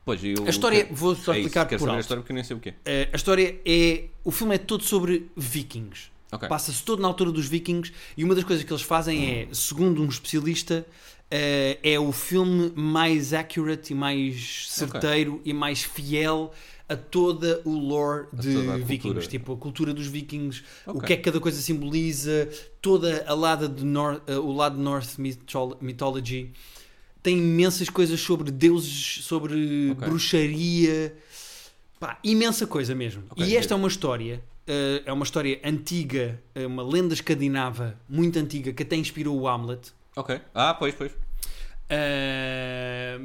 pois 0.04 0.22
e 0.24 0.32
o- 0.34 0.46
A 0.46 0.50
história, 0.50 0.84
que- 0.86 0.94
vou 0.94 1.14
só 1.14 1.32
é 1.32 1.38
isso, 1.38 1.48
explicar 1.48 1.66
quero 1.66 1.78
por 1.78 1.84
saber 1.84 1.90
a 1.90 1.94
alto. 1.96 2.00
história 2.02 2.22
porque 2.22 2.32
eu 2.32 2.34
nem 2.34 2.42
sei 2.44 2.56
o. 2.56 2.60
Eh, 2.86 3.08
a 3.12 3.16
história 3.16 3.60
é. 3.64 4.04
O 4.24 4.30
filme 4.30 4.54
é 4.54 4.58
todo 4.58 4.82
sobre 4.82 5.30
vikings. 5.36 6.10
Ok. 6.30 6.48
Passa-se 6.48 6.82
todo 6.82 7.00
na 7.00 7.08
altura 7.08 7.32
dos 7.32 7.46
vikings 7.46 7.92
e 8.16 8.22
uma 8.24 8.34
das 8.34 8.44
coisas 8.44 8.64
que 8.64 8.72
eles 8.72 8.82
fazem 8.82 9.30
é, 9.30 9.48
segundo 9.52 10.02
um 10.02 10.08
especialista, 10.08 10.86
eh, 11.30 11.78
é 11.82 11.98
o 11.98 12.12
filme 12.12 12.72
mais 12.74 13.32
accurate 13.32 13.92
e 13.92 13.96
mais 13.96 14.66
certeiro 14.70 15.40
e 15.44 15.52
mais 15.52 15.82
fiel 15.82 16.52
a 16.88 16.96
toda 16.96 17.60
o 17.66 17.70
lore 17.78 18.26
de 18.32 18.56
a 18.70 18.76
vikings. 18.76 18.98
cultura. 19.02 19.26
Tipo, 19.26 19.52
a 19.52 19.56
cultura 19.56 19.92
dos 19.94 20.06
vikings, 20.06 20.62
o 20.86 20.92
Ok. 20.92 21.06
que 21.06 21.12
é 21.12 21.16
que 21.16 21.22
cada 21.22 21.38
coisa 21.40 21.60
simboliza, 21.60 22.48
toda 22.80 23.24
a 23.26 23.34
lada 23.34 23.68
de 23.68 23.84
Nor- 23.84 24.22
eh, 24.26 24.36
o 24.38 24.52
lado 24.52 24.76
de 24.76 24.82
North 24.82 25.18
Mythol- 25.18 25.76
Mythology. 25.82 26.50
Tem 27.22 27.36
imensas 27.36 27.90
coisas 27.90 28.18
sobre 28.20 28.50
deuses, 28.50 29.22
sobre 29.24 29.94
bruxaria. 29.94 31.14
Pá, 32.00 32.18
imensa 32.22 32.66
coisa 32.66 32.94
mesmo. 32.94 33.24
E 33.36 33.56
esta 33.56 33.74
é 33.74 33.76
uma 33.76 33.88
história, 33.88 34.42
eh, 34.68 35.02
é 35.06 35.12
uma 35.12 35.24
história 35.24 35.58
antiga, 35.64 36.40
é 36.54 36.66
uma 36.66 36.82
lenda 36.82 37.14
escandinava 37.14 37.98
muito 38.08 38.38
antiga 38.38 38.72
que 38.72 38.82
até 38.84 38.94
inspirou 38.96 39.36
o 39.40 39.48
Hamlet. 39.48 39.92
Ok. 40.14 40.40
Ah, 40.54 40.74
pois, 40.74 40.94
pois. 40.94 41.12
Eh, 41.88 43.18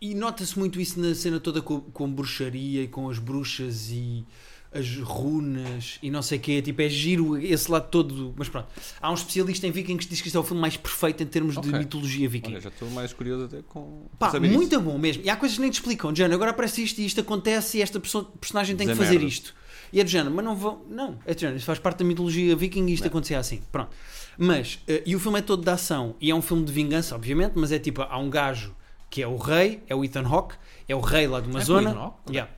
e 0.00 0.14
nota-se 0.14 0.58
muito 0.58 0.80
isso 0.80 1.00
na 1.00 1.14
cena 1.14 1.40
toda 1.40 1.60
com, 1.62 1.80
com 1.80 2.10
bruxaria 2.10 2.82
e 2.82 2.88
com 2.88 3.08
as 3.08 3.18
bruxas 3.18 3.90
e 3.90 4.24
as 4.72 4.96
runas 4.98 5.98
e 6.02 6.10
não 6.10 6.20
sei 6.20 6.38
o 6.38 6.40
quê. 6.40 6.60
Tipo, 6.60 6.82
é 6.82 6.88
giro 6.88 7.36
esse 7.38 7.70
lado 7.70 7.88
todo. 7.90 8.34
Mas 8.36 8.48
pronto, 8.48 8.66
há 9.00 9.10
um 9.10 9.14
especialista 9.14 9.66
em 9.66 9.70
vikings 9.70 10.04
que 10.06 10.12
diz 10.12 10.20
que 10.20 10.26
isto 10.28 10.36
é 10.36 10.40
o 10.40 10.44
filme 10.44 10.60
mais 10.60 10.76
perfeito 10.76 11.22
em 11.22 11.26
termos 11.26 11.54
de 11.54 11.60
Ok. 11.68 11.78
mitologia 11.78 12.28
viking. 12.28 12.52
Olha, 12.52 12.60
já 12.60 12.68
estou 12.70 12.90
mais 12.90 13.12
curioso 13.12 13.44
até 13.44 13.62
com 13.62 14.06
Pá, 14.18 14.38
muito 14.40 14.72
isso. 14.74 14.80
bom 14.80 14.98
mesmo. 14.98 15.22
E 15.24 15.30
há 15.30 15.36
coisas 15.36 15.56
que 15.56 15.62
nem 15.62 15.70
te 15.70 15.74
explicam. 15.74 16.14
Jano, 16.14 16.34
agora 16.34 16.50
aparece 16.50 16.82
isto 16.82 17.00
e 17.00 17.06
isto 17.06 17.20
acontece 17.20 17.78
e 17.78 17.82
esta 17.82 17.98
pessoa- 18.00 18.24
personagem 18.40 18.76
tem 18.76 18.88
que 18.88 18.94
fazer 18.96 19.12
merda. 19.12 19.26
isto. 19.26 19.54
E 19.94 20.00
é 20.00 20.04
do 20.04 20.10
género, 20.10 20.34
mas 20.34 20.44
não 20.44 20.56
vão. 20.56 20.82
Não, 20.90 21.16
é 21.24 21.32
do 21.34 21.40
género, 21.40 21.56
isso 21.56 21.66
faz 21.66 21.78
parte 21.78 21.98
da 21.98 22.04
mitologia 22.04 22.56
viking 22.56 22.84
e 22.88 22.94
isto 22.94 23.04
Não. 23.04 23.08
acontecia 23.10 23.38
assim. 23.38 23.62
Pronto. 23.70 23.90
Mas, 24.36 24.80
eh, 24.88 25.04
e 25.06 25.14
o 25.14 25.20
filme 25.20 25.38
é 25.38 25.42
todo 25.42 25.62
de 25.62 25.70
ação 25.70 26.16
e 26.20 26.30
é 26.32 26.34
um 26.34 26.42
filme 26.42 26.64
de 26.64 26.72
vingança, 26.72 27.14
obviamente, 27.14 27.52
mas 27.54 27.70
é 27.70 27.78
tipo, 27.78 28.02
há 28.02 28.18
um 28.18 28.28
gajo 28.28 28.74
que 29.08 29.22
é 29.22 29.28
o 29.28 29.36
rei, 29.36 29.80
é 29.88 29.94
o 29.94 30.04
Ethan 30.04 30.26
Hawke, 30.26 30.56
é 30.88 30.96
o 30.96 31.00
rei 31.00 31.28
lá 31.28 31.40
de 31.40 31.48
uma 31.48 31.60
É 31.60 31.62
o 31.62 31.64
zona. 31.64 31.90
Hawke? 31.90 32.16
Ok. 32.24 32.34
Yeah. 32.34 32.52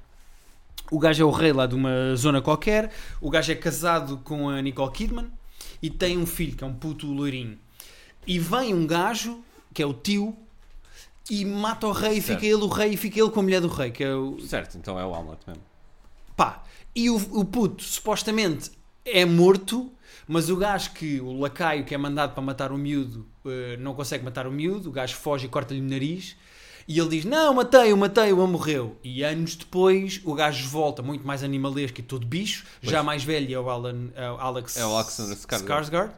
O 0.90 0.98
gajo 0.98 1.22
é 1.22 1.26
o 1.26 1.30
rei 1.30 1.52
lá 1.52 1.66
de 1.66 1.74
uma 1.74 2.16
zona 2.16 2.40
qualquer. 2.40 2.90
O 3.20 3.28
gajo 3.28 3.52
é 3.52 3.54
casado 3.54 4.16
com 4.24 4.48
a 4.48 4.62
Nicole 4.62 4.90
Kidman 4.92 5.30
e 5.82 5.90
tem 5.90 6.16
um 6.16 6.24
filho 6.24 6.56
que 6.56 6.64
é 6.64 6.66
um 6.66 6.72
puto 6.72 7.06
loirinho. 7.12 7.58
E 8.26 8.38
vem 8.38 8.72
um 8.72 8.86
gajo 8.86 9.42
que 9.74 9.82
é 9.82 9.86
o 9.86 9.92
tio 9.92 10.34
e 11.28 11.44
mata 11.44 11.86
o 11.86 11.92
rei 11.92 12.12
e 12.18 12.22
Certo. 12.22 12.40
fica 12.40 12.46
ele 12.46 12.62
o 12.64 12.68
rei 12.68 12.92
e 12.92 12.96
fica 12.96 13.20
ele 13.20 13.30
com 13.30 13.40
a 13.40 13.42
mulher 13.42 13.60
do 13.60 13.68
rei, 13.68 13.90
que 13.90 14.02
é 14.04 14.14
o 14.14 14.38
Certo, 14.40 14.78
então 14.78 14.98
é 14.98 15.04
o 15.04 15.14
Hamlet 15.14 15.40
mesmo. 15.46 15.62
pá. 16.36 16.62
E 16.96 17.10
o, 17.10 17.16
o 17.16 17.44
puto 17.44 17.84
supostamente 17.84 18.70
é 19.04 19.26
morto, 19.26 19.92
mas 20.26 20.48
o 20.48 20.56
gajo 20.56 20.92
que 20.92 21.20
o 21.20 21.38
lacaio 21.38 21.84
que 21.84 21.94
é 21.94 21.98
mandado 21.98 22.32
para 22.32 22.42
matar 22.42 22.72
o 22.72 22.78
miúdo 22.78 23.26
eh, 23.44 23.76
não 23.78 23.94
consegue 23.94 24.24
matar 24.24 24.46
o 24.46 24.50
miúdo, 24.50 24.88
o 24.88 24.92
gajo 24.92 25.14
foge 25.14 25.44
e 25.44 25.48
corta-lhe 25.48 25.80
o 25.80 25.84
nariz. 25.84 26.36
E 26.88 26.98
ele 26.98 27.10
diz: 27.10 27.24
Não, 27.26 27.52
matei-o, 27.52 27.96
matei-o, 27.96 28.40
ele 28.42 28.50
morreu. 28.50 28.96
E 29.04 29.22
anos 29.22 29.56
depois 29.56 30.22
o 30.24 30.32
gajo 30.32 30.66
volta, 30.68 31.02
muito 31.02 31.26
mais 31.26 31.42
animalesco 31.44 32.00
e 32.00 32.02
todo 32.02 32.26
bicho. 32.26 32.64
Já 32.80 33.02
mais 33.02 33.22
velho 33.22 33.54
é 33.54 33.58
o, 33.58 33.68
Alan, 33.68 34.08
é 34.14 34.30
o 34.30 34.36
Alex, 34.38 34.76
É 34.76 34.86
o 34.86 34.94
Alexander 34.96 35.36
Skarsgård. 35.36 35.66
Skarsgård. 35.66 36.12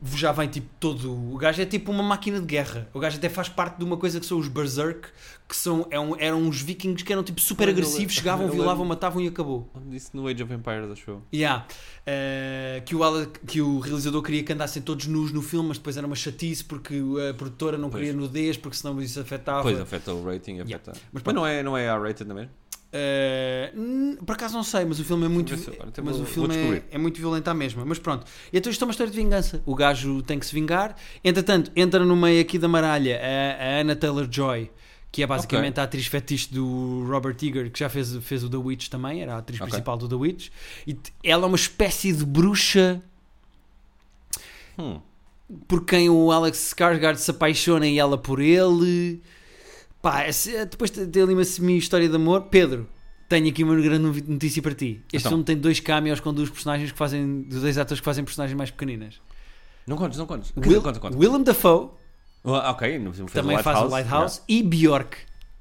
Já 0.00 0.30
vem 0.30 0.48
tipo 0.48 0.68
todo. 0.78 1.12
O 1.12 1.36
gajo 1.36 1.60
é 1.60 1.66
tipo 1.66 1.90
uma 1.90 2.02
máquina 2.04 2.38
de 2.38 2.46
guerra. 2.46 2.88
O 2.94 3.00
gajo 3.00 3.16
até 3.18 3.28
faz 3.28 3.48
parte 3.48 3.78
de 3.78 3.84
uma 3.84 3.96
coisa 3.96 4.20
que 4.20 4.26
são 4.26 4.38
os 4.38 4.46
Berserk, 4.46 5.08
que 5.48 5.56
são, 5.56 5.86
é 5.90 5.98
um- 5.98 6.14
eram 6.20 6.40
uns 6.40 6.60
vikings 6.62 7.02
que 7.04 7.12
eram 7.12 7.24
tipo 7.24 7.40
super 7.40 7.68
agressivos, 7.68 8.12
chegavam, 8.14 8.48
violavam, 8.48 8.84
matavam 8.84 9.20
e 9.20 9.26
acabou. 9.26 9.68
Disse 9.86 10.16
no 10.16 10.28
Age 10.28 10.42
of 10.44 10.52
Empires, 10.54 10.90
acho 10.92 11.10
eu. 11.10 11.22
Yeah. 11.34 11.66
Eh, 12.06 12.82
que, 12.86 12.94
o 12.94 13.02
Ale- 13.02 13.26
que 13.46 13.60
o 13.60 13.80
realizador 13.80 14.22
queria 14.22 14.44
que 14.44 14.52
andassem 14.52 14.80
todos 14.82 15.06
nus 15.06 15.32
no 15.32 15.42
filme, 15.42 15.68
mas 15.68 15.78
depois 15.78 15.96
era 15.96 16.06
uma 16.06 16.16
chatice 16.16 16.64
porque 16.64 17.02
a 17.30 17.34
produtora 17.34 17.76
não 17.76 17.90
Pois. 17.90 18.02
queria 18.04 18.16
nudez, 18.16 18.56
porque 18.56 18.76
senão 18.76 19.00
isso 19.02 19.18
afetava. 19.20 19.62
Pois, 19.62 19.80
afeta 19.80 20.12
o 20.14 20.24
rating, 20.24 20.52
Yeah. 20.58 20.76
afeta... 20.76 20.92
Mas 21.12 21.22
Mas, 21.24 21.34
não 21.34 21.46
é, 21.46 21.62
não 21.62 21.76
é 21.76 21.86
R-rated, 21.86 22.24
não 22.28 22.36
é 22.36 22.40
mesmo? 22.42 22.52
Eh, 22.90 23.72
por 24.24 24.32
acaso 24.34 24.54
não 24.54 24.64
sei, 24.64 24.84
mas 24.84 24.98
o 24.98 25.04
filme 25.04 25.26
é 25.26 25.28
muito, 25.28 25.52
mas 26.02 26.16
vou- 26.16 26.24
o 26.24 26.26
filme 26.26 26.54
é, 26.56 26.82
é 26.92 26.98
muito 26.98 27.18
violento 27.20 27.46
à 27.48 27.52
mesma. 27.54 27.84
Mas 27.84 27.98
pronto, 27.98 28.26
e 28.52 28.56
então 28.58 28.70
isto 28.72 28.82
é 28.82 28.86
uma 28.86 28.90
história 28.92 29.10
de 29.12 29.16
vingança. 29.18 29.62
O 29.66 29.74
gajo 29.74 30.22
tem 30.22 30.38
que 30.38 30.46
se 30.46 30.54
vingar. 30.54 30.96
Entretanto, 31.22 31.70
entra 31.76 32.04
no 32.04 32.16
meio 32.16 32.40
aqui 32.40 32.58
da 32.58 32.66
maralha 32.68 33.20
a, 33.20 33.62
a 33.78 33.80
Anna 33.82 33.94
Taylor 33.94 34.26
Joy, 34.30 34.70
que 35.12 35.22
é 35.22 35.26
basicamente 35.26 35.72
Ok. 35.74 35.80
a 35.82 35.84
atriz 35.84 36.06
fetiche 36.06 36.52
do 36.52 37.04
Robert 37.06 37.36
Eager, 37.42 37.70
que 37.70 37.78
já 37.78 37.90
fez, 37.90 38.14
fez 38.22 38.42
o 38.42 38.48
The 38.48 38.56
Witch 38.56 38.88
também, 38.88 39.20
era 39.22 39.34
a 39.34 39.38
atriz 39.38 39.60
Ok. 39.60 39.68
principal 39.70 39.98
do 39.98 40.08
The 40.08 40.14
Witch. 40.14 40.48
E 40.86 40.96
ela 41.22 41.44
é 41.44 41.46
uma 41.46 41.56
espécie 41.56 42.10
de 42.12 42.24
bruxa 42.24 43.02
Hum. 44.78 45.00
por 45.66 45.84
quem 45.84 46.08
o 46.08 46.30
Alex 46.30 46.72
Skarsgård 46.74 47.16
se 47.16 47.30
apaixona 47.30 47.86
e 47.86 47.98
ela 47.98 48.16
por 48.16 48.40
ele. 48.40 49.20
Pá, 50.10 50.26
esse- 50.28 50.64
depois 50.66 50.90
de 50.90 51.06
ter 51.06 51.22
ali 51.22 51.34
uma 51.34 51.44
semi-história 51.44 52.08
de 52.08 52.16
amor, 52.16 52.42
Pedro, 52.50 52.88
tenho 53.28 53.48
aqui 53.48 53.62
uma 53.62 53.76
grande 53.76 54.22
notícia 54.26 54.62
para 54.62 54.74
ti. 54.74 55.02
Este 55.12 55.18
Então. 55.18 55.30
filme 55.32 55.44
tem 55.44 55.56
dois 55.56 55.80
cameos 55.80 56.18
com 56.20 56.32
dois 56.32 56.48
personagens 56.48 56.90
que 56.92 56.96
fazem, 56.98 57.42
dos 57.42 57.60
dois 57.60 57.76
atores 57.76 58.00
que 58.00 58.04
fazem 58.04 58.24
personagens 58.24 58.56
mais 58.56 58.70
pequeninas. 58.70 59.20
Não 59.86 59.96
contes, 59.96 60.18
não 60.18 60.26
contes. 60.26 60.52
Will, 60.56 60.80
conta, 60.80 60.98
conta. 60.98 61.16
Willem 61.16 61.42
Dafoe 61.42 61.90
Ah, 62.44 62.70
ok, 62.70 62.98
não 62.98 63.12
fez 63.12 63.30
também 63.32 63.56
o 63.58 63.62
faz 63.62 63.80
o 63.80 63.88
Lighthouse 63.88 64.40
e 64.48 64.62
Bjork. 64.62 65.16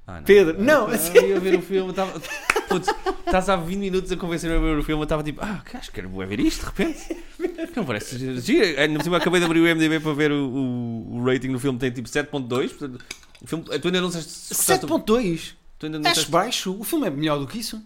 Ah, 0.06 0.18
não. 0.18 0.24
Pedro, 0.24 0.64
não, 0.64 0.88
eu, 0.90 0.94
a 0.96 1.18
eu 1.18 1.28
ia 1.30 1.40
ver 1.42 1.56
o 1.56 1.62
filme, 1.62 1.90
estava. 1.90 2.18
Putz, 2.70 2.88
estás 3.26 3.50
há 3.50 3.58
20 3.58 3.78
minutos 3.80 4.12
a 4.12 4.16
convencer-me 4.16 4.56
a 4.56 4.60
ver 4.60 4.78
o 4.78 4.84
filme, 4.84 5.02
eu 5.02 5.04
estava 5.04 5.24
tipo, 5.24 5.42
ah, 5.44 5.62
acho 5.74 5.90
que 5.92 6.02
quero 6.02 6.10
ver 6.10 6.40
isto 6.40 6.62
de 6.62 6.66
repente. 6.68 7.18
Não 7.76 7.86
parece 7.86 8.18
giro. 8.40 8.80
Ainda 8.80 9.00
por 9.00 9.04
cima 9.04 9.18
acabei 9.18 9.40
de 9.42 9.46
abrir 9.46 9.60
o 9.60 9.64
MDB 9.64 10.00
para 10.00 10.14
ver 10.14 10.32
o, 10.32 10.48
o, 10.48 11.18
o 11.18 11.26
rating 11.26 11.52
do 11.52 11.60
filme, 11.60 11.78
tem 11.78 11.92
tipo 11.92 12.08
7.2. 12.08 12.70
portanto, 12.70 13.04
o 13.42 13.48
filme- 13.48 13.64
Tu 13.66 13.88
ainda 13.88 14.02
não 14.02 14.08
gostaste- 14.10 14.54
7.2. 14.56 15.56
Tu 15.80 15.86
ainda 15.86 16.00
não 16.00 16.10
Acho 16.10 16.30
baixo. 16.32 16.76
O 16.80 16.84
filme 16.84 17.08
é 17.08 17.10
melhor 17.10 17.38
do 17.40 17.48
que 17.48 17.60
isso. 17.60 17.82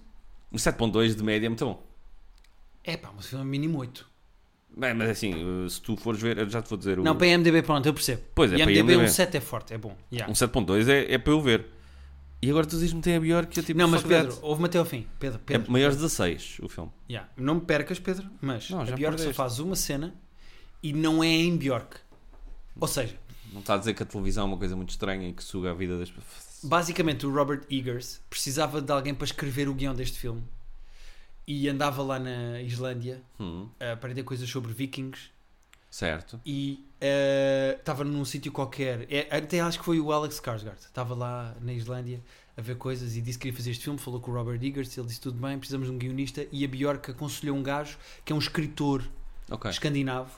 7.2 0.55 1.15
de 1.15 1.23
média 1.23 1.45
é 1.45 1.49
muito 1.49 1.65
bom. 1.65 1.83
É 2.83 2.97
pá, 2.97 3.11
mas 3.15 3.25
o 3.25 3.29
filme 3.29 3.43
é 3.45 3.47
mínimo 3.47 3.77
8. 3.79 4.09
Bem, 4.75 4.93
mas 4.93 5.09
assim, 5.09 5.33
se 5.69 5.81
tu 5.81 5.97
fores 5.97 6.21
ver, 6.21 6.37
eu 6.37 6.49
já 6.49 6.61
te 6.61 6.69
vou 6.69 6.77
dizer 6.77 6.97
o. 6.99 7.03
Não, 7.03 7.15
para 7.15 7.27
IMDB, 7.27 7.61
pronto, 7.61 7.85
eu 7.85 7.93
percebo. 7.93 8.21
Pois 8.33 8.51
é, 8.53 8.57
para 8.57 8.71
IMDB, 8.71 8.91
um 8.95 8.99
IMDb. 9.01 9.09
7 9.11 9.37
é 9.37 9.41
forte, 9.41 9.73
é 9.73 9.77
bom. 9.77 9.95
Yeah. 10.11 10.31
Um 10.31 10.35
7.2 10.35 10.87
é, 10.87 11.13
é 11.13 11.17
para 11.17 11.33
eu 11.33 11.41
ver. 11.41 11.65
E 12.41 12.49
agora 12.49 12.65
tu 12.65 12.71
dizes-me 12.71 12.99
que 13.01 13.03
tem 13.03 13.17
a 13.17 13.19
Bjork 13.19 13.51
que 13.51 13.59
eu 13.59 13.63
tipo. 13.63 13.77
Não, 13.77 13.87
mas. 13.89 14.01
Pedro, 14.01 14.37
ouve-me 14.41 14.67
até 14.67 14.79
ao 14.79 14.85
fim. 14.85 15.05
Pedro, 15.19 15.39
É 15.39 15.45
Pedro. 15.45 15.71
maior 15.71 15.89
de 15.91 15.97
16 15.97 16.57
o 16.63 16.69
filme. 16.69 16.89
Yeah. 17.09 17.29
Não 17.37 17.55
me 17.55 17.61
percas, 17.61 17.99
Pedro, 17.99 18.27
mas 18.41 18.69
Não, 18.69 18.79
a 18.79 18.83
Bjork 18.85 19.01
só 19.01 19.09
perdeste. 19.09 19.33
faz 19.33 19.59
uma 19.59 19.75
cena 19.75 20.15
e 20.81 20.93
não 20.93 21.21
é 21.23 21.27
em 21.27 21.55
Bjork. 21.57 21.97
Ou 22.79 22.87
seja, 22.87 23.15
Não 23.51 23.59
está 23.59 23.73
a 23.73 23.77
dizer 23.77 23.93
que 23.93 24.01
a 24.03 24.05
televisão 24.05 24.43
é 24.43 24.47
uma 24.47 24.57
coisa 24.57 24.75
muito 24.75 24.89
estranha 24.91 25.27
e 25.27 25.33
que 25.33 25.43
suga 25.43 25.71
a 25.71 25.73
vida 25.73 25.97
das 25.99 26.09
pessoas. 26.09 26.59
basicamente 26.63 27.25
o 27.25 27.33
Robert 27.33 27.63
Eggers 27.69 28.21
precisava 28.29 28.81
de 28.81 28.91
alguém 28.91 29.13
para 29.13 29.25
escrever 29.25 29.67
o 29.67 29.73
guião 29.73 29.93
deste 29.93 30.17
filme 30.19 30.43
e 31.47 31.67
andava 31.67 32.01
lá 32.03 32.17
na 32.19 32.61
Islândia 32.61 33.21
Hum, 33.39 33.67
a 33.79 33.93
aprender 33.93 34.23
coisas 34.23 34.49
sobre 34.49 34.71
vikings 34.73 35.29
certo. 35.89 36.39
e 36.45 36.85
eh, 37.01 37.75
estava 37.79 38.03
num 38.03 38.23
sítio 38.23 38.51
qualquer. 38.51 39.05
É, 39.11 39.35
até 39.35 39.59
acho 39.59 39.79
que 39.79 39.85
foi 39.85 39.99
o 39.99 40.11
Alex 40.13 40.39
Skarsgård. 40.39 40.77
Estava 40.79 41.13
lá 41.15 41.55
na 41.59 41.73
Islândia 41.73 42.21
a 42.55 42.61
ver 42.61 42.77
coisas 42.77 43.17
e 43.17 43.21
disse 43.21 43.37
que 43.37 43.43
queria 43.43 43.57
fazer 43.57 43.71
este 43.71 43.83
filme. 43.83 43.99
Falou 43.99 44.21
com 44.21 44.31
o 44.31 44.33
Robert 44.33 44.63
Eggers, 44.63 44.95
ele 44.97 45.07
disse 45.07 45.19
tudo 45.19 45.37
bem, 45.41 45.57
precisamos 45.57 45.87
de 45.89 45.93
um 45.93 45.97
guionista. 45.97 46.45
E 46.51 46.63
a 46.63 46.67
Bjork 46.67 47.11
aconselhou 47.11 47.57
um 47.57 47.63
gajo 47.63 47.97
que 48.23 48.31
é 48.31 48.35
um 48.35 48.39
escritor 48.39 49.03
Ok. 49.49 49.69
escandinavo. 49.71 50.31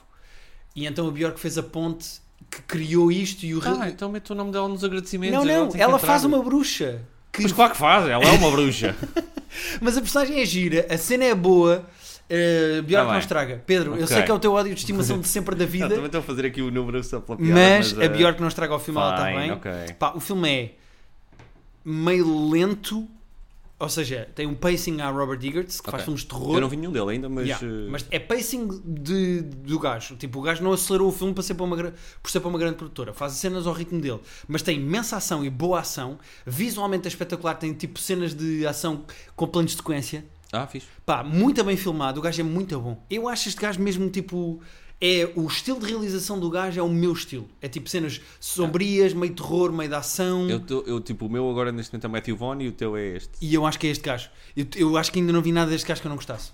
E 0.74 0.86
então 0.86 1.06
a 1.08 1.10
Bjork 1.10 1.38
fez 1.38 1.56
a 1.58 1.62
ponte 1.62 2.22
que 2.50 2.62
criou 2.62 3.10
isto 3.10 3.44
e 3.44 3.54
o 3.54 3.60
Ah, 3.64 3.88
então 3.88 4.10
mete 4.10 4.32
o 4.32 4.34
nome 4.34 4.50
dela 4.52 4.68
nos 4.68 4.82
agradecimentos. 4.84 5.36
Não, 5.38 5.44
não, 5.44 5.68
tem 5.68 5.76
que 5.76 5.82
ela 5.82 5.94
entrar. 5.96 6.06
faz 6.06 6.24
uma 6.24 6.42
bruxa. 6.42 7.00
Que 7.32 7.42
Mas 7.42 7.52
claro 7.52 7.72
que 7.72 7.78
faz, 7.78 8.06
ela 8.08 8.22
é 8.24 8.30
uma 8.32 8.50
bruxa. 8.50 8.94
Mas 9.80 9.96
a 9.96 10.00
personagem 10.00 10.40
é 10.40 10.44
gira, 10.46 10.86
a 10.90 10.96
cena 10.98 11.24
é 11.24 11.34
boa. 11.34 11.84
Uh, 12.30 12.82
Bjork 12.82 13.06
Tá 13.06 13.12
não 13.12 13.18
estraga. 13.18 13.62
Pedro, 13.66 13.90
eu 13.92 14.04
Ok. 14.04 14.06
sei 14.08 14.22
que 14.22 14.30
é 14.30 14.34
o 14.34 14.38
teu 14.38 14.52
ódio 14.52 14.72
de 14.74 14.80
estimação 14.80 15.20
de 15.20 15.28
sempre 15.28 15.54
da 15.54 15.66
vida, 15.66 15.88
também 15.90 16.06
estou 16.06 16.20
a 16.20 16.22
fazer 16.24 16.46
aqui 16.46 16.62
o 16.62 16.70
número 16.70 17.02
só 17.04 17.20
pela 17.20 17.36
piada. 17.36 17.52
mas, 17.54 17.98
eh, 17.98 18.06
a 18.06 18.08
Bjork 18.08 18.40
não 18.40 18.48
estraga 18.48 18.74
o 18.74 18.78
filme, 18.78 18.98
ela 19.00 19.10
está 19.14 19.26
fine, 19.26 19.38
bem. 19.40 19.52
ok. 19.52 19.72
Pá, 19.98 20.12
o 20.14 20.20
filme 20.20 20.48
é 20.50 20.70
meio 21.84 22.48
lento, 22.50 23.06
ou 23.78 23.88
seja, 23.88 24.28
tem 24.34 24.46
um 24.46 24.54
pacing 24.54 25.00
à 25.00 25.10
Robert 25.10 25.38
Eggers, 25.42 25.80
que 25.80 25.90
faz 25.90 25.94
Ok. 25.94 26.04
filmes 26.04 26.20
de 26.20 26.26
terror. 26.28 26.54
Eu 26.54 26.60
não 26.60 26.68
vi 26.68 26.76
nenhum 26.76 26.92
dele 26.92 27.10
ainda, 27.10 27.28
mas. 27.28 27.46
Yeah, 27.46 27.66
eh, 27.66 27.88
mas 27.90 28.06
é 28.10 28.18
pacing 28.20 28.68
de, 28.84 29.42
do 29.42 29.78
gajo. 29.78 30.16
Tipo, 30.16 30.38
o 30.38 30.42
gajo 30.42 30.62
não 30.62 30.72
acelerou 30.72 31.08
o 31.08 31.12
filme 31.12 31.34
para 31.34 31.42
ser 31.42 31.54
para 31.54 31.64
uma, 31.64 31.76
por 32.22 32.30
ser 32.30 32.40
para 32.40 32.48
uma 32.48 32.58
grande 32.58 32.76
produtora. 32.76 33.12
Faz 33.12 33.32
as 33.32 33.38
cenas 33.38 33.66
ao 33.66 33.72
ritmo 33.72 34.00
dele. 34.00 34.20
Mas 34.46 34.62
tem 34.62 34.78
imensa 34.78 35.16
ação 35.16 35.44
e 35.44 35.50
boa 35.50 35.80
ação. 35.80 36.18
Visualmente 36.46 37.06
é 37.06 37.08
espetacular. 37.08 37.54
Tem 37.54 37.72
tipo 37.74 37.98
cenas 37.98 38.32
de 38.32 38.64
ação 38.66 39.04
com 39.34 39.46
planos 39.46 39.72
de 39.72 39.78
sequência. 39.78 40.24
Ah, 40.52 40.66
fixe. 40.68 40.86
Pá, 41.04 41.24
muito 41.24 41.62
bem 41.64 41.76
filmado. 41.76 42.20
O 42.20 42.22
gajo 42.22 42.40
é 42.40 42.44
muito 42.44 42.78
bom. 42.80 43.04
Eu 43.10 43.28
acho 43.28 43.48
este 43.48 43.60
gajo 43.60 43.80
mesmo 43.80 44.08
tipo. 44.08 44.60
É, 45.06 45.30
o 45.36 45.46
estilo 45.46 45.78
de 45.80 45.86
realização 45.86 46.40
do 46.40 46.48
gajo 46.48 46.80
é 46.80 46.82
o 46.82 46.88
meu 46.88 47.12
estilo. 47.12 47.46
É 47.60 47.68
tipo 47.68 47.90
cenas 47.90 48.22
sombrias, 48.40 49.12
meio 49.12 49.34
terror, 49.34 49.70
meio 49.70 49.88
de 49.90 49.94
ação. 49.96 50.48
Eu, 50.48 50.60
tô- 50.60 50.80
eu, 50.86 50.98
tipo, 51.00 51.26
o 51.26 51.30
meu 51.30 51.50
agora 51.50 51.70
neste 51.70 51.92
momento 51.92 52.06
é 52.06 52.08
Matthew 52.08 52.36
Vaughn 52.36 52.60
e 52.62 52.68
o 52.68 52.72
teu 52.72 52.96
é 52.96 53.08
este. 53.16 53.32
E 53.40 53.52
eu 53.52 53.66
acho 53.66 53.78
que 53.78 53.86
é 53.86 53.90
este 53.90 54.02
gajo. 54.02 54.30
Eu, 54.56 54.66
eu 54.76 54.96
acho 54.96 55.12
que 55.12 55.18
ainda 55.18 55.30
não 55.32 55.42
vi 55.42 55.52
nada 55.52 55.70
deste 55.70 55.86
gajo 55.86 56.00
que 56.00 56.06
eu 56.06 56.10
não 56.10 56.16
gostasse. 56.16 56.52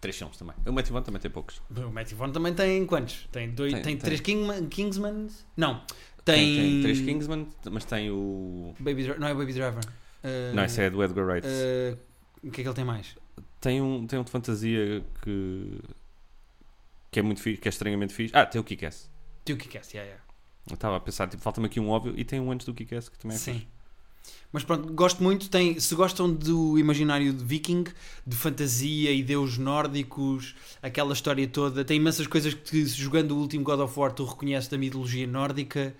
Três 0.00 0.16
filmes 0.16 0.36
também. 0.36 0.54
O 0.64 0.72
Matthew 0.72 0.92
Vaughn 0.92 1.02
também 1.04 1.20
tem 1.20 1.28
poucos. 1.30 1.60
O 1.76 1.90
Matthew 1.90 2.16
Vaughn 2.18 2.30
também 2.30 2.54
tem 2.54 2.86
quantos? 2.86 3.26
Tem, 3.32 3.50
dois, 3.50 3.72
tem, 3.72 3.82
Tem- 3.82 3.96
tem. 3.96 4.04
três 4.04 4.20
Kingman, 4.20 4.66
Kingsmans? 4.68 5.44
Não. 5.56 5.82
Tem, 6.24 6.36
Tem, 6.36 6.56
tem 6.56 6.82
três 6.82 7.00
Kingsman, 7.00 7.48
mas 7.72 7.84
tem 7.84 8.10
o. 8.12 8.74
Baby 8.78 9.12
não 9.18 9.26
é 9.26 9.34
Baby 9.34 9.52
Driver. 9.54 9.82
Uh, 10.22 10.54
Não, 10.54 10.64
esse 10.64 10.80
é 10.80 10.88
do 10.90 11.02
Edgar 11.02 11.26
Wright. 11.26 11.46
uh, 11.48 11.98
o 12.46 12.50
que 12.52 12.60
é 12.60 12.62
que 12.62 12.68
ele 12.68 12.74
tem 12.76 12.84
mais? 12.84 13.16
Tem, 13.60 13.80
um, 13.82 14.06
tem 14.06 14.18
um 14.18 14.22
de 14.22 14.30
fantasia 14.30 15.02
que. 15.22 15.80
Que 17.10 17.18
é 17.18 17.22
muito 17.22 17.40
fixe, 17.40 17.60
que 17.60 17.68
é 17.68 17.70
estranhamente 17.70 18.14
fixe. 18.14 18.36
Ah, 18.36 18.46
tem 18.46 18.60
o 18.60 18.64
Kick-Ass. 18.64 19.10
Tem 19.44 19.54
o 19.54 19.58
Kick-Ass, 19.58 19.92
yeah, 19.92 20.06
yeah. 20.06 20.24
Eu 20.68 20.74
estava 20.74 20.96
a 20.96 21.00
pensar, 21.00 21.28
tipo, 21.28 21.42
falta-me 21.42 21.66
aqui 21.66 21.80
um 21.80 21.88
óbvio 21.88 22.14
e 22.16 22.24
tem 22.24 22.40
um 22.40 22.50
antes 22.52 22.66
do 22.66 22.74
Kick-Ass 22.74 23.08
que 23.08 23.18
também 23.18 23.36
é 23.36 23.40
Sim. 23.40 23.52
fixe. 23.54 23.78
Mas 24.52 24.64
pronto, 24.64 24.92
gosto 24.92 25.22
muito. 25.22 25.48
Tem, 25.50 25.78
se 25.78 25.94
gostam 25.94 26.32
do 26.32 26.78
imaginário 26.78 27.32
de 27.32 27.44
viking, 27.44 27.84
de 28.26 28.36
fantasia 28.36 29.12
e 29.12 29.22
deuses 29.22 29.58
nórdicos, 29.58 30.54
aquela 30.82 31.12
história 31.12 31.46
toda, 31.46 31.84
tem 31.84 31.98
imensas 31.98 32.26
coisas 32.26 32.54
que 32.54 32.86
jogando 32.86 33.32
o 33.32 33.38
último 33.38 33.64
God 33.64 33.80
of 33.80 33.98
War 33.98 34.12
tu 34.12 34.24
reconheces 34.24 34.68
da 34.68 34.78
mitologia 34.78 35.26
nórdica. 35.26 35.94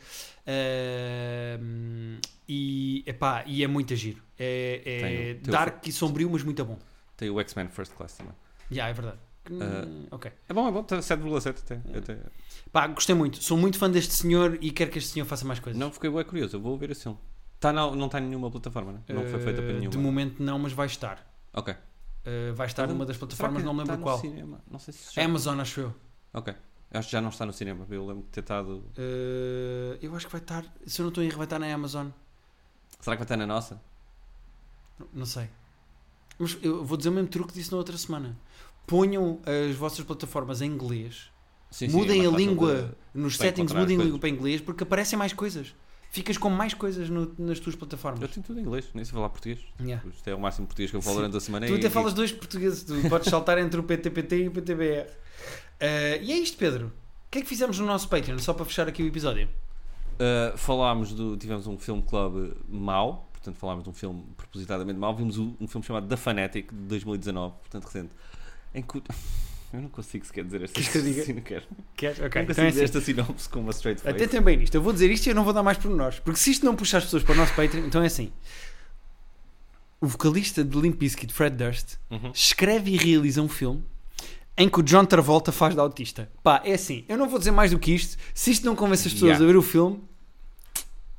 Uh, 0.46 2.18
e, 2.48 3.02
epá, 3.06 3.44
e 3.46 3.62
é 3.62 3.66
muito 3.66 3.94
giro. 3.94 4.22
É, 4.38 4.80
é 4.84 5.34
Tem 5.34 5.52
dark 5.52 5.86
e 5.86 5.92
sombrio, 5.92 6.30
mas 6.30 6.42
muito 6.42 6.64
bom. 6.64 6.78
Tem 7.16 7.28
o 7.28 7.38
X-Men 7.40 7.68
First 7.68 7.92
Class 7.92 8.14
também. 8.16 8.32
Yeah, 8.70 8.90
é 8.90 8.94
verdade. 8.94 9.18
Uh, 9.52 10.06
ok. 10.10 10.32
É 10.48 10.52
bom, 10.52 10.68
é 10.68 10.72
bom, 10.72 10.82
tá 10.82 10.98
7,7 10.98 11.48
até. 11.48 11.98
até. 11.98 12.18
Pá, 12.72 12.86
gostei 12.86 13.14
muito. 13.14 13.42
Sou 13.42 13.56
muito 13.56 13.78
fã 13.78 13.90
deste 13.90 14.12
senhor 14.12 14.58
e 14.60 14.70
quero 14.70 14.90
que 14.90 14.98
este 14.98 15.10
senhor 15.12 15.26
faça 15.26 15.44
mais 15.44 15.60
coisas. 15.60 15.78
Não, 15.78 15.90
fiquei 15.90 16.10
bem 16.10 16.24
curioso, 16.24 16.56
eu 16.56 16.60
vou 16.60 16.76
ver 16.76 16.90
esse 16.90 17.02
filme. 17.02 17.18
Tá 17.60 17.72
na, 17.72 17.90
não 17.90 18.06
está 18.06 18.20
em 18.20 18.26
nenhuma 18.26 18.50
plataforma, 18.50 18.92
né? 18.92 19.00
não 19.08 19.26
foi 19.26 19.40
feita 19.40 19.60
para 19.60 19.70
Uh, 19.70 19.78
nenhuma. 19.78 19.90
De 19.90 19.98
momento 19.98 20.42
não, 20.42 20.58
mas 20.58 20.72
vai 20.72 20.86
estar. 20.86 21.26
Ok. 21.52 21.74
Uh, 21.74 22.54
vai 22.54 22.66
estar 22.66 22.86
Tá 22.86 22.92
numa 22.92 23.04
das 23.04 23.16
plataformas, 23.16 23.64
não 23.64 23.72
me 23.72 23.80
lembro 23.80 23.94
tá 23.94 23.98
no 23.98 24.02
qual. 24.04 24.18
Cinema? 24.18 24.60
Não 24.70 24.78
sei 24.78 24.94
se 24.94 25.14
já... 25.14 25.24
Amazon, 25.24 25.58
acho 25.60 25.80
eu. 25.80 25.94
Ok. 26.32 26.54
Acho 26.90 27.08
que 27.08 27.12
já 27.12 27.20
não 27.20 27.28
está 27.28 27.44
no 27.44 27.52
cinema. 27.52 27.86
Eu 27.90 28.06
lembro 28.06 28.22
de 28.22 28.28
ter 28.28 28.40
estado. 28.40 28.84
Uh, 28.96 29.98
eu 30.00 30.14
acho 30.14 30.26
que 30.26 30.32
vai 30.32 30.40
estar, 30.40 30.64
se 30.86 31.00
eu 31.00 31.04
não 31.04 31.08
estou 31.08 31.22
em 31.22 31.26
erro, 31.26 31.36
vai 31.36 31.46
estar 31.46 31.58
na 31.58 31.72
Amazon. 31.72 32.08
Será 33.00 33.16
que 33.16 33.20
vai 33.20 33.24
estar 33.24 33.36
na 33.36 33.46
nossa? 33.46 33.80
Não, 34.98 35.08
não 35.12 35.26
sei. 35.26 35.48
Mas 36.38 36.56
eu 36.62 36.84
vou 36.84 36.96
dizer 36.96 37.10
o 37.10 37.12
mesmo 37.12 37.28
truque 37.28 37.52
que 37.52 37.58
disse 37.58 37.72
na 37.72 37.78
outra 37.78 37.96
semana. 37.98 38.36
Ponham 38.88 39.38
as 39.70 39.76
vossas 39.76 40.04
plataformas 40.04 40.60
em 40.60 40.66
inglês. 40.66 41.30
Sim, 41.70 41.88
sim, 41.88 41.96
mudem 41.96 42.24
é 42.24 42.26
a 42.26 42.30
língua 42.30 42.96
nos 43.14 43.36
para 43.36 43.46
settings, 43.46 43.72
mudem 43.72 44.00
a 44.00 44.02
língua 44.02 44.18
para 44.18 44.28
inglês 44.30 44.60
porque 44.60 44.82
aparecem 44.82 45.16
mais 45.18 45.32
coisas. 45.32 45.74
Ficas 46.10 46.38
com 46.38 46.48
mais 46.48 46.72
coisas 46.72 47.10
no- 47.10 47.34
nas 47.38 47.60
tuas 47.60 47.74
de- 47.74 47.78
plataformas. 47.78 48.22
Eu 48.22 48.28
tenho 48.28 48.44
tudo 48.46 48.58
em 48.58 48.62
inglês, 48.62 48.86
nem 48.94 49.04
sei 49.04 49.12
falar 49.12 49.28
português. 49.28 49.60
Yeah. 49.78 50.02
Isto 50.08 50.26
é 50.28 50.34
o 50.34 50.40
máximo 50.40 50.66
português 50.66 50.90
que 50.90 50.96
eu 50.96 51.02
falo 51.02 51.16
Sim. 51.16 51.20
durante 51.20 51.36
a 51.36 51.40
semana. 51.40 51.66
Tu 51.66 51.74
até 51.74 51.86
e- 51.86 51.90
falas 51.90 52.14
dois 52.14 52.32
portugueses, 52.32 52.82
tu 52.82 52.94
podes 53.10 53.28
saltar 53.30 53.58
entre 53.58 53.78
o 53.78 53.82
PTPT 53.82 54.44
e 54.44 54.48
o 54.48 54.50
PTBR. 54.50 55.06
Uh, 55.06 56.22
e 56.22 56.32
é 56.32 56.38
isto, 56.38 56.56
Pedro. 56.56 56.86
O 56.86 57.30
que 57.30 57.38
é 57.38 57.42
que 57.42 57.46
fizemos 57.46 57.78
no 57.78 57.84
nosso 57.84 58.08
Patreon? 58.08 58.38
Só 58.38 58.54
para 58.54 58.64
fechar 58.64 58.88
aqui 58.88 59.02
o 59.02 59.06
episódio. 59.06 59.46
Uh, 60.14 60.56
falámos 60.56 61.12
do. 61.12 61.36
Tivemos 61.36 61.66
um 61.66 61.76
filme 61.78 62.02
club 62.02 62.54
mau, 62.66 63.28
portanto 63.30 63.56
falámos 63.56 63.84
de 63.84 63.90
um 63.90 63.92
filme 63.92 64.24
propositadamente 64.34 64.98
mau. 64.98 65.14
Vimos 65.14 65.36
um 65.36 65.68
filme 65.68 65.86
chamado 65.86 66.08
The 66.08 66.16
Fanatic 66.16 66.72
de 66.72 66.80
2019, 66.88 67.54
portanto 67.60 67.84
recente. 67.84 68.10
Em 68.78 68.82
que. 68.82 69.02
Eu 69.70 69.82
não 69.82 69.90
consigo 69.90 70.24
sequer 70.24 70.44
dizer 70.44 70.62
esta 70.62 70.72
Queres 70.74 70.88
que 70.90 70.96
eu 70.96 71.02
diga? 71.02 71.34
Não 71.34 71.42
quero. 71.42 71.64
Queres? 71.94 72.18
não 72.18 72.26
Ok, 72.26 72.40
consigo 72.46 72.52
então 72.52 72.64
é 72.64 72.68
dizer 72.70 72.84
assim. 72.84 72.98
esta 72.98 73.00
sinopse 73.02 73.48
com 73.50 73.60
uma 73.60 73.70
straight 73.72 74.00
face. 74.00 74.16
Atentem 74.16 74.40
bem 74.40 74.56
nisto. 74.56 74.74
Eu 74.74 74.80
vou 74.80 74.94
dizer 74.94 75.10
isto 75.10 75.26
e 75.26 75.28
eu 75.28 75.34
não 75.34 75.44
vou 75.44 75.52
dar 75.52 75.62
mais 75.62 75.76
por 75.76 75.90
nós. 75.90 76.18
Porque 76.18 76.40
se 76.40 76.50
isto 76.52 76.64
não 76.64 76.74
puxar 76.74 76.96
as 76.98 77.04
pessoas 77.04 77.22
para 77.22 77.34
o 77.34 77.36
nosso 77.36 77.52
Patreon, 77.54 77.84
então 77.84 78.02
é 78.02 78.06
assim. 78.06 78.32
O 80.00 80.06
vocalista 80.06 80.64
de 80.64 80.78
Limp 80.80 80.96
Bizkit, 80.98 81.32
Fred 81.34 81.54
Durst, 81.56 81.96
Uhum. 82.10 82.30
escreve 82.32 82.92
e 82.92 82.96
realiza 82.96 83.42
um 83.42 83.48
filme 83.48 83.84
em 84.56 84.68
que 84.70 84.80
o 84.80 84.82
John 84.82 85.04
Travolta 85.04 85.52
faz 85.52 85.74
de 85.74 85.80
autista. 85.80 86.30
Pá, 86.42 86.62
é 86.64 86.72
assim. 86.72 87.04
Eu 87.06 87.18
não 87.18 87.28
vou 87.28 87.38
dizer 87.38 87.50
mais 87.50 87.70
do 87.72 87.78
que 87.78 87.92
isto. 87.92 88.16
Se 88.32 88.50
isto 88.50 88.64
não 88.64 88.74
convence 88.74 89.06
as 89.08 89.12
pessoas 89.12 89.32
Yeah. 89.32 89.44
a 89.44 89.46
ver 89.48 89.56
o 89.58 89.62
filme, 89.62 90.00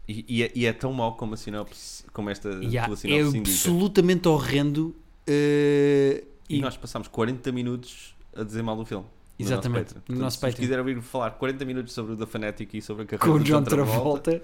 E, 0.08 0.26
e 0.28 0.44
é, 0.44 0.52
e 0.56 0.66
é 0.66 0.74
tão 0.74 0.92
mau 0.92 1.16
como 1.16 1.36
a 1.36 1.38
sinopse, 1.38 2.04
como 2.12 2.32
esta 2.32 2.50
yeah, 2.64 2.86
tua 2.88 2.96
é 2.96 2.98
sinopse 2.98 3.38
indica. 3.38 3.52
absolutamente 3.56 4.28
horrendo. 4.28 4.96
eh, 5.28 6.24
E 6.50 6.58
e 6.58 6.62
nós 6.62 6.76
passámos 6.76 7.08
40 7.08 7.52
minutos 7.52 8.16
a 8.36 8.44
dizer 8.44 8.62
mal 8.64 8.76
do 8.76 8.86
filme. 8.86 9.06
no 9.06 9.46
Exatamente, 9.46 9.94
no 9.96 10.02
Portanto, 10.02 10.18
nosso 10.20 10.38
se 10.38 10.42
vos 10.42 10.50
Patreon. 10.52 10.66
quiser 10.68 10.80
ouvir 10.80 11.02
falar 11.02 11.32
40 11.32 11.64
minutos 11.66 11.94
sobre 11.94 12.14
o 12.14 12.18
The 12.18 12.26
Fanatic 12.26 12.74
e 12.74 12.82
sobre 12.82 13.04
a 13.04 13.06
carreira 13.06 13.32
com 13.32 13.40
o 13.40 13.44
John 13.44 13.64
Travolta 13.64 14.42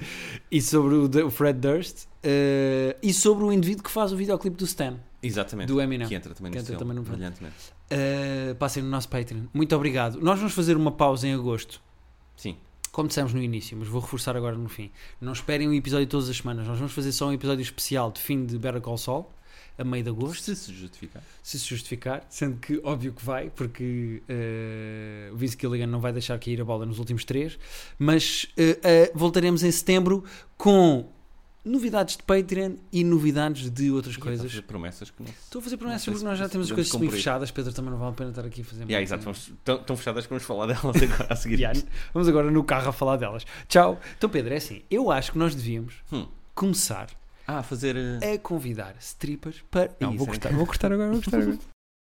e 0.51 0.61
sobre 0.61 0.95
o, 0.95 1.07
de- 1.07 1.23
o 1.23 1.29
Fred 1.31 1.59
Durst 1.59 2.05
eh, 2.23 2.95
e 3.03 3.11
sobre 3.13 3.43
o 3.43 3.51
indivíduo 3.51 3.83
que 3.83 3.91
faz 3.91 4.11
o 4.13 4.15
videoclipe 4.17 4.55
do 4.55 4.63
Stan, 4.65 4.97
Exatamente. 5.21 5.67
do 5.67 5.81
Eminem. 5.81 6.07
Que 6.07 6.15
entra 6.15 6.33
também 6.33 6.51
Que 6.51 6.59
nesse 6.59 6.71
entra 6.71 6.79
também 6.85 6.95
no. 6.95 7.03
Brilhantemente. 7.03 7.55
Uh, 7.91 8.55
passem 8.55 8.81
no 8.81 8.89
nosso 8.89 9.09
Patreon. 9.09 9.43
Muito 9.53 9.75
obrigado. 9.75 10.19
Nós 10.21 10.37
vamos 10.39 10.53
fazer 10.53 10.75
uma 10.77 10.91
pausa 10.91 11.27
em 11.27 11.33
agosto, 11.33 11.81
Sim. 12.35 12.55
como 12.91 13.07
dissemos 13.07 13.33
no 13.33 13.41
início, 13.41 13.75
mas 13.77 13.87
vou 13.87 13.99
reforçar 14.01 14.35
agora 14.37 14.55
no 14.57 14.69
fim. 14.69 14.91
Não 15.21 15.33
esperem 15.33 15.67
um 15.69 15.73
episódio 15.73 16.07
todas 16.07 16.29
as 16.29 16.37
semanas. 16.37 16.67
Nós 16.67 16.77
vamos 16.77 16.93
fazer 16.93 17.11
só 17.11 17.27
um 17.27 17.33
episódio 17.33 17.61
especial 17.61 18.11
de 18.11 18.21
fim 18.21 18.45
de 18.45 18.57
Better 18.57 18.81
Call 18.81 18.97
Saul, 18.97 19.29
a 19.77 19.83
meio 19.83 20.03
de 20.03 20.09
agosto, 20.09 20.43
Se 20.43 20.55
se 20.55 20.73
justificar. 20.73 21.21
se 21.43 21.59
se 21.59 21.65
justificar, 21.67 22.25
sendo 22.29 22.57
que 22.57 22.79
óbvio 22.83 23.11
que 23.13 23.23
vai, 23.25 23.49
porque 23.49 24.21
uh, 25.29 25.33
o 25.33 25.37
Vince 25.37 25.57
Gilligan 25.59 25.87
não 25.87 25.99
vai 25.99 26.13
deixar 26.13 26.39
cair 26.39 26.59
a 26.61 26.65
bola 26.65 26.85
nos 26.85 26.99
últimos 26.99 27.23
três. 27.25 27.57
Mas 27.99 28.45
uh, 28.57 28.61
uh, 28.61 29.17
voltaremos 29.17 29.63
em 29.63 29.71
setembro 29.71 30.23
com 30.57 31.09
novidades 31.63 32.15
de 32.15 32.21
Patreon 32.23 32.75
e 32.91 33.03
novidades 33.03 33.69
de 33.71 33.89
outras 33.89 34.15
E 34.15 34.19
coisas. 34.19 34.45
a 34.45 34.49
fazer 34.49 34.61
promessas 34.61 35.09
que 35.09 35.23
não. 35.23 35.29
Estou 35.31 35.59
a 35.59 35.63
fazer 35.63 35.77
promessas 35.77 36.05
porque 36.05 36.23
nós 36.23 36.37
já 36.37 36.47
temos 36.47 36.67
as 36.67 36.71
coisas 36.73 36.91
semi 36.91 37.05
cumprir. 37.05 37.17
fechadas. 37.17 37.49
Pedro 37.51 37.73
também 37.73 37.91
não 37.91 37.97
vale 37.97 38.11
a 38.11 38.15
pena 38.15 38.29
estar 38.29 38.45
aqui 38.45 38.61
a 38.61 38.63
fazer 38.63 38.83
Yeah, 38.83 39.01
exato, 39.01 39.23
vamos, 39.23 39.51
tão, 39.63 39.79
tão 39.83 39.97
fechadas 39.97 40.25
que 40.25 40.29
vamos 40.29 40.43
falar 40.43 40.67
delas 40.67 40.83
agora 41.01 41.27
a 41.33 41.35
seguir. 41.35 41.59
Yeah, 41.59 41.79
Vamos 42.13 42.27
agora 42.29 42.51
no 42.51 42.63
carro 42.63 42.89
a 42.89 42.93
falar 42.93 43.17
delas. 43.17 43.45
Tchau. 43.67 43.99
Então, 44.15 44.29
Pedro, 44.29 44.53
é 44.53 44.57
assim. 44.57 44.83
Eu 44.91 45.09
acho 45.11 45.31
que 45.31 45.37
nós 45.39 45.55
devíamos 45.55 45.95
Hum. 46.13 46.27
começar 46.53 47.07
Ah, 47.47 47.61
fazer. 47.63 47.95
eh, 47.95 48.33
a 48.33 48.39
convidar 48.39 48.95
strippers 48.99 49.63
para. 49.69 49.91
Não, 49.99 50.09
Não, 50.11 50.17
vou 50.17 50.27
isso 50.27 50.35
é 50.35 50.39
cortar, 50.39 50.53
vou 50.57 50.65
cortar 50.65 50.91
agora, 50.91 51.11
vou 51.11 51.21
cortar 51.21 51.41
agora. 51.41 51.57